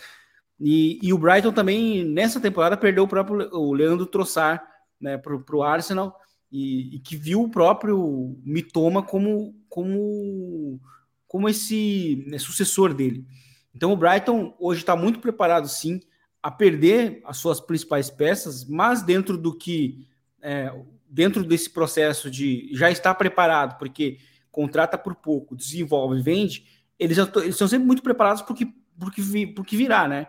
E, 0.63 0.99
e, 1.01 1.11
o 1.11 1.17
Brighton 1.17 1.51
também, 1.51 2.05
nessa 2.05 2.39
temporada, 2.39 2.77
perdeu 2.77 3.03
o 3.03 3.07
próprio 3.07 3.49
o 3.51 3.73
Leandro 3.73 4.05
Trossard 4.05 4.61
né, 4.99 5.17
para 5.17 5.55
o 5.55 5.63
Arsenal, 5.63 6.15
e, 6.51 6.97
e, 6.97 6.99
que 6.99 7.15
viu 7.15 7.41
o 7.41 7.49
próprio 7.49 8.39
Mitoma 8.43 9.01
como, 9.01 9.55
como, 9.67 10.79
como 11.27 11.49
esse 11.49 12.23
né, 12.27 12.37
sucessor 12.37 12.93
dele. 12.93 13.25
Então 13.73 13.91
o 13.91 13.97
Brighton 13.97 14.55
hoje 14.59 14.81
está 14.81 14.95
muito 14.95 15.19
preparado, 15.19 15.67
sim, 15.67 15.99
a 16.43 16.51
perder 16.51 17.21
as 17.25 17.37
suas 17.37 17.59
principais 17.59 18.09
peças, 18.09 18.65
mas 18.65 19.01
dentro 19.01 19.37
do 19.37 19.57
que 19.57 20.07
é, 20.41 20.71
dentro 21.09 21.43
desse 21.43 21.69
processo 21.69 22.29
de 22.29 22.69
já 22.73 22.91
estar 22.91 23.15
preparado, 23.15 23.77
porque 23.77 24.17
contrata 24.51 24.97
por 24.97 25.15
pouco, 25.15 25.55
desenvolve, 25.55 26.21
vende, 26.21 26.65
eles, 26.99 27.17
eles 27.17 27.55
são 27.55 27.67
sempre 27.67 27.87
muito 27.87 28.03
preparados 28.03 28.41
porque 28.41 28.67
porque 28.99 29.21
porque 29.55 29.77
virá, 29.77 30.07
né? 30.07 30.27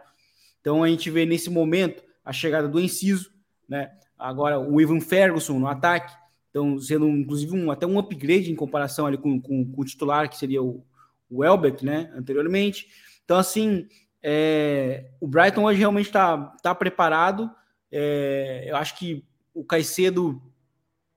Então 0.62 0.82
a 0.82 0.88
gente 0.88 1.10
vê 1.10 1.26
nesse 1.26 1.50
momento 1.50 2.02
a 2.24 2.32
chegada 2.32 2.66
do 2.66 2.80
Enciso, 2.80 3.30
né? 3.68 3.90
Agora 4.18 4.58
o 4.58 4.80
Ivan 4.80 5.00
Ferguson 5.00 5.58
no 5.58 5.66
ataque, 5.66 6.14
então 6.48 6.78
sendo 6.78 7.06
inclusive 7.08 7.54
um, 7.54 7.70
até 7.70 7.86
um 7.86 7.98
upgrade 7.98 8.50
em 8.50 8.54
comparação 8.54 9.04
ali 9.04 9.18
com, 9.18 9.38
com, 9.38 9.70
com 9.70 9.80
o 9.82 9.84
titular 9.84 10.30
que 10.30 10.38
seria 10.38 10.62
o, 10.62 10.86
o 11.28 11.44
Elbeck, 11.44 11.84
né? 11.84 12.10
Anteriormente. 12.14 12.86
Então 13.24 13.36
assim, 13.36 13.86
é, 14.22 15.10
o 15.20 15.26
Brighton 15.26 15.64
hoje 15.64 15.80
realmente 15.80 16.06
está 16.06 16.38
tá 16.62 16.74
preparado. 16.74 17.50
É, 17.90 18.64
eu 18.68 18.76
acho 18.76 18.96
que 18.96 19.26
o 19.52 19.64
Caicedo, 19.64 20.40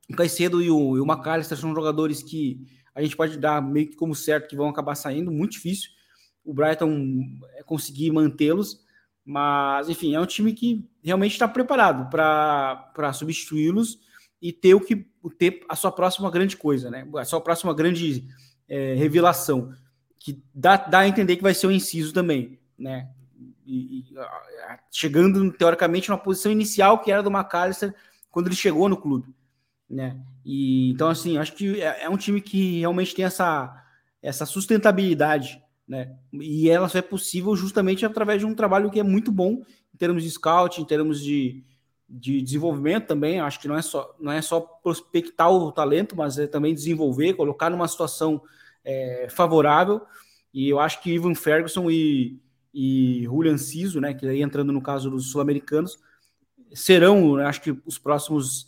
o 0.10 0.16
Caicedo 0.16 0.62
e 0.62 0.70
o, 0.72 0.98
e 0.98 1.00
o 1.00 1.06
McAllister 1.06 1.58
são 1.58 1.74
jogadores 1.74 2.24
que 2.24 2.66
a 2.96 3.02
gente 3.02 3.16
pode 3.16 3.38
dar 3.38 3.62
meio 3.62 3.90
que 3.90 3.96
como 3.96 4.16
certo 4.16 4.50
que 4.50 4.56
vão 4.56 4.70
acabar 4.70 4.96
saindo, 4.96 5.32
muito 5.32 5.52
difícil 5.52 5.96
o 6.46 6.54
Brighton 6.54 7.24
é, 7.56 7.64
conseguir 7.64 8.12
mantê-los. 8.12 8.85
Mas, 9.26 9.90
enfim, 9.90 10.14
é 10.14 10.20
um 10.20 10.26
time 10.26 10.54
que 10.54 10.88
realmente 11.04 11.32
está 11.32 11.48
preparado 11.48 12.12
para 12.12 13.12
substituí-los 13.12 14.00
e 14.40 14.54
ter 14.54 14.76
o 14.76 14.80
que 14.80 15.08
ter 15.40 15.66
a 15.68 15.76
sua 15.76 15.92
próxima 15.92 16.30
grande 16.30 16.56
coisa, 16.56 16.92
né? 16.92 17.08
A 17.16 17.26
sua 17.26 17.42
próxima 17.42 17.74
grande 17.74 18.28
é, 18.70 18.94
revelação, 18.94 19.74
que 20.20 20.44
dá, 20.54 20.78
dá 20.78 21.00
a 21.00 21.08
entender 21.08 21.38
que 21.38 21.42
vai 21.42 21.56
ser 21.56 21.66
o 21.66 21.72
inciso 21.72 22.14
também, 22.14 22.60
né? 22.78 23.10
E, 23.66 24.00
e, 24.12 24.16
chegando 24.92 25.52
teoricamente 25.52 26.10
na 26.10 26.18
posição 26.18 26.52
inicial 26.52 27.00
que 27.00 27.12
era 27.12 27.24
do 27.24 27.32
McAllister 27.32 27.96
quando 28.30 28.46
ele 28.46 28.56
chegou 28.56 28.88
no 28.88 28.98
clube, 28.98 29.34
né? 29.90 30.22
E 30.46 30.92
então 30.92 31.10
assim, 31.10 31.40
acho 31.40 31.54
que 31.54 31.82
é, 31.82 32.04
é 32.04 32.10
um 32.10 32.18
time 32.18 32.40
que 32.42 32.80
realmente 32.80 33.16
tem 33.16 33.26
essa 33.26 33.84
essa 34.22 34.46
sustentabilidade 34.46 35.60
né? 35.88 36.15
E 36.34 36.69
ela 36.69 36.89
só 36.89 36.98
é 36.98 37.02
possível 37.02 37.56
justamente 37.56 38.06
através 38.06 38.39
de 38.39 38.45
um 38.45 38.56
trabalho 38.56 38.89
que 38.89 39.00
é 39.00 39.04
muito 39.04 39.32
bom 39.32 39.63
em 39.93 39.98
termos 39.98 40.24
de 40.24 40.32
scout, 40.32 40.82
em 40.82 40.86
termos 40.86 41.21
de, 41.21 41.63
de 42.10 42.41
desenvolvimento 42.41 43.08
também. 43.08 43.39
Acho 43.39 43.60
que 43.60 43.67
não 43.67 43.78
é 43.78 43.82
só 43.82 44.15
não 44.19 44.32
é 44.32 44.41
só 44.41 44.60
prospectar 44.60 45.52
o 45.52 45.71
talento, 45.71 46.15
mas 46.15 46.38
é 46.38 46.48
também 46.48 46.74
desenvolver, 46.74 47.34
colocar 47.34 47.69
numa 47.69 47.88
situação 47.88 48.41
é, 48.84 49.28
favorável. 49.30 50.02
E 50.54 50.69
eu 50.69 50.80
acho 50.80 51.02
que 51.02 51.12
Ivan 51.12 51.36
Ferguson 51.36 51.89
e, 51.91 52.39
e 52.74 53.24
Julian 53.24 53.58
Ciso, 53.58 54.00
né, 54.00 54.13
que 54.13 54.28
aí 54.28 54.41
entrando 54.41 54.71
no 54.71 54.82
caso 54.82 55.10
dos 55.10 55.30
sul-americanos, 55.32 56.00
serão, 56.74 57.36
né, 57.36 57.45
acho 57.45 57.62
que 57.62 57.78
os 57.86 57.98
próximos 57.98 58.67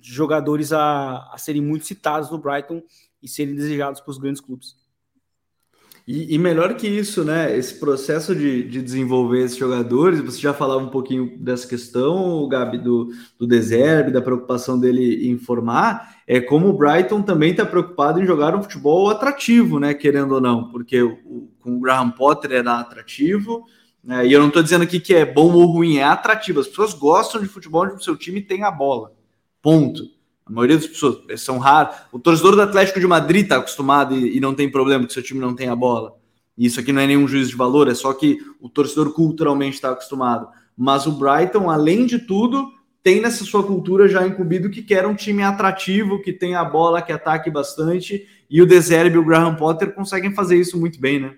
jogadores 0.00 0.72
a, 0.72 1.30
a 1.32 1.38
serem 1.38 1.62
muito 1.62 1.84
citados 1.84 2.30
no 2.30 2.38
Brighton 2.38 2.82
e 3.22 3.28
serem 3.28 3.54
desejados 3.54 4.00
para 4.00 4.10
os 4.10 4.18
grandes 4.18 4.40
clubes. 4.40 4.76
E, 6.10 6.34
e, 6.34 6.38
melhor 6.38 6.74
que 6.74 6.88
isso, 6.88 7.22
né? 7.22 7.54
Esse 7.54 7.74
processo 7.78 8.34
de, 8.34 8.62
de 8.62 8.80
desenvolver 8.80 9.44
esses 9.44 9.58
jogadores, 9.58 10.20
você 10.20 10.40
já 10.40 10.54
falava 10.54 10.80
um 10.80 10.88
pouquinho 10.88 11.36
dessa 11.38 11.68
questão, 11.68 12.48
Gabi, 12.48 12.78
do, 12.78 13.10
do 13.38 13.46
Deserve, 13.46 14.10
da 14.10 14.22
preocupação 14.22 14.80
dele 14.80 15.28
em 15.28 15.36
formar, 15.36 16.16
é 16.26 16.40
como 16.40 16.66
o 16.66 16.72
Brighton 16.72 17.20
também 17.20 17.50
está 17.50 17.66
preocupado 17.66 18.22
em 18.22 18.24
jogar 18.24 18.56
um 18.56 18.62
futebol 18.62 19.10
atrativo, 19.10 19.78
né? 19.78 19.92
Querendo 19.92 20.32
ou 20.32 20.40
não, 20.40 20.70
porque 20.70 21.02
o, 21.02 21.50
com 21.60 21.76
o 21.76 21.80
Graham 21.80 22.10
Potter 22.12 22.52
era 22.52 22.80
atrativo, 22.80 23.66
né, 24.02 24.26
e 24.26 24.32
eu 24.32 24.40
não 24.40 24.48
estou 24.48 24.62
dizendo 24.62 24.84
aqui 24.84 24.98
que 24.98 25.14
é 25.14 25.26
bom 25.26 25.52
ou 25.52 25.66
ruim, 25.66 25.98
é 25.98 26.04
atrativo. 26.04 26.60
As 26.60 26.68
pessoas 26.68 26.94
gostam 26.94 27.38
de 27.38 27.48
futebol 27.48 27.84
onde 27.84 27.96
o 27.96 28.00
seu 28.00 28.16
time 28.16 28.40
tem 28.40 28.64
a 28.64 28.70
bola. 28.70 29.12
Ponto. 29.60 30.04
A 30.48 30.52
maioria 30.52 30.76
das 30.76 30.86
pessoas 30.86 31.18
são 31.40 31.58
raras. 31.58 31.96
O 32.10 32.18
torcedor 32.18 32.56
do 32.56 32.62
Atlético 32.62 32.98
de 32.98 33.06
Madrid 33.06 33.42
está 33.42 33.58
acostumado 33.58 34.16
e, 34.16 34.36
e, 34.36 34.40
não 34.40 34.54
tem 34.54 34.70
problema 34.70 35.06
que 35.06 35.12
seu 35.12 35.22
time 35.22 35.40
não 35.40 35.54
tenha 35.54 35.76
bola. 35.76 36.14
Isso 36.56 36.80
aqui 36.80 36.92
não 36.92 37.02
é 37.02 37.06
nenhum 37.06 37.28
juízo 37.28 37.50
de 37.50 37.56
valor, 37.56 37.88
é 37.88 37.94
só 37.94 38.12
que 38.12 38.38
o 38.60 38.68
torcedor 38.68 39.12
culturalmente 39.12 39.76
está 39.76 39.90
acostumado. 39.90 40.48
Mas 40.76 41.06
o 41.06 41.12
Brighton, 41.12 41.70
além 41.70 42.06
de 42.06 42.18
tudo, 42.18 42.72
tem 43.02 43.20
nessa 43.20 43.44
sua 43.44 43.62
cultura 43.62 44.08
já 44.08 44.26
incumbido 44.26 44.70
que 44.70 44.82
quer 44.82 45.06
um 45.06 45.14
time 45.14 45.42
atrativo, 45.42 46.20
que 46.22 46.32
tenha 46.32 46.60
a 46.60 46.64
bola, 46.64 47.02
que 47.02 47.12
ataque 47.12 47.50
bastante. 47.50 48.26
E 48.50 48.62
o 48.62 48.66
Deserbe 48.66 49.16
e 49.16 49.18
o 49.18 49.24
Graham 49.24 49.54
Potter 49.54 49.94
conseguem 49.94 50.34
fazer 50.34 50.56
isso 50.56 50.78
muito 50.78 50.98
bem, 50.98 51.20
né? 51.20 51.34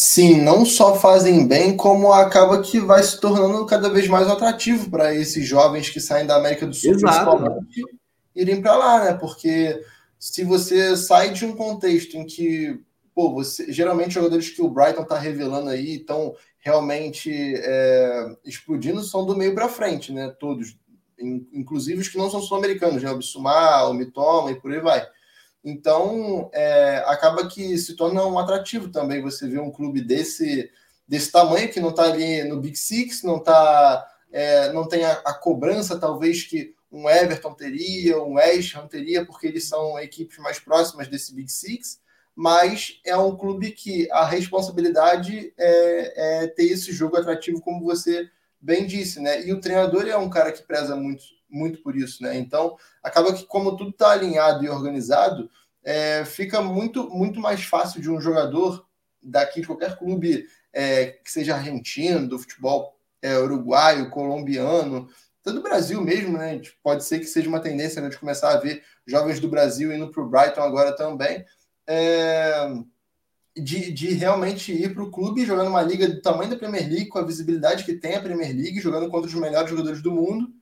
Sim, 0.00 0.40
não 0.42 0.64
só 0.64 0.94
fazem 0.94 1.44
bem, 1.44 1.76
como 1.76 2.12
acaba 2.12 2.62
que 2.62 2.78
vai 2.78 3.02
se 3.02 3.20
tornando 3.20 3.66
cada 3.66 3.90
vez 3.90 4.06
mais 4.06 4.28
atrativo 4.28 4.88
para 4.88 5.12
esses 5.12 5.44
jovens 5.44 5.90
que 5.90 5.98
saem 5.98 6.24
da 6.24 6.36
América 6.36 6.68
do 6.68 6.72
Sul, 6.72 6.92
Exato. 6.92 7.32
principalmente, 7.32 7.82
irem 8.32 8.62
para 8.62 8.76
lá, 8.76 9.04
né? 9.04 9.14
Porque 9.14 9.82
se 10.16 10.44
você 10.44 10.96
sai 10.96 11.32
de 11.32 11.44
um 11.44 11.56
contexto 11.56 12.16
em 12.16 12.24
que, 12.24 12.80
pô, 13.12 13.32
você, 13.32 13.72
geralmente 13.72 14.14
jogadores 14.14 14.48
que 14.48 14.62
o 14.62 14.70
Brighton 14.70 15.02
está 15.02 15.18
revelando 15.18 15.68
aí 15.68 15.96
estão 15.96 16.32
realmente 16.60 17.32
é, 17.56 18.36
explodindo 18.44 19.02
são 19.02 19.26
do 19.26 19.36
meio 19.36 19.52
para 19.52 19.68
frente, 19.68 20.12
né? 20.12 20.32
Todos, 20.38 20.78
inclusive 21.52 22.02
os 22.02 22.08
que 22.08 22.18
não 22.18 22.30
são 22.30 22.40
sul-americanos, 22.40 23.02
né? 23.02 23.10
O 23.10 23.18
Bissumar, 23.18 23.90
o 23.90 23.94
Mitoma 23.94 24.52
e 24.52 24.60
por 24.60 24.70
aí 24.70 24.78
vai. 24.78 25.04
Então, 25.68 26.48
é, 26.54 27.04
acaba 27.06 27.46
que 27.46 27.76
se 27.76 27.94
torna 27.94 28.24
um 28.24 28.38
atrativo 28.38 28.88
também 28.88 29.20
você 29.20 29.46
ver 29.46 29.60
um 29.60 29.70
clube 29.70 30.00
desse, 30.00 30.70
desse 31.06 31.30
tamanho, 31.30 31.70
que 31.70 31.78
não 31.78 31.90
está 31.90 32.04
ali 32.04 32.42
no 32.44 32.58
Big 32.58 32.74
Six, 32.74 33.22
não, 33.22 33.38
tá, 33.38 34.08
é, 34.32 34.72
não 34.72 34.88
tem 34.88 35.04
a, 35.04 35.12
a, 35.26 35.34
cobrança, 35.34 35.98
talvez, 35.98 36.42
que 36.42 36.74
um 36.90 37.08
Everton 37.08 37.52
teria, 37.52 38.18
um 38.18 38.36
West 38.36 38.74
Ham 38.76 38.86
teria, 38.86 39.26
porque 39.26 39.46
eles 39.46 39.68
são 39.68 39.98
equipes 39.98 40.38
mais 40.38 40.58
próximas 40.58 41.06
desse 41.06 41.34
Big 41.34 41.52
Six, 41.52 42.00
mas 42.34 42.98
é 43.04 43.14
um 43.18 43.36
clube 43.36 43.72
que 43.72 44.10
a 44.10 44.24
responsabilidade 44.24 45.52
é, 45.58 46.44
é 46.44 46.46
ter 46.46 46.64
esse 46.64 46.92
jogo 46.92 47.18
atrativo, 47.18 47.60
como 47.60 47.84
você 47.84 48.30
bem 48.58 48.86
disse, 48.86 49.20
né? 49.20 49.46
E 49.46 49.52
o 49.52 49.60
treinador 49.60 50.08
é 50.08 50.16
um 50.16 50.30
cara 50.30 50.50
que 50.50 50.62
preza 50.62 50.96
muito 50.96 51.24
muito 51.48 51.82
por 51.82 51.96
isso, 51.96 52.22
né? 52.22 52.36
Então, 52.36 52.76
acaba 53.02 53.32
que 53.32 53.44
como 53.46 53.76
tudo 53.76 53.90
está 53.90 54.10
alinhado 54.10 54.64
e 54.64 54.68
organizado, 54.68 55.50
é, 55.88 56.22
fica 56.26 56.60
muito, 56.60 57.08
muito 57.08 57.40
mais 57.40 57.64
fácil 57.64 58.02
de 58.02 58.10
um 58.10 58.20
jogador 58.20 58.86
daqui 59.22 59.62
de 59.62 59.66
qualquer 59.66 59.96
clube 59.96 60.46
é, 60.70 61.06
que 61.06 61.32
seja 61.32 61.54
argentino, 61.54 62.28
do 62.28 62.38
futebol 62.38 62.94
é, 63.22 63.38
uruguaio, 63.38 64.10
colombiano, 64.10 65.08
até 65.40 65.50
do 65.50 65.62
Brasil 65.62 65.98
mesmo, 66.02 66.36
né? 66.36 66.60
Pode 66.82 67.04
ser 67.04 67.20
que 67.20 67.24
seja 67.24 67.48
uma 67.48 67.58
tendência 67.58 68.02
né, 68.02 68.10
de 68.10 68.18
começar 68.18 68.50
a 68.50 68.58
ver 68.58 68.84
jovens 69.06 69.40
do 69.40 69.48
Brasil 69.48 69.90
indo 69.90 70.10
para 70.10 70.22
o 70.22 70.28
Brighton 70.28 70.60
agora 70.60 70.94
também. 70.94 71.42
É, 71.86 72.70
de, 73.56 73.90
de, 73.90 74.12
realmente 74.12 74.70
ir 74.70 74.92
para 74.92 75.02
o 75.02 75.10
clube 75.10 75.46
jogando 75.46 75.68
uma 75.68 75.80
liga 75.80 76.06
do 76.06 76.20
tamanho 76.20 76.50
da 76.50 76.58
Premier 76.58 76.86
League, 76.86 77.06
com 77.06 77.18
a 77.18 77.24
visibilidade 77.24 77.84
que 77.84 77.94
tem 77.94 78.14
a 78.14 78.20
Premier 78.20 78.54
League, 78.54 78.78
jogando 78.78 79.08
contra 79.08 79.26
os 79.26 79.34
melhores 79.34 79.70
jogadores 79.70 80.02
do 80.02 80.12
mundo, 80.12 80.52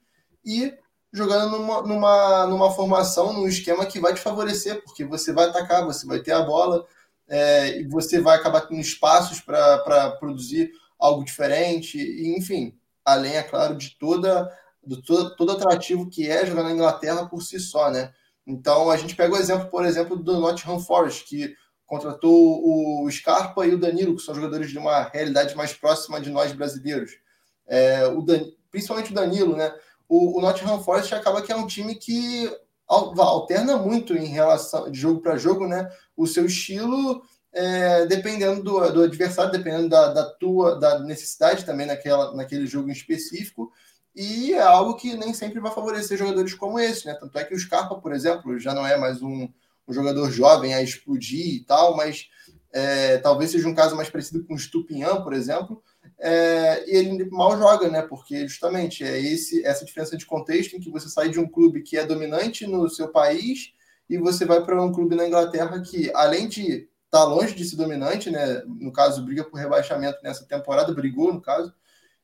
e 0.45 0.73
jogando 1.13 1.59
numa, 1.59 1.83
numa, 1.83 2.47
numa 2.47 2.71
formação, 2.73 3.33
num 3.33 3.47
esquema 3.49 3.87
que 3.87 4.01
vai 4.01 4.15
te 4.15 4.21
favorecer, 4.21 4.83
porque 4.83 5.05
você 5.05 5.33
vai 5.33 5.47
atacar, 5.47 5.85
você 5.85 6.07
vai 6.07 6.21
ter 6.21 6.33
a 6.33 6.43
bola, 6.43 6.87
é, 7.29 7.81
e 7.81 7.89
você 7.89 8.21
vai 8.21 8.37
acabar 8.37 8.63
tendo 8.63 8.81
espaços 8.81 9.41
para 9.41 10.11
produzir 10.19 10.71
algo 10.99 11.25
diferente, 11.25 11.99
e, 11.99 12.37
enfim, 12.37 12.79
além, 13.05 13.37
é 13.37 13.43
claro, 13.43 13.77
de 13.77 13.91
toda 13.99 14.51
do 14.87 15.03
todo, 15.03 15.35
todo 15.35 15.53
atrativo 15.53 16.09
que 16.09 16.31
é 16.31 16.47
jogar 16.47 16.63
na 16.63 16.71
Inglaterra 16.71 17.27
por 17.27 17.43
si 17.43 17.59
só, 17.59 17.91
né? 17.91 18.13
Então 18.47 18.89
a 18.89 18.97
gente 18.97 19.17
pega 19.17 19.35
o 19.35 19.37
exemplo, 19.37 19.69
por 19.69 19.85
exemplo, 19.85 20.17
do 20.17 20.39
Nottingham 20.39 20.79
Forest, 20.79 21.25
que 21.25 21.55
contratou 21.85 22.63
o 23.03 23.11
Scarpa 23.11 23.67
e 23.67 23.75
o 23.75 23.79
Danilo, 23.79 24.15
que 24.15 24.23
são 24.23 24.35
jogadores 24.35 24.71
de 24.71 24.79
uma 24.79 25.03
realidade 25.03 25.57
mais 25.57 25.73
próxima 25.73 26.21
de 26.21 26.31
nós 26.31 26.53
brasileiros. 26.53 27.13
É, 27.67 28.07
o 28.07 28.23
Dan, 28.23 28.45
principalmente 28.71 29.11
o 29.11 29.15
Danilo, 29.15 29.57
né? 29.57 29.75
O, 30.09 30.39
o 30.39 30.41
Nottingham 30.41 30.83
Forest 30.83 31.15
acaba 31.15 31.43
que 31.43 31.53
é 31.53 31.57
um 31.57 31.67
time 31.67 31.95
que 31.95 32.51
alterna 32.89 33.77
muito 33.77 34.17
em 34.17 34.27
relação 34.27 34.91
de 34.91 34.99
jogo 34.99 35.21
para 35.21 35.37
jogo, 35.37 35.67
né? 35.67 35.91
O 36.17 36.27
seu 36.27 36.47
estilo, 36.47 37.23
é, 37.53 38.07
dependendo 38.07 38.63
do, 38.63 38.93
do, 38.93 39.03
adversário, 39.03 39.51
dependendo 39.51 39.89
da, 39.89 40.13
da, 40.13 40.25
tua 40.25 40.79
da 40.79 41.01
necessidade 41.01 41.65
também 41.65 41.87
naquela, 41.87 42.35
naquele 42.35 42.67
jogo 42.67 42.89
em 42.89 42.93
específico. 42.93 43.73
E 44.15 44.55
é 44.55 44.63
algo 44.63 44.95
que 44.95 45.17
nem 45.17 45.35
sempre 45.35 45.61
vai 45.61 45.73
favorecer 45.73 46.17
jogadores 46.17 46.55
como 46.55 46.79
esse, 46.79 47.07
né? 47.07 47.15
Tanto 47.15 47.39
é 47.39 47.45
que 47.45 47.55
o 47.55 47.59
Scarpa, 47.59 47.97
por 47.97 48.13
exemplo, 48.13 48.59
já 48.59 48.73
não 48.73 48.87
é 48.87 48.97
mais 48.97 49.21
um, 49.21 49.49
um 49.87 49.93
jogador 49.93 50.31
jovem 50.31 50.75
a 50.75 50.83
explodir 50.83 51.55
e 51.57 51.65
tal, 51.65 51.97
mas 51.97 52.29
é, 52.73 53.19
talvez 53.19 53.51
seja 53.51 53.69
um 53.69 53.75
caso 53.75 53.97
mais 53.97 54.09
parecido 54.09 54.45
com 54.45 54.55
o 54.55 54.59
Stupinhan, 54.59 55.23
por 55.23 55.33
exemplo, 55.33 55.83
é, 56.19 56.85
e 56.91 56.97
ele 56.97 57.29
mal 57.31 57.57
joga, 57.59 57.89
né? 57.89 58.03
Porque 58.03 58.49
justamente 58.49 59.05
é 59.05 59.21
esse, 59.21 59.65
essa 59.65 59.85
diferença 59.85 60.17
de 60.17 60.27
contexto 60.27 60.75
em 60.75 60.81
que 60.81 60.91
você 60.91 61.09
sai 61.09 61.29
de 61.29 61.39
um 61.39 61.49
clube 61.49 61.83
que 61.83 61.97
é 61.97 62.07
dominante 62.07 62.67
no 62.67 62.89
seu 62.89 63.09
país 63.09 63.73
e 64.09 64.17
você 64.17 64.45
vai 64.45 64.65
para 64.65 64.83
um 64.83 64.93
clube 64.93 65.15
na 65.15 65.27
Inglaterra 65.27 65.81
que, 65.83 66.11
além 66.15 66.49
de 66.49 66.63
estar 66.63 66.89
tá 67.11 67.25
longe 67.25 67.55
de 67.55 67.65
ser 67.65 67.77
dominante, 67.77 68.31
né? 68.31 68.63
No 68.67 68.93
caso, 68.93 69.25
briga 69.25 69.45
por 69.45 69.59
rebaixamento 69.59 70.19
nessa 70.23 70.47
temporada, 70.47 70.95
brigou, 70.95 71.33
no 71.33 71.41
caso, 71.41 71.73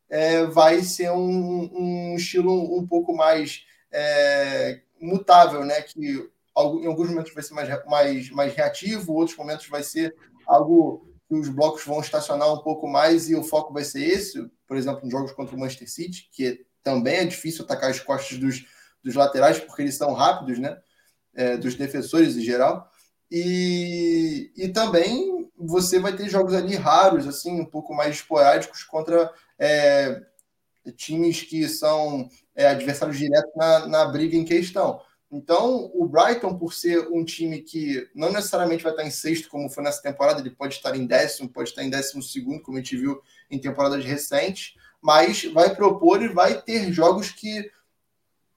é, 0.09 0.45
vai 0.47 0.83
ser 0.83 1.11
um, 1.11 1.71
um 1.73 2.15
estilo 2.17 2.79
um 2.79 2.87
pouco 2.87 3.15
mais 3.15 3.65
é, 3.91 4.81
mutável, 5.01 5.65
né? 5.65 5.83
Que 5.83 6.01
em 6.01 6.87
alguns 6.87 7.09
momentos 7.09 7.35
vai 7.35 7.43
ser 7.43 7.55
mais, 7.55 7.85
mais, 7.87 8.31
mais 8.31 8.55
reativo, 8.55 9.15
outros 9.15 9.37
momentos 9.37 9.69
vai 9.69 9.83
ser 9.83 10.15
algo 10.47 11.12
que 11.33 11.39
os 11.39 11.49
blocos 11.49 11.85
vão 11.85 12.01
estacionar 12.01 12.53
um 12.53 12.59
pouco 12.59 12.87
mais 12.87 13.31
e 13.31 13.35
o 13.35 13.43
foco 13.43 13.73
vai 13.73 13.85
ser 13.85 14.03
esse, 14.03 14.51
por 14.67 14.77
exemplo, 14.77 15.07
em 15.07 15.11
jogos 15.11 15.33
contra 15.33 15.57
o 15.57 15.59
Manchester 15.59 15.91
City, 15.91 16.29
que 16.31 16.67
também 16.83 17.17
é 17.17 17.25
difícil 17.25 17.65
atacar 17.65 17.91
as 17.91 17.99
costas 17.99 18.37
dos, 18.37 18.67
dos 19.03 19.15
laterais, 19.15 19.59
porque 19.59 19.81
eles 19.81 19.95
são 19.95 20.13
rápidos, 20.13 20.59
né? 20.59 20.79
É, 21.35 21.57
dos 21.57 21.75
defensores 21.75 22.37
em 22.37 22.43
geral. 22.43 22.87
E, 23.31 24.53
e 24.55 24.69
também 24.69 25.51
você 25.57 25.99
vai 25.99 26.15
ter 26.15 26.29
jogos 26.29 26.53
ali 26.53 26.77
raros, 26.77 27.27
assim, 27.27 27.59
um 27.59 27.65
pouco 27.65 27.95
mais 27.95 28.17
esporádicos 28.17 28.85
contra 28.85 29.33
é, 29.59 30.21
times 30.97 31.41
que 31.41 31.67
são 31.67 32.29
é, 32.55 32.67
adversários 32.67 33.17
diretos 33.17 33.53
na, 33.57 33.87
na 33.87 34.05
briga 34.05 34.37
em 34.37 34.45
questão. 34.45 35.01
Então, 35.33 35.91
o 35.95 36.07
Brighton, 36.07 36.59
por 36.59 36.75
ser 36.75 37.09
um 37.11 37.25
time 37.25 37.63
que 37.63 38.07
não 38.15 38.31
necessariamente 38.31 38.83
vai 38.83 38.93
estar 38.93 39.03
em 39.03 39.11
sexto, 39.11 39.49
como 39.49 39.71
foi 39.71 39.83
nessa 39.83 40.03
temporada, 40.03 40.41
ele 40.41 40.51
pode 40.51 40.75
estar 40.75 40.95
em 40.95 41.07
décimo, 41.07 41.49
pode 41.49 41.71
estar 41.71 41.83
em 41.83 41.89
décimo 41.89 42.23
segundo, 42.23 42.61
como 42.61 42.77
a 42.77 42.81
gente 42.81 42.99
viu 42.99 43.19
em 43.51 43.59
temporadas 43.59 44.05
recentes, 44.05 44.75
mas 45.01 45.45
vai 45.47 45.75
propor 45.75 46.23
e 46.23 46.29
vai 46.29 46.61
ter 46.61 46.93
jogos 46.93 47.31
que, 47.31 47.71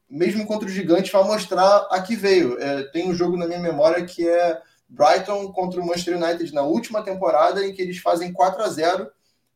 mesmo 0.09 0.45
contra 0.45 0.67
o 0.67 0.71
Gigante, 0.71 1.13
vai 1.13 1.23
mostrar 1.23 1.87
a 1.89 2.01
que 2.01 2.13
veio. 2.13 2.59
É, 2.59 2.83
tem 2.91 3.09
um 3.09 3.15
jogo 3.15 3.37
na 3.37 3.47
minha 3.47 3.59
memória 3.59 4.05
que 4.05 4.27
é 4.27 4.61
Brighton 4.89 5.53
contra 5.53 5.79
o 5.79 5.85
Manchester 5.85 6.21
United 6.21 6.53
na 6.53 6.63
última 6.63 7.01
temporada, 7.01 7.65
em 7.65 7.73
que 7.73 7.81
eles 7.81 7.99
fazem 7.99 8.33
4 8.33 8.61
a 8.61 8.67
0 8.67 9.09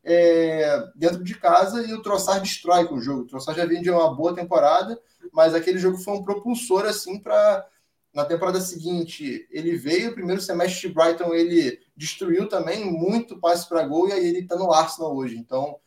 é, 0.06 0.84
dentro 0.96 1.22
de 1.22 1.36
casa 1.36 1.86
e 1.86 1.94
o 1.94 2.02
Trossard 2.02 2.42
destrói 2.42 2.88
com 2.88 2.96
o 2.96 3.02
jogo. 3.02 3.24
O 3.24 3.28
Trossard 3.28 3.60
já 3.60 3.66
vinha 3.66 3.82
de 3.82 3.92
uma 3.92 4.16
boa 4.16 4.34
temporada, 4.34 4.98
mas 5.32 5.54
aquele 5.54 5.80
jogo 5.80 5.98
foi 5.98 6.14
um 6.16 6.24
propulsor 6.24 6.86
assim 6.86 7.20
para 7.20 7.66
na 8.14 8.26
temporada 8.26 8.60
seguinte 8.60 9.48
ele 9.52 9.78
veio, 9.78 10.10
o 10.10 10.14
primeiro 10.14 10.42
semestre 10.42 10.88
de 10.88 10.94
Brighton 10.94 11.34
ele 11.34 11.80
destruiu 11.96 12.50
também 12.50 12.84
muito 12.84 13.40
passe 13.40 13.68
para 13.70 13.86
gol 13.88 14.10
e 14.10 14.14
aí 14.14 14.26
ele 14.28 14.40
está 14.40 14.56
no 14.56 14.74
Arsenal 14.74 15.16
hoje. 15.16 15.38
Então 15.38 15.80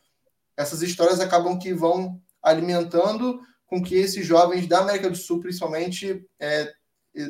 essas 0.55 0.81
histórias 0.81 1.19
acabam 1.19 1.57
que 1.59 1.73
vão 1.73 2.21
alimentando 2.41 3.41
com 3.65 3.81
que 3.81 3.95
esses 3.95 4.25
jovens 4.25 4.67
da 4.67 4.79
América 4.79 5.09
do 5.09 5.15
Sul, 5.17 5.39
principalmente, 5.39 6.25
é, 6.39 6.71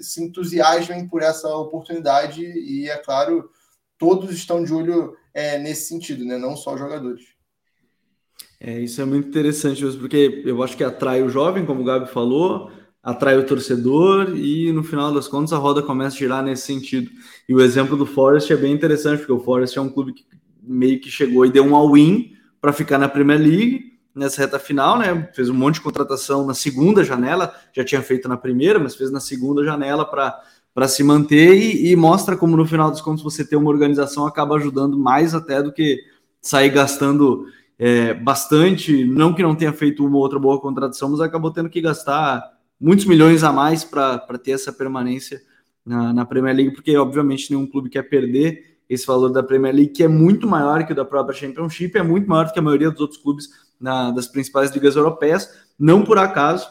se 0.02 0.22
entusiasmem 0.22 1.08
por 1.08 1.22
essa 1.22 1.48
oportunidade 1.56 2.44
e 2.44 2.90
é 2.90 2.98
claro 2.98 3.50
todos 3.98 4.32
estão 4.32 4.64
de 4.64 4.74
olho 4.74 5.16
é, 5.34 5.58
nesse 5.58 5.88
sentido, 5.88 6.26
né? 6.26 6.38
Não 6.38 6.58
só 6.58 6.74
os 6.74 6.80
jogadores. 6.80 7.24
É, 8.66 8.80
isso 8.80 9.02
é 9.02 9.06
muito 9.06 9.28
interessante, 9.28 9.86
porque 9.98 10.42
eu 10.46 10.64
acho 10.64 10.78
que 10.78 10.86
atrai 10.86 11.22
o 11.22 11.28
jovem, 11.28 11.66
como 11.66 11.82
o 11.82 11.84
Gabi 11.84 12.10
falou, 12.10 12.72
atrai 13.04 13.38
o 13.38 13.46
torcedor 13.46 14.38
e 14.38 14.72
no 14.72 14.82
final 14.82 15.14
das 15.14 15.28
contas 15.28 15.52
a 15.52 15.58
roda 15.58 15.82
começa 15.84 16.16
a 16.16 16.20
girar 16.20 16.42
nesse 16.42 16.66
sentido. 16.66 17.12
E 17.48 17.54
o 17.54 17.60
exemplo 17.60 17.98
do 17.98 18.06
Forest 18.06 18.54
é 18.54 18.56
bem 18.56 18.74
interessante, 18.74 19.18
porque 19.18 19.34
o 19.34 19.42
Forest 19.42 19.78
é 19.78 19.82
um 19.82 19.90
clube 19.90 20.14
que 20.14 20.24
meio 20.62 20.98
que 21.02 21.12
chegou 21.12 21.46
e 21.46 21.52
deu 21.52 21.66
um 21.66 21.76
all-in 21.76 22.32
para 22.62 22.72
ficar 22.72 22.98
na 22.98 23.10
Premier 23.10 23.38
League 23.38 24.00
nessa 24.16 24.42
reta 24.42 24.58
final, 24.58 24.98
né? 24.98 25.30
Fez 25.36 25.50
um 25.50 25.54
monte 25.54 25.76
de 25.76 25.82
contratação 25.82 26.46
na 26.46 26.54
segunda 26.54 27.04
janela, 27.04 27.54
já 27.76 27.84
tinha 27.84 28.02
feito 28.02 28.30
na 28.30 28.38
primeira, 28.38 28.80
mas 28.80 28.96
fez 28.96 29.12
na 29.12 29.20
segunda 29.20 29.62
janela 29.66 30.06
para 30.06 30.42
para 30.74 30.88
se 30.88 31.04
manter 31.04 31.54
e, 31.54 31.92
e, 31.92 31.96
mostra 31.96 32.36
como 32.36 32.58
no 32.58 32.66
final 32.66 32.90
dos 32.90 33.00
contos 33.00 33.24
você 33.24 33.46
ter 33.46 33.56
uma 33.56 33.70
organização 33.70 34.26
acaba 34.26 34.56
ajudando 34.56 34.98
mais 34.98 35.36
até 35.36 35.62
do 35.62 35.72
que 35.72 36.00
sair 36.42 36.70
gastando 36.70 37.46
é, 37.86 38.14
bastante, 38.14 39.04
não 39.04 39.34
que 39.34 39.44
não 39.44 39.54
tenha 39.54 39.74
feito 39.74 40.06
uma 40.06 40.16
ou 40.16 40.24
outra 40.24 40.40
boa 40.40 40.58
contratação, 40.58 41.10
mas 41.10 41.20
acabou 41.20 41.52
tendo 41.52 41.70
que 41.70 41.82
gastar 41.82 42.42
muitos 42.80 43.04
milhões 43.04 43.44
a 43.44 43.52
mais 43.52 43.84
para 43.84 44.20
ter 44.42 44.52
essa 44.52 44.72
permanência 44.72 45.42
na, 45.86 46.14
na, 46.14 46.26
Premier 46.26 46.56
League, 46.56 46.74
porque 46.74 46.96
obviamente 46.96 47.52
nenhum 47.52 47.68
clube 47.68 47.90
quer 47.90 48.04
perder 48.04 48.78
esse 48.90 49.06
valor 49.06 49.34
da 49.34 49.44
Premier 49.44 49.76
League, 49.76 49.92
que 49.92 50.02
é 50.02 50.08
muito 50.08 50.48
maior 50.48 50.86
que 50.86 50.94
o 50.94 50.96
da 50.96 51.04
própria 51.04 51.38
Championship, 51.38 51.98
é 51.98 52.02
muito 52.02 52.26
maior 52.26 52.46
do 52.46 52.54
que 52.54 52.60
a 52.60 52.62
maioria 52.62 52.90
dos 52.90 53.02
outros 53.02 53.20
clubes 53.20 53.50
na, 53.78 54.12
das 54.12 54.28
principais 54.28 54.72
ligas 54.72 54.96
europeias. 54.96 55.50
Não 55.78 56.06
por 56.06 56.18
acaso, 56.18 56.70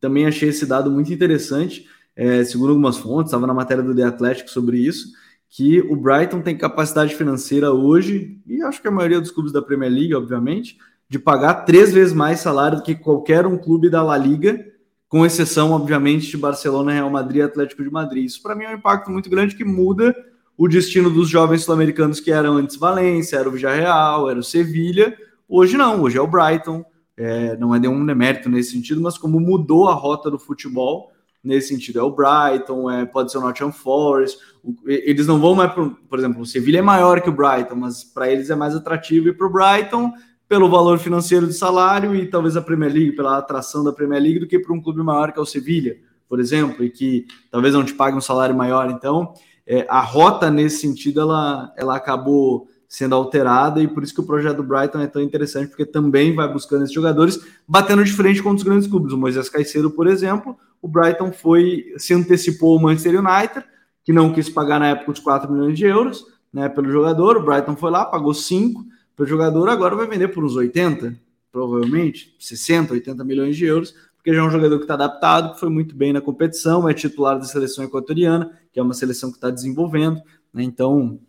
também 0.00 0.24
achei 0.24 0.48
esse 0.48 0.64
dado 0.64 0.90
muito 0.90 1.12
interessante, 1.12 1.86
é, 2.16 2.42
segundo 2.42 2.70
algumas 2.70 2.96
fontes, 2.96 3.28
estava 3.28 3.46
na 3.46 3.52
matéria 3.52 3.82
do 3.82 3.94
The 3.94 4.04
Athletic 4.04 4.48
sobre 4.48 4.78
isso, 4.78 5.08
que 5.54 5.82
o 5.82 5.94
Brighton 5.94 6.40
tem 6.40 6.56
capacidade 6.56 7.14
financeira 7.14 7.70
hoje, 7.72 8.40
e 8.46 8.62
acho 8.62 8.80
que 8.80 8.88
a 8.88 8.90
maioria 8.90 9.20
dos 9.20 9.30
clubes 9.30 9.52
da 9.52 9.60
Premier 9.60 9.92
League, 9.92 10.14
obviamente, 10.14 10.78
de 11.10 11.18
pagar 11.18 11.66
três 11.66 11.92
vezes 11.92 12.14
mais 12.14 12.40
salário 12.40 12.78
do 12.78 12.82
que 12.82 12.94
qualquer 12.94 13.44
um 13.46 13.58
clube 13.58 13.90
da 13.90 14.02
La 14.02 14.16
Liga, 14.16 14.64
com 15.10 15.26
exceção, 15.26 15.72
obviamente, 15.72 16.30
de 16.30 16.38
Barcelona, 16.38 16.92
Real 16.92 17.10
Madrid 17.10 17.40
e 17.40 17.42
Atlético 17.42 17.84
de 17.84 17.90
Madrid. 17.90 18.24
Isso, 18.24 18.42
para 18.42 18.54
mim, 18.54 18.64
é 18.64 18.70
um 18.70 18.78
impacto 18.78 19.10
muito 19.10 19.28
grande 19.28 19.54
que 19.54 19.62
muda 19.62 20.16
o 20.56 20.66
destino 20.66 21.10
dos 21.10 21.28
jovens 21.28 21.64
sul-americanos 21.64 22.18
que 22.18 22.32
eram 22.32 22.56
antes 22.56 22.76
Valência, 22.76 23.36
era 23.36 23.46
o 23.46 23.52
Villarreal, 23.52 24.30
era 24.30 24.38
o 24.38 24.42
Sevilha. 24.42 25.14
Hoje 25.46 25.76
não, 25.76 26.00
hoje 26.00 26.16
é 26.16 26.22
o 26.22 26.26
Brighton. 26.26 26.82
É, 27.14 27.58
não 27.58 27.74
é 27.74 27.78
nenhum 27.78 28.06
demérito 28.06 28.48
nesse 28.48 28.70
sentido, 28.70 29.02
mas 29.02 29.18
como 29.18 29.38
mudou 29.38 29.86
a 29.86 29.92
rota 29.92 30.30
do 30.30 30.38
futebol, 30.38 31.11
nesse 31.42 31.68
sentido. 31.68 31.98
É 31.98 32.02
o 32.02 32.14
Brighton, 32.14 32.90
é, 32.90 33.04
pode 33.04 33.32
ser 33.32 33.38
o 33.38 33.40
Nottingham 33.40 33.72
Forest. 33.72 34.38
O, 34.62 34.74
eles 34.86 35.26
não 35.26 35.40
vão 35.40 35.54
mais, 35.54 35.72
por, 35.72 35.90
por 36.08 36.18
exemplo, 36.18 36.42
o 36.42 36.46
Sevilha 36.46 36.78
é 36.78 36.82
maior 36.82 37.20
que 37.20 37.28
o 37.28 37.32
Brighton, 37.32 37.74
mas 37.74 38.04
para 38.04 38.30
eles 38.30 38.50
é 38.50 38.54
mais 38.54 38.74
atrativo 38.74 39.28
ir 39.28 39.36
para 39.36 39.46
o 39.46 39.50
Brighton 39.50 40.12
pelo 40.48 40.68
valor 40.68 40.98
financeiro 40.98 41.46
de 41.46 41.54
salário 41.54 42.14
e 42.14 42.26
talvez 42.26 42.56
a 42.56 42.62
Premier 42.62 42.92
League, 42.92 43.12
pela 43.12 43.38
atração 43.38 43.82
da 43.82 43.92
Premier 43.92 44.22
League, 44.22 44.38
do 44.38 44.46
que 44.46 44.58
para 44.58 44.74
um 44.74 44.82
clube 44.82 45.02
maior 45.02 45.32
que 45.32 45.38
é 45.38 45.42
o 45.42 45.46
Sevilha, 45.46 45.96
por 46.28 46.38
exemplo, 46.38 46.84
e 46.84 46.90
que 46.90 47.26
talvez 47.50 47.72
não 47.72 47.82
te 47.82 47.94
pague 47.94 48.16
um 48.16 48.20
salário 48.20 48.54
maior. 48.54 48.90
Então, 48.90 49.32
é, 49.66 49.86
a 49.88 50.00
rota 50.00 50.50
nesse 50.50 50.80
sentido 50.80 51.20
ela, 51.22 51.72
ela 51.76 51.96
acabou 51.96 52.68
sendo 52.86 53.14
alterada 53.14 53.82
e 53.82 53.88
por 53.88 54.02
isso 54.02 54.14
que 54.14 54.20
o 54.20 54.26
projeto 54.26 54.58
do 54.58 54.62
Brighton 54.62 55.00
é 55.00 55.06
tão 55.06 55.22
interessante, 55.22 55.68
porque 55.68 55.86
também 55.86 56.34
vai 56.34 56.52
buscando 56.52 56.82
esses 56.82 56.94
jogadores, 56.94 57.40
batendo 57.66 58.04
de 58.04 58.12
frente 58.12 58.42
com 58.42 58.50
os 58.50 58.62
grandes 58.62 58.86
clubes. 58.86 59.14
O 59.14 59.16
Moisés 59.16 59.48
Caicedo, 59.48 59.90
por 59.90 60.06
exemplo, 60.06 60.54
o 60.82 60.88
Brighton 60.88 61.32
foi 61.32 61.94
se 61.96 62.12
antecipou 62.12 62.74
ao 62.74 62.82
Manchester 62.82 63.20
United, 63.20 63.64
que 64.04 64.12
não 64.12 64.32
quis 64.32 64.48
pagar 64.50 64.80
na 64.80 64.88
época 64.88 65.12
os 65.12 65.20
4 65.20 65.50
milhões 65.50 65.78
de 65.78 65.84
euros 65.84 66.26
né, 66.52 66.68
pelo 66.68 66.90
jogador. 66.90 67.36
O 67.36 67.44
Brighton 67.44 67.76
foi 67.76 67.92
lá, 67.92 68.04
pagou 68.04 68.34
5 68.34 68.84
pelo 69.16 69.28
jogador, 69.28 69.68
agora 69.68 69.94
vai 69.94 70.08
vender 70.08 70.28
por 70.28 70.44
uns 70.44 70.56
80, 70.56 71.16
provavelmente, 71.52 72.34
60, 72.40 72.94
80 72.94 73.24
milhões 73.24 73.56
de 73.56 73.64
euros, 73.64 73.94
porque 74.16 74.34
já 74.34 74.40
é 74.40 74.44
um 74.44 74.50
jogador 74.50 74.76
que 74.78 74.84
está 74.84 74.94
adaptado, 74.94 75.54
que 75.54 75.60
foi 75.60 75.68
muito 75.68 75.94
bem 75.94 76.12
na 76.12 76.20
competição, 76.20 76.88
é 76.88 76.94
titular 76.94 77.38
da 77.38 77.44
seleção 77.44 77.84
equatoriana, 77.84 78.50
que 78.72 78.80
é 78.80 78.82
uma 78.82 78.94
seleção 78.94 79.30
que 79.30 79.36
está 79.36 79.50
desenvolvendo. 79.50 80.20
Né, 80.52 80.64
então, 80.64 81.20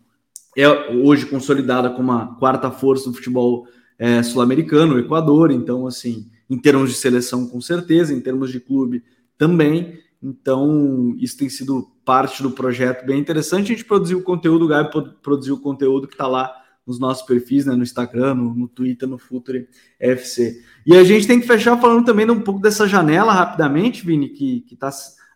é 0.56 0.68
hoje 0.92 1.26
consolidada 1.26 1.90
como 1.90 2.10
a 2.10 2.26
quarta 2.38 2.70
força 2.72 3.08
do 3.08 3.14
futebol 3.14 3.68
é, 3.98 4.20
sul-americano, 4.22 4.96
o 4.96 4.98
Equador. 4.98 5.52
Então, 5.52 5.86
assim, 5.86 6.28
em 6.50 6.58
termos 6.58 6.90
de 6.90 6.96
seleção, 6.96 7.46
com 7.46 7.60
certeza, 7.60 8.12
em 8.12 8.20
termos 8.20 8.50
de 8.50 8.58
clube 8.58 9.02
também. 9.36 9.98
Então, 10.22 11.14
isso 11.18 11.36
tem 11.36 11.48
sido 11.48 11.90
parte 12.04 12.42
do 12.42 12.50
projeto 12.50 13.04
bem 13.04 13.18
interessante. 13.18 13.72
A 13.72 13.76
gente 13.76 13.84
produziu 13.84 14.22
conteúdo, 14.22 14.64
o 14.64 14.68
Gabi 14.68 14.90
produziu 15.22 15.58
conteúdo 15.60 16.08
que 16.08 16.14
está 16.14 16.26
lá 16.26 16.50
nos 16.86 16.98
nossos 16.98 17.26
perfis, 17.26 17.64
né, 17.66 17.74
no 17.74 17.82
Instagram, 17.82 18.34
no, 18.34 18.54
no, 18.54 18.68
Twitter, 18.68 19.08
no 19.08 19.18
Future 19.18 19.68
FC. 19.98 20.62
E 20.86 20.96
a 20.96 21.02
gente 21.02 21.26
tem 21.26 21.40
que 21.40 21.46
fechar 21.46 21.78
falando 21.78 22.04
também 22.04 22.30
um 22.30 22.40
pouco 22.40 22.60
dessa 22.60 22.86
janela 22.86 23.32
rapidamente, 23.32 24.04
Vini, 24.04 24.28
que 24.28 24.64
está 24.70 24.90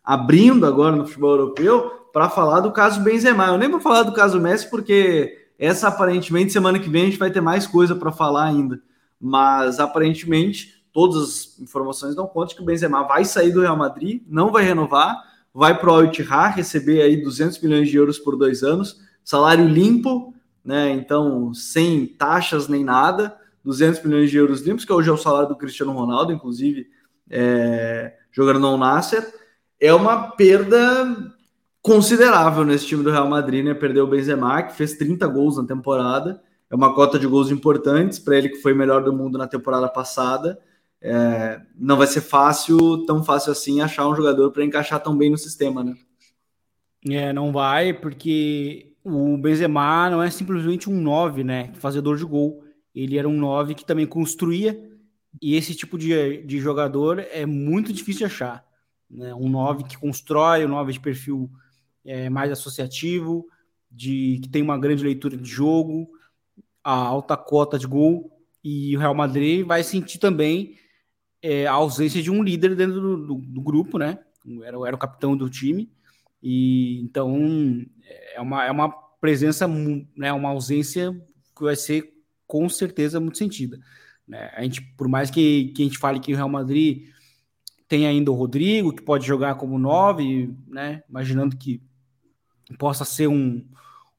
abrindo 0.04 0.66
agora 0.66 0.96
no 0.96 1.06
futebol 1.06 1.30
europeu, 1.30 1.90
para 2.12 2.28
falar 2.28 2.60
do 2.60 2.72
caso 2.72 3.02
Benzema. 3.02 3.46
Eu 3.46 3.58
nem 3.58 3.70
vou 3.70 3.80
falar 3.80 4.02
do 4.02 4.12
caso 4.12 4.40
Messi 4.40 4.68
porque 4.70 5.48
essa 5.58 5.88
aparentemente 5.88 6.52
semana 6.52 6.78
que 6.78 6.88
vem 6.88 7.02
a 7.02 7.06
gente 7.06 7.18
vai 7.18 7.30
ter 7.30 7.40
mais 7.40 7.66
coisa 7.66 7.94
para 7.94 8.12
falar 8.12 8.44
ainda. 8.44 8.80
Mas 9.20 9.80
aparentemente 9.80 10.77
todas 10.98 11.22
as 11.22 11.60
informações 11.60 12.16
dão 12.16 12.26
conta 12.26 12.56
que 12.56 12.60
o 12.60 12.64
Benzema 12.64 13.04
vai 13.04 13.24
sair 13.24 13.52
do 13.52 13.60
Real 13.60 13.76
Madrid, 13.76 14.20
não 14.26 14.50
vai 14.50 14.64
renovar, 14.64 15.16
vai 15.54 15.78
para 15.78 15.92
o 15.92 15.94
Al 15.94 16.10
receber 16.50 17.02
aí 17.02 17.22
200 17.22 17.60
milhões 17.60 17.88
de 17.88 17.96
euros 17.96 18.18
por 18.18 18.36
dois 18.36 18.64
anos, 18.64 19.00
salário 19.22 19.64
limpo, 19.64 20.34
né? 20.64 20.90
Então 20.90 21.54
sem 21.54 22.04
taxas 22.04 22.66
nem 22.66 22.82
nada, 22.82 23.36
200 23.62 24.02
milhões 24.02 24.28
de 24.28 24.38
euros 24.38 24.62
limpos, 24.62 24.84
que 24.84 24.92
hoje 24.92 25.08
é 25.08 25.12
o 25.12 25.16
salário 25.16 25.48
do 25.48 25.54
Cristiano 25.54 25.92
Ronaldo, 25.92 26.32
inclusive 26.32 26.88
é, 27.30 28.14
jogando 28.32 28.58
no 28.58 28.76
Nasser. 28.76 29.24
É 29.80 29.94
uma 29.94 30.32
perda 30.32 31.32
considerável 31.80 32.64
nesse 32.64 32.86
time 32.86 33.04
do 33.04 33.12
Real 33.12 33.28
Madrid, 33.28 33.64
né? 33.64 33.72
Perdeu 33.72 34.02
o 34.02 34.08
Benzema, 34.08 34.64
que 34.64 34.74
fez 34.74 34.94
30 34.94 35.28
gols 35.28 35.58
na 35.58 35.64
temporada. 35.64 36.42
É 36.68 36.74
uma 36.74 36.92
cota 36.92 37.20
de 37.20 37.26
gols 37.28 37.52
importantes 37.52 38.18
para 38.18 38.36
ele 38.36 38.48
que 38.48 38.60
foi 38.60 38.74
melhor 38.74 39.04
do 39.04 39.12
mundo 39.12 39.38
na 39.38 39.46
temporada 39.46 39.88
passada. 39.88 40.58
É, 41.00 41.60
não 41.76 41.96
vai 41.96 42.06
ser 42.06 42.20
fácil, 42.20 43.04
tão 43.06 43.22
fácil 43.22 43.52
assim, 43.52 43.80
achar 43.80 44.08
um 44.08 44.16
jogador 44.16 44.50
para 44.50 44.64
encaixar 44.64 45.00
tão 45.00 45.16
bem 45.16 45.30
no 45.30 45.38
sistema, 45.38 45.84
né? 45.84 45.94
É, 47.08 47.32
não 47.32 47.52
vai, 47.52 47.92
porque 47.92 48.92
o 49.04 49.36
Benzema 49.38 50.10
não 50.10 50.22
é 50.22 50.30
simplesmente 50.30 50.90
um 50.90 51.00
9, 51.00 51.44
né? 51.44 51.72
Fazedor 51.74 52.16
de 52.16 52.24
gol. 52.24 52.64
Ele 52.94 53.16
era 53.16 53.28
um 53.28 53.38
9 53.38 53.74
que 53.74 53.84
também 53.84 54.06
construía, 54.06 54.88
e 55.40 55.54
esse 55.54 55.74
tipo 55.74 55.96
de, 55.96 56.42
de 56.42 56.58
jogador 56.58 57.20
é 57.20 57.46
muito 57.46 57.92
difícil 57.92 58.26
de 58.26 58.32
achar. 58.32 58.64
Né? 59.08 59.32
Um 59.34 59.48
9 59.48 59.84
que 59.84 59.96
constrói, 59.96 60.64
um 60.64 60.68
9 60.68 60.92
de 60.92 61.00
perfil 61.00 61.50
é, 62.04 62.28
mais 62.28 62.50
associativo, 62.50 63.46
de 63.90 64.40
que 64.42 64.48
tem 64.48 64.62
uma 64.62 64.78
grande 64.78 65.04
leitura 65.04 65.36
de 65.36 65.48
jogo, 65.48 66.10
a 66.82 66.92
alta 66.92 67.36
cota 67.36 67.78
de 67.78 67.86
gol, 67.86 68.32
e 68.64 68.96
o 68.96 69.00
Real 69.00 69.14
Madrid 69.14 69.64
vai 69.64 69.82
sentir 69.82 70.18
também 70.18 70.76
é, 71.42 71.66
a 71.66 71.72
ausência 71.72 72.22
de 72.22 72.30
um 72.30 72.42
líder 72.42 72.74
dentro 72.74 73.00
do, 73.00 73.26
do, 73.26 73.34
do, 73.34 73.60
grupo, 73.60 73.98
né? 73.98 74.18
Era, 74.64 74.76
era 74.86 74.96
o 74.96 74.98
capitão 74.98 75.36
do 75.36 75.48
time, 75.48 75.90
e 76.42 77.00
então 77.02 77.36
é 78.34 78.40
uma, 78.40 78.64
é 78.64 78.70
uma 78.70 78.90
presença, 79.20 79.66
né, 80.16 80.32
uma 80.32 80.50
ausência 80.50 81.12
que 81.56 81.62
vai 81.62 81.76
ser 81.76 82.14
com 82.46 82.68
certeza 82.68 83.20
muito 83.20 83.38
sentida. 83.38 83.78
Né? 84.26 84.50
A 84.54 84.62
gente, 84.62 84.80
por 84.96 85.08
mais 85.08 85.30
que, 85.30 85.72
que 85.74 85.82
a 85.82 85.84
gente 85.84 85.98
fale 85.98 86.20
que 86.20 86.32
o 86.32 86.36
Real 86.36 86.48
Madrid 86.48 87.08
tem 87.88 88.06
ainda 88.06 88.30
o 88.30 88.34
Rodrigo, 88.34 88.92
que 88.92 89.02
pode 89.02 89.26
jogar 89.26 89.54
como 89.54 89.78
nove, 89.78 90.54
né? 90.66 91.02
Imaginando 91.08 91.56
que 91.56 91.82
possa 92.78 93.04
ser 93.04 93.28
um, 93.28 93.66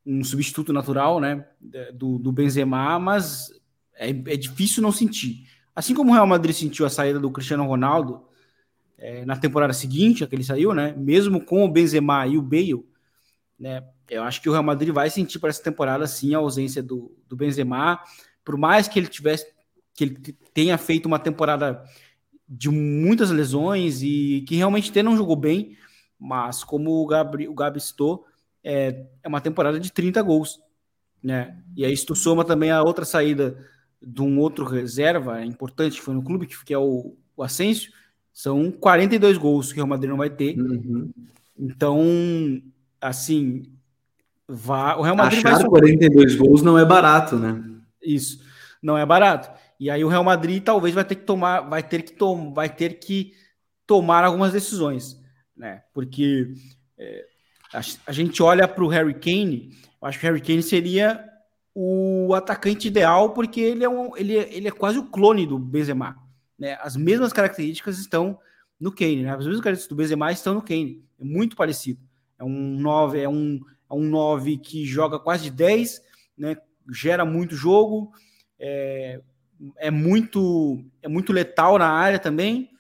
um 0.04 0.24
substituto 0.24 0.74
natural, 0.74 1.20
né? 1.20 1.46
Do, 1.94 2.18
do 2.18 2.32
Benzema, 2.32 2.98
mas 2.98 3.52
é, 3.94 4.10
é 4.10 4.36
difícil 4.36 4.82
não 4.82 4.92
sentir. 4.92 5.48
Assim 5.80 5.94
como 5.94 6.12
o 6.12 6.14
Real 6.14 6.28
Madrid 6.28 6.54
sentiu 6.54 6.86
a 6.86 6.90
saída 6.90 7.22
do 7.22 7.32
Cristiano 7.32 7.66
Ronaldo 7.66 8.26
é, 8.98 9.24
na 9.24 9.38
temporada 9.38 9.72
seguinte, 9.72 10.26
a 10.26 10.28
que 10.28 10.36
ele 10.36 10.44
saiu, 10.44 10.74
né? 10.74 10.94
Mesmo 10.98 11.40
com 11.40 11.64
o 11.64 11.72
Benzema 11.72 12.28
e 12.28 12.38
o 12.38 12.42
Bale, 12.42 12.86
né? 13.58 13.82
Eu 14.10 14.24
acho 14.24 14.42
que 14.42 14.50
o 14.50 14.52
Real 14.52 14.62
Madrid 14.62 14.94
vai 14.94 15.10
sentir 15.10 15.40
para 15.40 15.48
essa 15.48 15.64
temporada 15.64 16.06
sim 16.06 16.36
a 16.36 16.40
ausência 16.40 16.84
do, 16.84 17.18
do 17.30 17.34
Benzema, 17.34 18.04
por 18.44 18.58
mais 18.58 18.90
que 18.90 19.00
ele 19.00 19.08
tivesse 19.08 19.48
que 19.94 20.04
ele 20.04 20.36
tenha 20.54 20.78
feito 20.78 21.06
uma 21.06 21.18
temporada 21.18 21.82
de 22.46 22.70
muitas 22.70 23.32
lesões 23.32 24.02
e 24.04 24.44
que 24.46 24.58
realmente 24.58 24.92
até 24.92 25.02
não 25.02 25.16
jogou 25.16 25.38
bem, 25.38 25.78
mas 26.20 26.62
como 26.62 26.92
o 26.92 27.08
Gabi, 27.08 27.48
o 27.48 27.54
Gabi 27.54 27.80
citou, 27.80 28.26
é, 28.62 29.06
é 29.24 29.28
uma 29.30 29.40
temporada 29.40 29.80
de 29.80 29.94
30 29.94 30.22
gols, 30.24 30.60
né? 31.24 31.58
E 31.74 31.86
aí 31.86 31.96
se 31.96 32.06
tu 32.06 32.16
soma 32.16 32.44
também 32.44 32.70
a 32.70 32.84
outra 32.84 33.06
saída 33.06 33.66
de 34.02 34.22
um 34.22 34.40
outro 34.40 34.66
reserva 34.66 35.44
importante 35.44 35.98
que 35.98 36.02
foi 36.02 36.14
no 36.14 36.24
clube, 36.24 36.48
que 36.48 36.74
é 36.74 36.78
o, 36.78 37.16
o 37.36 37.44
Asensio, 37.44 37.92
são 38.34 38.72
42 38.72 39.38
gols 39.38 39.68
que 39.68 39.74
o 39.74 39.76
Real 39.78 39.88
Madrid 39.88 40.10
não 40.10 40.18
vai 40.18 40.30
ter. 40.30 40.58
Uhum. 40.58 41.12
Então, 41.58 42.02
assim, 43.02 43.64
vá, 44.48 44.96
o 44.96 45.02
Real 45.02 45.16
Madrid 45.16 45.46
Achar 45.46 45.60
vai 45.60 45.70
42 45.70 46.36
gols 46.36 46.62
não 46.62 46.80
é 46.80 46.86
barato, 46.86 47.36
né? 47.36 47.62
Isso, 48.02 48.42
não 48.82 48.98
é 48.98 49.06
barato. 49.06 49.50
E 49.80 49.90
aí 49.90 50.04
o 50.04 50.08
Real 50.08 50.24
Madrid 50.24 50.64
talvez 50.64 50.96
vai 50.96 51.04
ter 51.04 51.16
que 51.16 51.26
tomar, 51.26 51.62
vai 51.62 51.84
ter 51.84 52.02
que, 52.02 52.14
tom, 52.14 52.54
vai 52.54 52.70
ter 52.70 53.00
que 53.00 53.34
tomar 53.86 54.24
algumas 54.24 54.54
decisões, 54.54 55.22
né? 55.56 55.84
Porque 55.94 56.54
é, 56.98 57.26
a, 57.74 57.82
a, 58.08 58.12
gente 58.12 58.42
olha 58.44 58.68
para 58.68 58.84
o 58.84 58.88
Harry 58.88 59.14
Kane, 59.14 59.72
eu 60.02 60.08
acho 60.08 60.20
que 60.20 60.26
o 60.26 60.30
Harry 60.30 60.42
Kane 60.42 60.64
seria 60.64 61.26
o 61.82 62.34
atacante 62.34 62.90
ideal, 62.90 63.30
porque 63.30 63.62
ele 63.62 63.86
é, 63.86 63.90
um, 63.90 64.16
ele, 64.18 64.38
é, 64.38 64.54
ele 64.54 64.68
é 64.68 64.72
quase 64.72 65.00
o 65.00 65.06
clone 65.06 65.48
do 65.48 65.58
Benzema. 65.58 66.18
Né? 66.58 66.78
As 66.82 66.98
mesmas 66.98 67.32
características 67.32 67.98
estão 67.98 68.38
no 68.78 68.92
Kane, 68.92 69.24
né? 69.24 69.30
As 69.30 69.46
mesmas 69.46 69.62
características 69.62 69.88
do 69.88 69.96
Benzema 69.96 70.30
estão 70.30 70.54
no 70.54 70.62
Kane. 70.62 71.02
É 71.18 71.24
muito 71.24 71.56
parecido. 71.56 72.02
É 72.38 72.44
um 72.44 72.78
9, 72.80 73.22
é 73.22 73.30
um, 73.30 73.62
é 73.90 73.94
um 73.94 74.04
9 74.04 74.58
que 74.58 74.86
joga 74.86 75.18
quase 75.18 75.46
de 75.46 75.52
10, 75.52 76.02
né? 76.38 76.58
Gera 76.92 77.24
muito 77.24 77.56
jogo, 77.56 78.12
é, 78.60 79.22
é 79.78 79.90
muito 79.90 80.84
é 81.02 81.08
muito 81.08 81.32
letal 81.32 81.78
na 81.78 81.90
área 81.90 82.20
também 82.20 82.72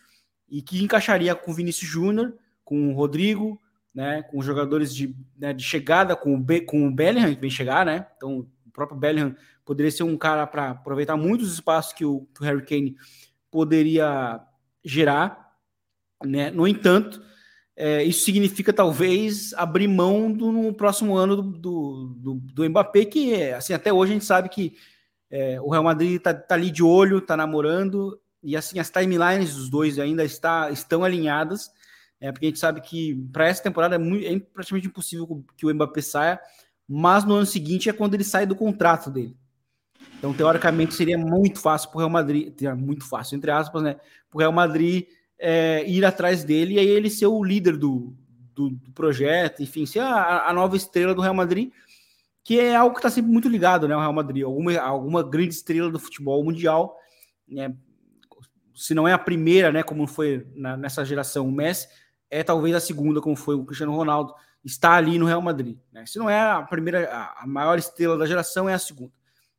e 0.49 0.61
que 0.61 0.83
encaixaria 0.83 1.33
com 1.35 1.51
o 1.51 1.53
Vinícius 1.53 1.89
Júnior, 1.89 2.33
com 2.65 2.89
o 2.89 2.93
Rodrigo, 2.93 3.61
né, 3.93 4.23
com 4.23 4.41
jogadores 4.41 4.93
de, 4.93 5.15
né, 5.37 5.53
de 5.53 5.63
chegada, 5.63 6.15
com 6.15 6.35
o, 6.35 6.39
Be 6.39 6.61
com 6.61 6.87
o 6.87 6.91
Bellingham 6.91 7.33
que 7.33 7.41
vem 7.41 7.49
chegar, 7.49 7.85
né? 7.85 8.07
Então 8.17 8.45
próprio 8.79 8.99
Bellingham 8.99 9.35
poderia 9.65 9.91
ser 9.91 10.03
um 10.03 10.17
cara 10.17 10.47
para 10.47 10.71
aproveitar 10.71 11.17
muitos 11.17 11.53
espaços 11.53 11.93
que 11.93 12.05
o, 12.05 12.27
que 12.33 12.41
o 12.41 12.45
Harry 12.45 12.65
Kane 12.65 12.95
poderia 13.51 14.41
gerar, 14.83 15.53
né? 16.23 16.49
No 16.51 16.67
entanto, 16.67 17.21
é, 17.75 18.03
isso 18.03 18.25
significa 18.25 18.73
talvez 18.73 19.53
abrir 19.53 19.87
mão 19.87 20.31
do, 20.31 20.51
no 20.51 20.73
próximo 20.73 21.15
ano 21.15 21.35
do, 21.35 21.43
do, 21.43 22.13
do, 22.17 22.33
do 22.35 22.69
Mbappé, 22.69 23.05
que 23.05 23.51
assim 23.51 23.73
até 23.73 23.91
hoje 23.91 24.11
a 24.11 24.13
gente 24.13 24.25
sabe 24.25 24.49
que 24.49 24.75
é, 25.29 25.61
o 25.61 25.69
Real 25.69 25.83
Madrid 25.83 26.15
está 26.15 26.33
tá 26.33 26.55
ali 26.55 26.71
de 26.71 26.83
olho, 26.83 27.19
está 27.19 27.37
namorando, 27.37 28.19
e 28.41 28.55
assim 28.55 28.79
as 28.79 28.89
timelines 28.89 29.55
dos 29.55 29.69
dois 29.69 29.99
ainda 29.99 30.23
está, 30.23 30.71
estão 30.71 31.03
alinhadas, 31.03 31.69
é, 32.19 32.31
porque 32.31 32.47
a 32.47 32.49
gente 32.49 32.59
sabe 32.59 32.81
que 32.81 33.15
para 33.31 33.47
essa 33.47 33.63
temporada 33.63 33.95
é, 33.95 33.97
muito, 33.97 34.25
é 34.25 34.39
praticamente 34.39 34.87
impossível 34.87 35.45
que 35.55 35.65
o 35.65 35.73
Mbappé 35.73 36.01
saia, 36.01 36.39
mas 36.91 37.23
no 37.23 37.35
ano 37.35 37.45
seguinte 37.45 37.87
é 37.87 37.93
quando 37.93 38.15
ele 38.15 38.23
sai 38.23 38.47
do 38.47 38.55
contrato 38.55 39.11
dele. 39.11 39.37
Então, 40.17 40.33
teoricamente, 40.33 40.95
seria 40.95 41.17
muito 41.17 41.59
fácil 41.59 41.89
para 41.89 41.97
o 41.97 41.99
Real 41.99 42.09
Madrid, 42.09 42.53
muito 42.75 43.07
fácil, 43.07 43.37
entre 43.37 43.51
aspas, 43.51 43.83
né? 43.83 43.93
Para 44.27 44.37
o 44.37 44.39
Real 44.39 44.51
Madrid 44.51 45.05
é, 45.37 45.87
ir 45.87 46.03
atrás 46.03 46.43
dele 46.43 46.73
e 46.73 46.79
aí 46.79 46.87
ele 46.87 47.09
ser 47.09 47.27
o 47.27 47.43
líder 47.43 47.77
do, 47.77 48.13
do, 48.55 48.71
do 48.71 48.91
projeto, 48.91 49.61
enfim, 49.61 49.85
ser 49.85 49.99
a, 49.99 50.49
a, 50.49 50.53
nova 50.53 50.75
estrela 50.75 51.13
do 51.13 51.21
Real 51.21 51.33
Madrid, 51.33 51.71
que 52.43 52.59
é 52.59 52.75
algo 52.75 52.95
que 52.95 52.99
está 52.99 53.09
sempre 53.09 53.31
muito 53.31 53.47
ligado, 53.47 53.87
né? 53.87 53.95
O 53.95 53.99
Real 53.99 54.11
Madrid, 54.11 54.43
alguma, 54.43 54.77
alguma 54.79 55.21
grande 55.21 55.53
estrela 55.53 55.91
do 55.91 55.99
futebol 55.99 56.43
mundial, 56.43 56.97
né? 57.47 57.73
Se 58.73 58.95
não 58.95 59.07
é 59.07 59.13
a 59.13 59.19
primeira, 59.19 59.71
né? 59.71 59.83
Como 59.83 60.07
foi 60.07 60.47
na, 60.55 60.75
nessa 60.75 61.05
geração 61.05 61.47
o 61.47 61.51
Messi, 61.51 61.87
é 62.31 62.43
talvez 62.43 62.75
a 62.75 62.79
segunda, 62.79 63.21
como 63.21 63.35
foi 63.35 63.55
o 63.55 63.63
Cristiano 63.63 63.95
Ronaldo, 63.95 64.33
está 64.63 64.93
ali 64.93 65.17
no 65.17 65.25
Real 65.25 65.41
Madrid. 65.41 65.77
Né? 65.91 66.05
Se 66.05 66.17
não 66.17 66.29
é 66.29 66.39
a 66.39 66.61
primeira, 66.61 67.09
a 67.37 67.47
maior 67.47 67.77
estrela 67.77 68.17
da 68.17 68.25
geração, 68.25 68.67
é 68.67 68.73
a 68.73 68.79
segunda. 68.79 69.11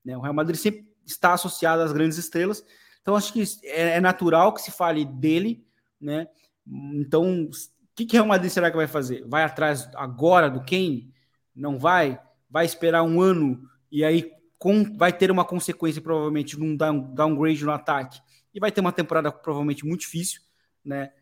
Né? 0.04 0.16
O 0.16 0.20
Real 0.20 0.34
Madrid 0.34 0.58
sempre 0.58 0.88
está 1.06 1.32
associado 1.32 1.82
às 1.82 1.92
grandes 1.92 2.18
estrelas, 2.18 2.64
então 3.02 3.16
acho 3.16 3.32
que 3.32 3.42
é, 3.64 3.96
é 3.96 4.00
natural 4.00 4.52
que 4.52 4.62
se 4.62 4.70
fale 4.70 5.04
dele, 5.04 5.64
né? 6.00 6.28
Então, 6.66 7.44
o 7.44 7.50
que, 7.94 8.06
que 8.06 8.16
o 8.16 8.18
Real 8.20 8.26
Madrid 8.26 8.50
será 8.50 8.70
que 8.70 8.76
vai 8.76 8.86
fazer? 8.86 9.24
Vai 9.26 9.42
atrás 9.42 9.88
agora 9.94 10.48
do 10.48 10.60
Kane? 10.60 11.12
Não 11.54 11.78
vai? 11.78 12.20
Vai 12.48 12.64
esperar 12.64 13.02
um 13.02 13.20
ano 13.20 13.68
e 13.90 14.04
aí 14.04 14.30
com, 14.58 14.84
vai 14.96 15.12
ter 15.12 15.30
uma 15.30 15.44
consequência 15.44 16.02
provavelmente 16.02 16.58
num 16.58 16.76
down, 16.76 17.14
downgrade 17.14 17.64
no 17.64 17.72
ataque 17.72 18.20
e 18.54 18.60
vai 18.60 18.70
ter 18.70 18.80
uma 18.80 18.92
temporada 18.92 19.32
provavelmente 19.32 19.84
muito 19.84 20.02
difícil, 20.02 20.42
né? 20.84 21.12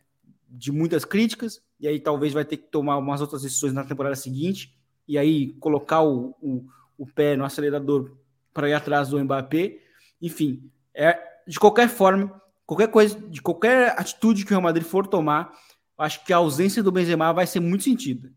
De 0.49 0.73
muitas 0.73 1.05
críticas, 1.05 1.61
e 1.79 1.87
aí 1.87 2.01
talvez 2.01 2.33
vai 2.33 2.45
ter 2.45 2.57
que 2.57 2.69
tomar 2.71 2.97
umas 2.97 3.21
outras 3.21 3.43
decisões 3.43 3.73
na 3.73 3.85
temporada 3.85 4.17
seguinte, 4.17 4.75
e 5.07 5.19
aí 5.19 5.53
colocar 5.55 6.03
o, 6.03 6.35
o, 6.41 6.67
o 6.97 7.07
pé 7.07 7.37
no 7.37 7.45
acelerador 7.45 8.17
para 8.53 8.69
ir 8.69 8.75
atrás 8.75 9.09
do 9.09 9.23
Mbappé. 9.23 9.79
Enfim, 10.21 10.71
é, 10.95 11.19
de 11.47 11.59
qualquer 11.59 11.89
forma, 11.89 12.43
qualquer 12.67 12.89
coisa, 12.89 13.19
de 13.19 13.41
qualquer 13.41 13.99
atitude 13.99 14.45
que 14.45 14.51
o 14.51 14.55
Real 14.55 14.63
Madrid 14.63 14.85
for 14.85 15.07
tomar, 15.07 15.53
acho 15.97 16.25
que 16.25 16.33
a 16.33 16.37
ausência 16.37 16.83
do 16.83 16.93
Benzema 16.93 17.33
vai 17.33 17.47
ser 17.47 17.61
muito 17.61 17.85
sentida, 17.85 18.33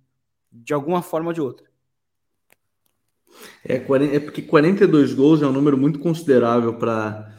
de 0.52 0.74
alguma 0.74 1.02
forma 1.02 1.28
ou 1.28 1.34
de 1.34 1.42
outra. 1.42 1.72
É, 3.66 3.76
é 3.76 4.20
porque 4.20 4.42
42 4.42 5.14
gols 5.14 5.42
é 5.42 5.48
um 5.48 5.52
número 5.52 5.78
muito 5.78 6.00
considerável 6.00 6.74
para 6.76 7.34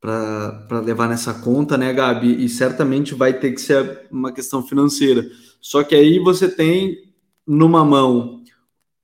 para 0.00 0.80
levar 0.84 1.08
nessa 1.08 1.34
conta, 1.34 1.76
né, 1.76 1.92
Gabi? 1.92 2.44
E 2.44 2.48
certamente 2.48 3.14
vai 3.14 3.32
ter 3.32 3.52
que 3.52 3.60
ser 3.60 4.06
uma 4.10 4.32
questão 4.32 4.62
financeira. 4.62 5.26
Só 5.60 5.82
que 5.82 5.94
aí 5.94 6.18
você 6.18 6.48
tem 6.48 6.96
numa 7.46 7.84
mão 7.84 8.42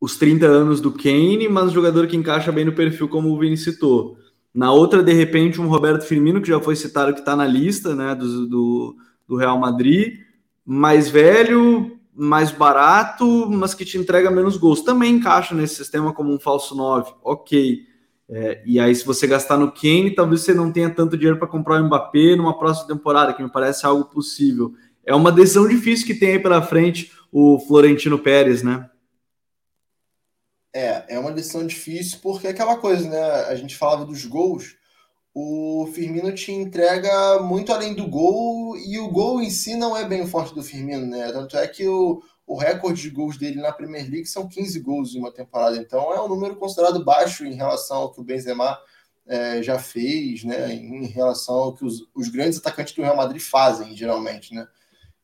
os 0.01 0.16
30 0.16 0.47
anos 0.47 0.80
do 0.80 0.90
Kane, 0.90 1.49
mas 1.49 1.70
um 1.70 1.74
jogador 1.74 2.07
que 2.09 2.16
encaixa 2.16 2.51
bem 2.51 2.64
no 2.64 2.72
perfil, 2.72 3.09
como 3.09 3.30
o 3.30 3.38
Vini 3.38 3.57
citou. 3.57 4.16
Na 4.53 4.72
outra, 4.72 5.03
de 5.03 5.12
repente, 5.12 5.61
um 5.61 5.68
Roberto 5.68 6.05
Firmino, 6.05 6.43
que 6.43 6.49
já 6.49 6.61
foi 6.61 6.74
citado, 6.74 7.14
que 7.14 7.20
está 7.20 7.36
na 7.36 7.47
lista 7.47 7.95
né, 7.95 8.14
do, 8.14 8.47
do, 8.49 8.97
do, 9.28 9.36
Real 9.36 9.59
Madrid, 9.59 10.18
mais 10.66 11.09
velho, 11.09 11.99
mais 12.14 12.51
barato, 12.51 13.49
mas 13.51 13.74
que 13.74 13.84
te 13.84 13.97
entrega 13.97 14.30
menos 14.30 14.57
gols. 14.57 14.82
Também 14.82 15.14
encaixa 15.14 15.55
nesse 15.55 15.76
sistema 15.76 16.12
como 16.12 16.34
um 16.34 16.38
falso 16.38 16.76
9, 16.76 17.12
ok. 17.22 17.91
É, 18.34 18.62
e 18.64 18.80
aí, 18.80 18.94
se 18.94 19.04
você 19.04 19.26
gastar 19.26 19.58
no 19.58 19.70
Kane, 19.70 20.14
talvez 20.14 20.40
você 20.40 20.54
não 20.54 20.72
tenha 20.72 20.88
tanto 20.88 21.18
dinheiro 21.18 21.38
para 21.38 21.46
comprar 21.46 21.82
o 21.82 21.84
Mbappé 21.84 22.34
numa 22.34 22.58
próxima 22.58 22.88
temporada, 22.88 23.34
que 23.34 23.42
me 23.42 23.52
parece 23.52 23.84
algo 23.84 24.06
possível. 24.06 24.72
É 25.04 25.14
uma 25.14 25.30
decisão 25.30 25.68
difícil 25.68 26.06
que 26.06 26.14
tem 26.14 26.30
aí 26.30 26.38
pela 26.38 26.62
frente 26.62 27.12
o 27.30 27.60
Florentino 27.60 28.18
Pérez, 28.18 28.62
né? 28.62 28.88
É, 30.74 31.16
é 31.16 31.18
uma 31.18 31.30
decisão 31.30 31.66
difícil 31.66 32.20
porque 32.22 32.46
é 32.46 32.50
aquela 32.50 32.78
coisa, 32.78 33.06
né? 33.06 33.20
A 33.20 33.54
gente 33.54 33.76
falava 33.76 34.06
dos 34.06 34.24
gols, 34.24 34.76
o 35.34 35.86
Firmino 35.92 36.34
te 36.34 36.52
entrega 36.52 37.38
muito 37.42 37.70
além 37.70 37.92
do 37.92 38.06
gol 38.06 38.78
e 38.78 38.98
o 38.98 39.10
gol 39.10 39.42
em 39.42 39.50
si 39.50 39.76
não 39.76 39.94
é 39.94 40.06
bem 40.06 40.22
o 40.22 40.26
forte 40.26 40.54
do 40.54 40.62
Firmino, 40.62 41.06
né? 41.06 41.30
Tanto 41.32 41.58
é 41.58 41.68
que 41.68 41.86
o, 41.86 42.22
o 42.53 42.57
recorde 42.59 43.00
de 43.00 43.09
gols 43.09 43.38
dele 43.38 43.62
na 43.62 43.72
Premier 43.72 44.03
League 44.03 44.26
são 44.26 44.46
15 44.46 44.78
gols 44.80 45.14
em 45.14 45.18
uma 45.18 45.32
temporada, 45.32 45.78
então 45.78 46.12
é 46.12 46.20
um 46.20 46.28
número 46.28 46.55
considerado 46.57 47.03
baixo 47.03 47.46
em 47.46 47.55
relação 47.55 47.96
ao 47.96 48.12
que 48.12 48.20
o 48.20 48.24
Benzema 48.24 48.78
é, 49.26 49.62
já 49.62 49.78
fez, 49.78 50.44
né? 50.44 50.70
Em 50.74 51.07
relação 51.07 51.55
ao 51.55 51.74
que 51.74 51.82
os, 51.82 52.07
os 52.14 52.28
grandes 52.28 52.59
atacantes 52.59 52.92
do 52.92 53.00
Real 53.00 53.16
Madrid 53.16 53.40
fazem, 53.40 53.96
geralmente, 53.96 54.55
né? 54.55 54.68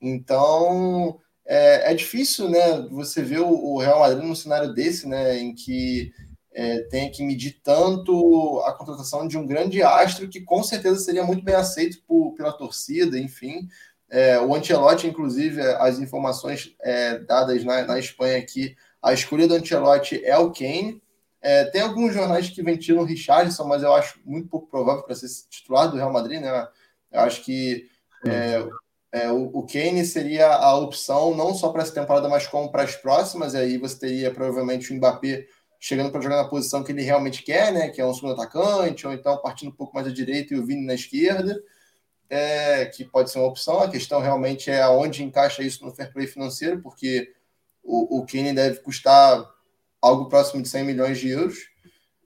Então 0.01 1.21
é, 1.45 1.93
é 1.93 1.95
difícil, 1.95 2.49
né, 2.49 2.81
você 2.91 3.23
ver 3.23 3.41
o, 3.41 3.49
o, 3.49 3.79
Real 3.79 4.01
Madrid 4.01 4.25
num 4.25 4.35
cenário 4.35 4.73
desse, 4.73 5.07
né, 5.07 5.39
em 5.39 5.55
que 5.55 6.11
é, 6.51 6.81
tem 6.85 7.11
que 7.11 7.23
medir 7.23 7.61
tanto 7.63 8.63
a 8.65 8.73
contratação 8.73 9.29
de 9.29 9.37
um 9.37 9.47
grande 9.47 9.83
astro 9.83 10.29
que 10.29 10.41
com 10.41 10.63
certeza 10.63 11.01
seria 11.01 11.25
muito 11.25 11.45
bem 11.45 11.55
aceito 11.55 12.03
por, 12.07 12.33
pela 12.33 12.53
torcida, 12.53 13.19
enfim. 13.19 13.69
É, 14.11 14.41
o 14.41 14.55
Ancelotti, 14.55 15.07
inclusive, 15.07 15.61
as 15.61 15.99
informações 15.99 16.75
é, 16.81 17.19
dadas 17.19 17.63
na, 17.65 17.83
na 17.85 17.99
Espanha 17.99 18.45
que 18.45 18.75
a 19.03 19.13
escolha 19.13 19.47
do 19.47 19.55
Ancelotti 19.55 20.25
é 20.25 20.37
o 20.39 20.51
Kane. 20.51 21.03
É, 21.41 21.65
tem 21.67 21.83
alguns 21.83 22.15
jornais 22.15 22.49
que 22.49 22.63
ventilam 22.63 23.03
o 23.03 23.07
Richardson, 23.07 23.65
mas 23.65 23.83
eu 23.83 23.93
acho 23.93 24.19
muito 24.25 24.49
pouco 24.49 24.67
provável 24.69 25.03
para 25.03 25.15
ser 25.15 25.29
titular 25.49 25.91
do 25.91 25.97
Real 25.97 26.13
Madrid, 26.13 26.41
né? 26.41 26.69
Eu 27.13 27.21
acho 27.21 27.45
que 27.45 27.89
é, 28.27 28.67
é, 29.13 29.31
o, 29.31 29.45
o 29.59 29.67
Kane 29.67 30.05
seria 30.05 30.49
a 30.49 30.77
opção 30.77 31.35
não 31.35 31.55
só 31.55 31.71
para 31.71 31.83
essa 31.83 31.95
temporada, 31.95 32.29
mas 32.29 32.47
como 32.47 32.71
para 32.71 32.83
as 32.83 32.97
próximas. 32.97 33.55
E 33.55 33.59
aí 33.59 33.79
você 33.79 33.99
teria 33.99 34.33
provavelmente 34.33 34.93
o 34.93 34.97
Mbappé 34.97 35.47
chegando 35.79 36.11
para 36.11 36.21
jogar 36.21 36.37
na 36.37 36.49
posição 36.49 36.83
que 36.83 36.91
ele 36.91 37.03
realmente 37.03 37.43
quer, 37.43 37.73
né? 37.73 37.89
Que 37.89 38.01
é 38.01 38.07
um 38.07 38.13
segundo 38.13 38.33
atacante, 38.33 39.07
ou 39.07 39.13
então 39.13 39.37
partindo 39.39 39.69
um 39.69 39.77
pouco 39.77 39.95
mais 39.95 40.07
à 40.07 40.11
direita 40.11 40.55
e 40.55 40.59
o 40.59 40.67
Vini 40.67 40.85
na 40.85 40.95
esquerda, 40.95 41.63
é, 42.31 42.87
que 42.87 43.05
pode 43.05 43.31
ser 43.31 43.39
uma 43.39 43.49
opção. 43.49 43.81
A 43.81 43.91
questão 43.91 44.21
realmente 44.21 44.71
é 44.71 44.83
aonde 44.83 45.25
encaixa 45.25 45.63
isso 45.63 45.85
no 45.85 45.95
fair 45.95 46.13
play 46.13 46.27
financeiro, 46.27 46.81
porque 46.81 47.33
o, 47.83 48.21
o 48.21 48.27
deve 48.55 48.81
custar 48.81 49.45
algo 50.01 50.29
próximo 50.29 50.63
de 50.63 50.69
100 50.69 50.85
milhões 50.85 51.19
de 51.19 51.31
euros. 51.31 51.59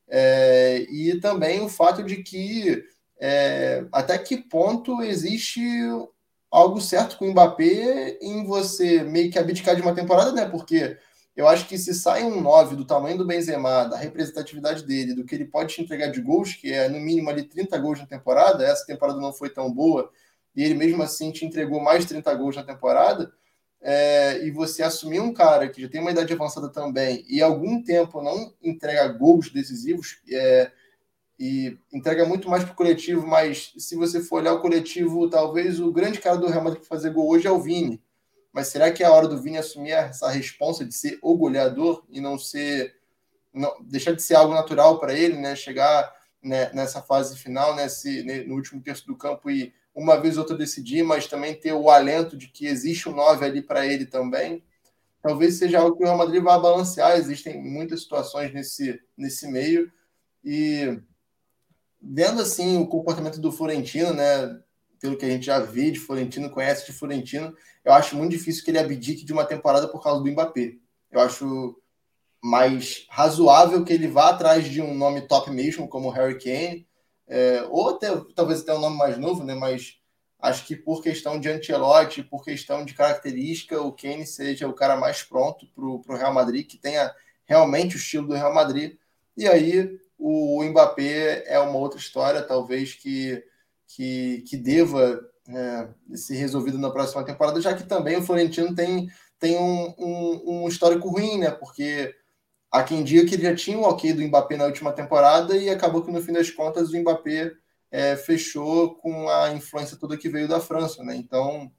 É, 0.09 0.85
e 0.91 1.19
também 1.21 1.61
o 1.63 1.69
fato 1.69 2.03
de 2.03 2.23
que 2.23 2.85
é, 3.19 3.85
até 3.93 4.19
que 4.19 4.37
ponto 4.37 5.03
existe 5.03 5.63
algo 6.51 6.81
certo 6.81 7.17
com 7.17 7.27
o 7.27 7.31
Mbappé 7.31 8.19
em 8.21 8.45
você 8.45 9.03
meio 9.03 9.31
que 9.31 9.39
abdicar 9.39 9.75
de 9.75 9.81
uma 9.81 9.95
temporada, 9.95 10.33
né? 10.33 10.45
Porque 10.45 10.99
eu 11.35 11.49
acho 11.49 11.67
que 11.67 11.79
se 11.79 11.95
sai 11.95 12.25
um 12.25 12.41
9 12.41 12.77
do 12.77 12.85
tamanho 12.85 13.17
do 13.17 13.27
Benzema, 13.27 13.85
da 13.85 13.97
representatividade 13.97 14.85
dele, 14.85 15.15
do 15.15 15.25
que 15.25 15.35
ele 15.35 15.47
pode 15.47 15.75
te 15.75 15.83
entregar 15.83 16.09
de 16.09 16.21
gols, 16.21 16.55
que 16.55 16.73
é 16.73 16.89
no 16.89 17.01
mínimo 17.01 17.31
ali 17.31 17.45
30 17.45 17.79
gols 17.79 17.99
na 17.99 18.07
temporada, 18.07 18.65
essa 18.65 18.85
temporada 18.87 19.19
não 19.19 19.33
foi 19.33 19.49
tão 19.49 19.73
boa, 19.73 20.11
e 20.55 20.63
ele 20.63 20.75
mesmo 20.75 21.03
assim 21.03 21.31
te 21.31 21.47
entregou 21.47 21.81
mais 21.81 22.05
30 22.05 22.35
gols 22.35 22.57
na 22.57 22.63
temporada, 22.63 23.33
é, 23.81 24.45
e 24.45 24.51
você 24.51 24.83
assumir 24.83 25.21
um 25.21 25.33
cara 25.33 25.69
que 25.69 25.81
já 25.83 25.89
tem 25.89 26.01
uma 26.01 26.11
idade 26.13 26.33
avançada 26.33 26.69
também 26.69 27.25
e 27.29 27.43
algum 27.43 27.83
tempo 27.83 28.23
não 28.23 28.53
entrega 28.63 29.09
gols 29.09 29.51
decisivos, 29.51 30.21
é, 30.31 30.71
e 31.39 31.77
entrega 31.93 32.25
muito 32.25 32.49
mais 32.49 32.63
para 32.63 32.73
o 32.73 32.77
coletivo, 32.77 33.27
mas 33.27 33.73
se 33.77 33.97
você 33.97 34.21
for 34.21 34.37
olhar 34.37 34.53
o 34.53 34.61
coletivo, 34.61 35.29
talvez 35.29 35.81
o 35.81 35.91
grande 35.91 36.21
cara 36.21 36.37
do 36.37 36.47
Real 36.47 36.63
Madrid 36.63 36.81
para 36.81 36.89
fazer 36.89 37.11
gol 37.11 37.29
hoje 37.29 37.49
é 37.49 37.51
o 37.51 37.59
Vini. 37.59 38.01
Mas 38.53 38.69
será 38.69 38.93
que 38.93 39.03
é 39.03 39.07
a 39.07 39.13
hora 39.13 39.27
do 39.27 39.41
Vini 39.41 39.57
assumir 39.57 39.93
essa 39.93 40.29
responsa 40.29 40.85
de 40.85 40.95
ser 40.95 41.19
o 41.23 41.37
goleador 41.37 42.05
e 42.11 42.21
não 42.21 42.39
ser. 42.39 42.95
Não, 43.53 43.75
deixar 43.83 44.13
de 44.13 44.23
ser 44.23 44.35
algo 44.35 44.55
natural 44.55 44.99
para 44.99 45.15
ele, 45.15 45.37
né? 45.39 45.57
Chegar 45.57 46.15
né, 46.43 46.71
nessa 46.73 47.01
fase 47.01 47.39
final, 47.39 47.75
nesse, 47.75 48.23
no 48.47 48.55
último 48.55 48.83
terço 48.83 49.07
do 49.07 49.17
campo 49.17 49.51
e 49.51 49.73
uma 49.95 50.19
vez 50.19 50.37
ou 50.37 50.43
outra 50.43 50.57
decidir, 50.57 51.03
mas 51.03 51.27
também 51.27 51.55
ter 51.55 51.73
o 51.73 51.91
alento 51.91 52.37
de 52.37 52.49
que 52.49 52.67
existe 52.67 53.09
um 53.09 53.15
9 53.15 53.45
ali 53.45 53.63
para 53.63 53.87
ele 53.87 54.07
também. 54.07 54.63
Talvez 55.23 55.55
seja 55.55 55.79
algo 55.79 55.97
que 55.97 56.03
o 56.03 56.07
Real 56.07 56.19
Madrid 56.19 56.43
vai 56.43 56.61
balancear. 56.61 57.17
Existem 57.17 57.63
muitas 57.63 58.03
situações 58.03 58.53
nesse, 58.53 59.01
nesse 59.17 59.47
meio. 59.47 59.93
E 60.45 61.01
vendo 62.01 62.43
assim 62.43 62.79
o 62.79 62.87
comportamento 62.87 63.41
do 63.41 63.53
Florentino, 63.53 64.13
né, 64.13 64.61
pelo 65.03 65.17
que 65.17 65.27
a 65.27 65.29
gente 65.29 65.47
já 65.47 65.59
vê 65.59 65.91
de 65.91 65.99
Florentino, 65.99 66.49
conhece 66.49 66.87
de 66.87 66.93
Florentino, 66.93 67.55
eu 67.85 67.93
acho 67.93 68.17
muito 68.17 68.31
difícil 68.31 68.65
que 68.65 68.71
ele 68.71 68.79
abdique 68.79 69.25
de 69.25 69.33
uma 69.33 69.45
temporada 69.45 69.89
por 69.89 70.01
causa 70.01 70.23
do 70.23 70.31
Mbappé. 70.31 70.77
Eu 71.11 71.21
acho 71.21 71.77
mais 72.41 73.05
razoável 73.11 73.85
que 73.85 73.93
ele 73.93 74.07
vá 74.07 74.31
atrás 74.31 74.65
de 74.65 74.81
um 74.81 74.95
nome 74.95 75.23
top 75.23 75.51
mesmo, 75.51 75.89
como 75.89 76.09
Harry 76.09 76.39
Kane, 76.39 76.87
é, 77.27 77.67
ou 77.69 77.91
até, 77.91 78.09
talvez 78.35 78.61
até 78.61 78.73
um 78.73 78.81
nome 78.81 78.97
mais 78.97 79.19
novo, 79.19 79.43
né, 79.43 79.55
mas 79.55 79.97
acho 80.39 80.65
que 80.67 80.77
por 80.77 81.03
questão 81.03 81.39
de 81.39 81.49
Ancelotti, 81.49 82.23
por 82.23 82.45
questão 82.45 82.85
de 82.85 82.95
característica, 82.95 83.81
o 83.81 83.93
Kane 83.93 84.27
seja 84.27 84.69
o 84.69 84.73
cara 84.73 84.97
mais 84.97 85.23
pronto 85.23 85.67
para 85.75 85.85
o 85.85 86.17
Real 86.17 86.33
Madrid, 86.33 86.67
que 86.67 86.79
tenha 86.79 87.13
realmente 87.45 87.97
o 87.97 87.99
estilo 87.99 88.29
do 88.29 88.35
Real 88.35 88.55
Madrid. 88.55 88.97
E 89.37 89.49
aí 89.49 89.99
o 90.17 90.63
Mbappé 90.63 91.45
é 91.47 91.59
uma 91.59 91.79
outra 91.79 91.99
história, 91.99 92.43
talvez 92.43 92.95
que, 92.95 93.43
que, 93.95 94.43
que 94.49 94.57
deva 94.57 95.21
é, 95.49 95.89
ser 96.17 96.37
resolvido 96.37 96.79
na 96.79 96.91
próxima 96.91 97.25
temporada, 97.25 97.61
já 97.61 97.75
que 97.75 97.85
também 97.85 98.17
o 98.17 98.23
Florentino 98.23 98.75
tem, 98.75 99.09
tem 99.39 99.57
um, 99.57 99.95
um, 99.99 100.43
um, 100.47 100.69
histórico 100.69 101.09
ruim, 101.09 101.39
né? 101.39 101.51
Porque 101.51 102.15
há 102.71 102.83
quem 102.83 103.03
diga 103.03 103.27
que 103.29 103.35
ele 103.35 103.43
já 103.43 103.55
tinha 103.55 103.79
o 103.79 103.83
ok 103.83 104.13
do 104.13 104.23
Mbappé 104.23 104.57
na 104.57 104.67
última 104.67 104.93
temporada 104.93 105.57
e 105.57 105.69
acabou 105.69 106.03
que 106.03 106.11
no 106.11 106.23
fim 106.23 106.33
das 106.33 106.51
contas 106.51 106.91
o 106.91 106.99
Mbappé 106.99 107.53
é, 107.91 108.17
fechou 108.17 108.95
com 108.97 109.29
a 109.29 109.53
influência 109.53 109.97
toda 109.97 110.17
que 110.17 110.29
veio 110.29 110.49
da 110.49 110.61
França, 110.61 111.03
né? 111.03 111.17
Então 111.17 111.71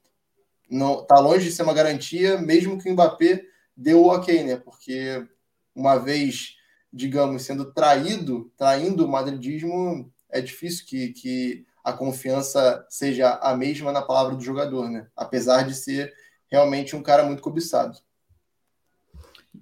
não 0.70 1.04
tá 1.04 1.20
longe 1.20 1.44
de 1.44 1.52
ser 1.52 1.62
uma 1.62 1.74
garantia, 1.74 2.38
mesmo 2.38 2.80
que 2.80 2.88
o 2.88 2.92
Mbappé 2.92 3.42
deu 3.76 4.02
o 4.02 4.08
ok, 4.08 4.44
né? 4.44 4.56
Porque 4.56 5.26
uma 5.74 5.96
vez 5.96 6.54
digamos, 6.94 7.42
sendo 7.42 7.72
traído, 7.72 8.52
traindo 8.56 9.04
o 9.04 9.08
madridismo, 9.08 10.12
é 10.30 10.40
difícil 10.40 10.86
que, 10.86 11.08
que 11.08 11.66
a 11.84 11.92
confiança 11.92 12.84
seja 12.88 13.34
a 13.42 13.54
mesma 13.54 13.92
na 13.92 14.00
palavra 14.00 14.34
do 14.34 14.42
jogador, 14.42 14.88
né? 14.90 15.06
Apesar 15.14 15.62
de 15.66 15.74
ser 15.74 16.12
realmente 16.50 16.96
um 16.96 17.02
cara 17.02 17.24
muito 17.24 17.42
cobiçado. 17.42 17.98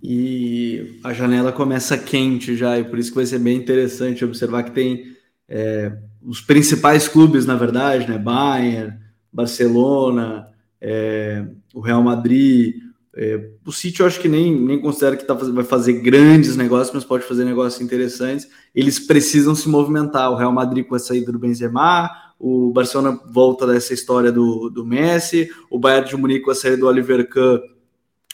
E 0.00 1.00
a 1.02 1.12
janela 1.12 1.52
começa 1.52 1.98
quente 1.98 2.56
já, 2.56 2.78
e 2.78 2.84
por 2.84 2.98
isso 2.98 3.10
que 3.10 3.16
vai 3.16 3.26
ser 3.26 3.38
bem 3.40 3.56
interessante 3.56 4.24
observar 4.24 4.62
que 4.62 4.70
tem 4.70 5.16
é, 5.48 5.92
os 6.22 6.40
principais 6.40 7.08
clubes, 7.08 7.44
na 7.44 7.56
verdade, 7.56 8.08
né? 8.08 8.18
Bayern, 8.18 8.98
Barcelona, 9.32 10.48
é, 10.80 11.44
o 11.74 11.80
Real 11.80 12.02
Madrid, 12.02 12.76
é, 13.14 13.50
o 13.66 13.72
City 13.72 14.00
eu 14.00 14.06
acho 14.06 14.18
que 14.20 14.28
nem, 14.28 14.54
nem 14.58 14.80
considero 14.80 15.16
que 15.16 15.24
tá, 15.24 15.34
vai 15.34 15.64
fazer 15.64 15.94
grandes 15.94 16.56
negócios, 16.56 16.94
mas 16.94 17.04
pode 17.04 17.24
fazer 17.24 17.44
negócios 17.44 17.82
interessantes. 17.82 18.48
Eles 18.74 18.98
precisam 18.98 19.54
se 19.54 19.68
movimentar. 19.68 20.30
O 20.30 20.36
Real 20.36 20.52
Madrid 20.52 20.86
com 20.86 20.94
a 20.94 20.98
saída 20.98 21.30
do 21.30 21.38
Benzema, 21.38 22.10
o 22.38 22.72
Barcelona 22.72 23.20
volta 23.30 23.66
dessa 23.66 23.92
história 23.92 24.32
do, 24.32 24.70
do 24.70 24.84
Messi, 24.84 25.50
o 25.70 25.78
Bayern 25.78 26.08
de 26.08 26.16
Munique 26.16 26.44
com 26.44 26.50
a 26.50 26.54
saída 26.54 26.78
do 26.78 26.86
Oliver 26.86 27.28
Kahn 27.28 27.60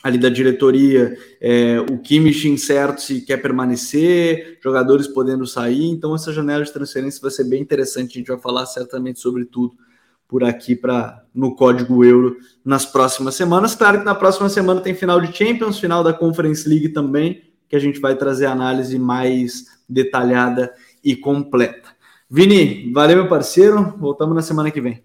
ali 0.01 0.17
da 0.17 0.29
diretoria, 0.29 1.19
é, 1.41 1.81
o 1.81 1.99
Kimmich 1.99 2.49
incerto 2.49 3.03
se 3.03 3.21
quer 3.23 3.39
permanecer, 3.39 4.59
jogadores 4.63 5.09
podendo 5.09 5.45
sair, 5.45 5.91
então 5.91 6.15
essa 6.15 6.33
janela 6.33 6.65
de 6.65 6.73
transferência 6.73 7.21
vai 7.21 7.33
ser 7.33 7.43
bem 7.45 7.61
interessante, 7.61 8.13
a 8.13 8.19
gente 8.19 8.29
vai 8.29 8.39
falar 8.39 8.65
certamente 8.67 9.19
sobre 9.19 9.45
tudo 9.45 9.75
por 10.29 10.45
aqui 10.45 10.77
para 10.77 11.25
no 11.35 11.57
código 11.57 12.05
euro 12.05 12.37
nas 12.65 12.85
próximas 12.85 13.35
semanas. 13.35 13.75
Claro 13.75 14.01
que 14.01 14.05
na 14.05 14.15
próxima 14.15 14.49
semana 14.49 14.81
tem 14.81 14.95
final 14.95 15.21
de 15.21 15.35
Champions, 15.37 15.81
final 15.81 16.05
da 16.05 16.13
Conference 16.13 16.69
League 16.69 16.91
também, 16.91 17.43
que 17.69 17.75
a 17.75 17.81
gente 17.81 17.99
vai 17.99 18.15
trazer 18.15 18.47
análise 18.47 18.99
mais 18.99 19.65
detalhada 19.89 20.73
e 21.03 21.17
completa. 21.17 21.89
Vini, 22.31 22.93
valeu 22.93 23.17
meu 23.17 23.29
parceiro, 23.29 23.95
voltamos 23.99 24.37
na 24.37 24.43
semana 24.43 24.71
que 24.71 24.81
vem. 24.81 25.03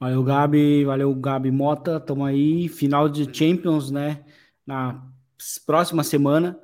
Valeu 0.00 0.22
Gabi, 0.22 0.84
valeu 0.84 1.14
Gabi 1.14 1.50
Mota, 1.50 2.00
tamo 2.00 2.24
aí, 2.24 2.68
final 2.68 3.08
de 3.08 3.28
Champions, 3.36 3.90
né? 3.90 4.24
na 4.68 5.02
próxima 5.64 6.04
semana. 6.04 6.60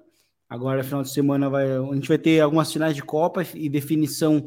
Agora, 0.46 0.84
final 0.84 1.02
de 1.02 1.08
semana, 1.08 1.48
vai, 1.48 1.72
a 1.72 1.94
gente 1.94 2.06
vai 2.06 2.18
ter 2.18 2.38
algumas 2.38 2.70
finais 2.70 2.94
de 2.94 3.02
Copa 3.02 3.42
e 3.54 3.66
definição 3.66 4.44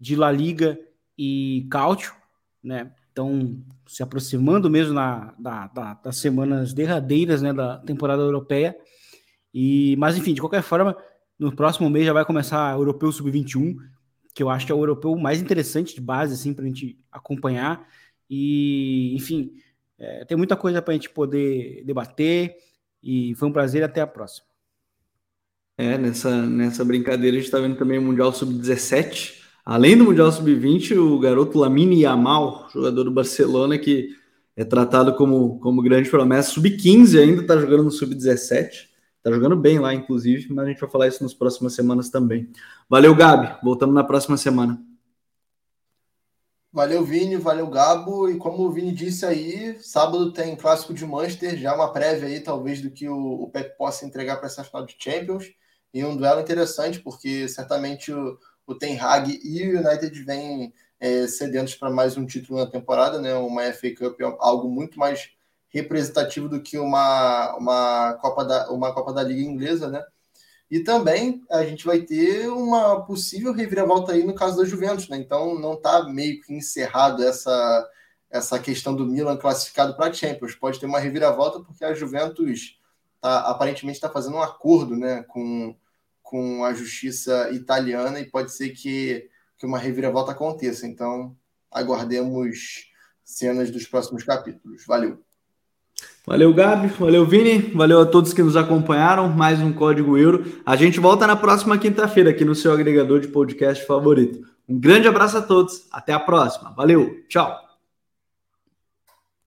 de 0.00 0.16
La 0.16 0.32
Liga 0.32 0.80
e 1.16 1.66
Cáutio, 1.70 2.14
né? 2.64 2.90
Então, 3.12 3.62
se 3.86 4.02
aproximando 4.02 4.68
mesmo 4.68 4.94
na, 4.94 5.34
da, 5.38 5.68
da, 5.68 5.94
das 5.94 6.16
semanas 6.16 6.72
derradeiras 6.72 7.42
né, 7.42 7.52
da 7.52 7.78
temporada 7.78 8.22
europeia. 8.22 8.76
E, 9.52 9.94
mas, 9.98 10.16
enfim, 10.16 10.34
de 10.34 10.40
qualquer 10.40 10.62
forma, 10.62 10.96
no 11.38 11.54
próximo 11.54 11.88
mês 11.88 12.06
já 12.06 12.12
vai 12.12 12.24
começar 12.24 12.76
o 12.76 12.80
Europeu 12.80 13.12
Sub-21, 13.12 13.76
que 14.34 14.42
eu 14.42 14.50
acho 14.50 14.66
que 14.66 14.72
é 14.72 14.74
o 14.74 14.80
europeu 14.80 15.14
mais 15.14 15.40
interessante 15.40 15.94
de 15.94 16.00
base, 16.00 16.34
assim, 16.34 16.52
para 16.52 16.64
a 16.64 16.66
gente 16.66 16.98
acompanhar. 17.12 17.86
E, 18.28 19.14
enfim, 19.14 19.52
é, 19.96 20.24
tem 20.24 20.36
muita 20.36 20.56
coisa 20.56 20.82
para 20.82 20.92
a 20.92 20.96
gente 20.96 21.10
poder 21.10 21.84
debater. 21.84 22.56
E 23.00 23.34
foi 23.36 23.48
um 23.48 23.52
prazer. 23.52 23.84
Até 23.84 24.00
a 24.00 24.06
próxima. 24.06 24.46
É, 25.76 25.98
nessa, 25.98 26.44
nessa 26.46 26.84
brincadeira 26.84 27.36
a 27.36 27.38
gente 27.38 27.46
está 27.46 27.60
vendo 27.60 27.76
também 27.76 27.98
o 27.98 28.02
Mundial 28.02 28.32
Sub-17. 28.32 29.43
Além 29.64 29.96
do 29.96 30.04
Mundial 30.04 30.30
Sub-20, 30.30 30.98
o 30.98 31.18
garoto 31.18 31.58
Lamine 31.58 32.02
Yamal, 32.02 32.68
jogador 32.70 33.04
do 33.04 33.10
Barcelona, 33.10 33.78
que 33.78 34.14
é 34.54 34.62
tratado 34.62 35.14
como, 35.16 35.58
como 35.60 35.82
grande 35.82 36.10
promessa, 36.10 36.50
Sub-15 36.50 37.18
ainda 37.18 37.40
está 37.40 37.56
jogando 37.56 37.84
no 37.84 37.90
Sub-17. 37.90 38.88
Tá 39.22 39.30
jogando 39.30 39.56
bem 39.56 39.78
lá, 39.78 39.94
inclusive, 39.94 40.52
mas 40.52 40.66
a 40.66 40.68
gente 40.68 40.80
vai 40.80 40.90
falar 40.90 41.08
isso 41.08 41.22
nas 41.22 41.32
próximas 41.32 41.72
semanas 41.72 42.10
também. 42.10 42.50
Valeu, 42.90 43.14
Gabi. 43.14 43.56
Voltamos 43.62 43.94
na 43.94 44.04
próxima 44.04 44.36
semana. 44.36 44.78
Valeu, 46.70 47.02
Vini. 47.02 47.36
Valeu, 47.36 47.66
Gabo. 47.68 48.28
E 48.28 48.36
como 48.36 48.64
o 48.64 48.70
Vini 48.70 48.92
disse 48.92 49.24
aí, 49.24 49.78
sábado 49.80 50.30
tem 50.30 50.54
clássico 50.54 50.92
de 50.92 51.06
Manchester, 51.06 51.56
já 51.56 51.74
uma 51.74 51.90
prévia 51.90 52.28
aí, 52.28 52.40
talvez, 52.40 52.82
do 52.82 52.90
que 52.90 53.08
o, 53.08 53.44
o 53.44 53.48
Pep 53.48 53.78
possa 53.78 54.04
entregar 54.04 54.36
para 54.36 54.46
essa 54.46 54.62
final 54.62 54.84
de 54.84 54.94
Champions. 54.98 55.46
E 55.94 56.04
um 56.04 56.16
duelo 56.16 56.40
interessante, 56.40 57.00
porque 57.00 57.48
certamente 57.48 58.12
o, 58.12 58.36
o 58.66 58.74
Ten 58.74 58.98
Hag 58.98 59.40
e 59.42 59.68
o 59.68 59.80
United 59.80 60.22
vêm 60.22 60.72
é, 60.98 61.26
sedentos 61.26 61.74
para 61.74 61.90
mais 61.90 62.16
um 62.16 62.26
título 62.26 62.58
na 62.58 62.66
temporada, 62.66 63.20
né? 63.20 63.34
Uma 63.34 63.62
FA 63.72 63.90
Cup 63.90 64.20
é 64.20 64.36
algo 64.38 64.68
muito 64.68 64.98
mais 64.98 65.30
representativo 65.68 66.48
do 66.48 66.62
que 66.62 66.78
uma, 66.78 67.54
uma, 67.56 68.14
Copa 68.14 68.44
da, 68.44 68.70
uma 68.70 68.94
Copa 68.94 69.12
da 69.12 69.22
Liga 69.22 69.42
Inglesa, 69.42 69.90
né? 69.90 70.02
E 70.70 70.80
também 70.80 71.42
a 71.50 71.64
gente 71.64 71.84
vai 71.84 72.00
ter 72.00 72.48
uma 72.48 73.02
possível 73.04 73.52
reviravolta 73.52 74.12
aí 74.12 74.24
no 74.24 74.34
caso 74.34 74.56
da 74.56 74.64
Juventus, 74.64 75.08
né? 75.08 75.18
Então 75.18 75.58
não 75.58 75.74
está 75.74 76.04
meio 76.04 76.40
que 76.40 76.54
encerrado 76.54 77.22
essa, 77.22 77.90
essa 78.30 78.58
questão 78.58 78.94
do 78.94 79.06
Milan 79.06 79.36
classificado 79.36 79.94
para 79.94 80.12
Champions. 80.12 80.54
Pode 80.54 80.80
ter 80.80 80.86
uma 80.86 81.00
reviravolta 81.00 81.60
porque 81.60 81.84
a 81.84 81.92
Juventus 81.92 82.78
tá, 83.20 83.40
aparentemente 83.40 83.98
está 83.98 84.08
fazendo 84.08 84.36
um 84.36 84.42
acordo 84.42 84.96
né, 84.96 85.22
com, 85.24 85.76
com 86.34 86.64
a 86.64 86.74
justiça 86.74 87.48
italiana 87.52 88.18
e 88.18 88.28
pode 88.28 88.52
ser 88.52 88.70
que, 88.70 89.28
que 89.56 89.64
uma 89.64 89.78
reviravolta 89.78 90.32
aconteça. 90.32 90.84
Então 90.84 91.32
aguardemos 91.70 92.86
cenas 93.22 93.70
dos 93.70 93.86
próximos 93.86 94.24
capítulos. 94.24 94.84
Valeu! 94.84 95.22
Valeu, 96.26 96.52
Gabi. 96.52 96.88
Valeu, 96.88 97.24
Vini. 97.24 97.58
Valeu 97.72 98.00
a 98.00 98.06
todos 98.06 98.32
que 98.32 98.42
nos 98.42 98.56
acompanharam. 98.56 99.28
Mais 99.28 99.60
um 99.60 99.72
Código 99.72 100.18
Euro. 100.18 100.60
A 100.66 100.74
gente 100.74 100.98
volta 100.98 101.24
na 101.24 101.36
próxima 101.36 101.78
quinta-feira 101.78 102.30
aqui 102.30 102.44
no 102.44 102.56
seu 102.56 102.72
agregador 102.72 103.20
de 103.20 103.28
podcast 103.28 103.86
favorito. 103.86 104.40
Um 104.68 104.76
grande 104.76 105.06
abraço 105.06 105.38
a 105.38 105.42
todos. 105.42 105.86
Até 105.92 106.12
a 106.12 106.18
próxima. 106.18 106.74
Valeu. 106.74 107.22
Tchau. 107.28 107.73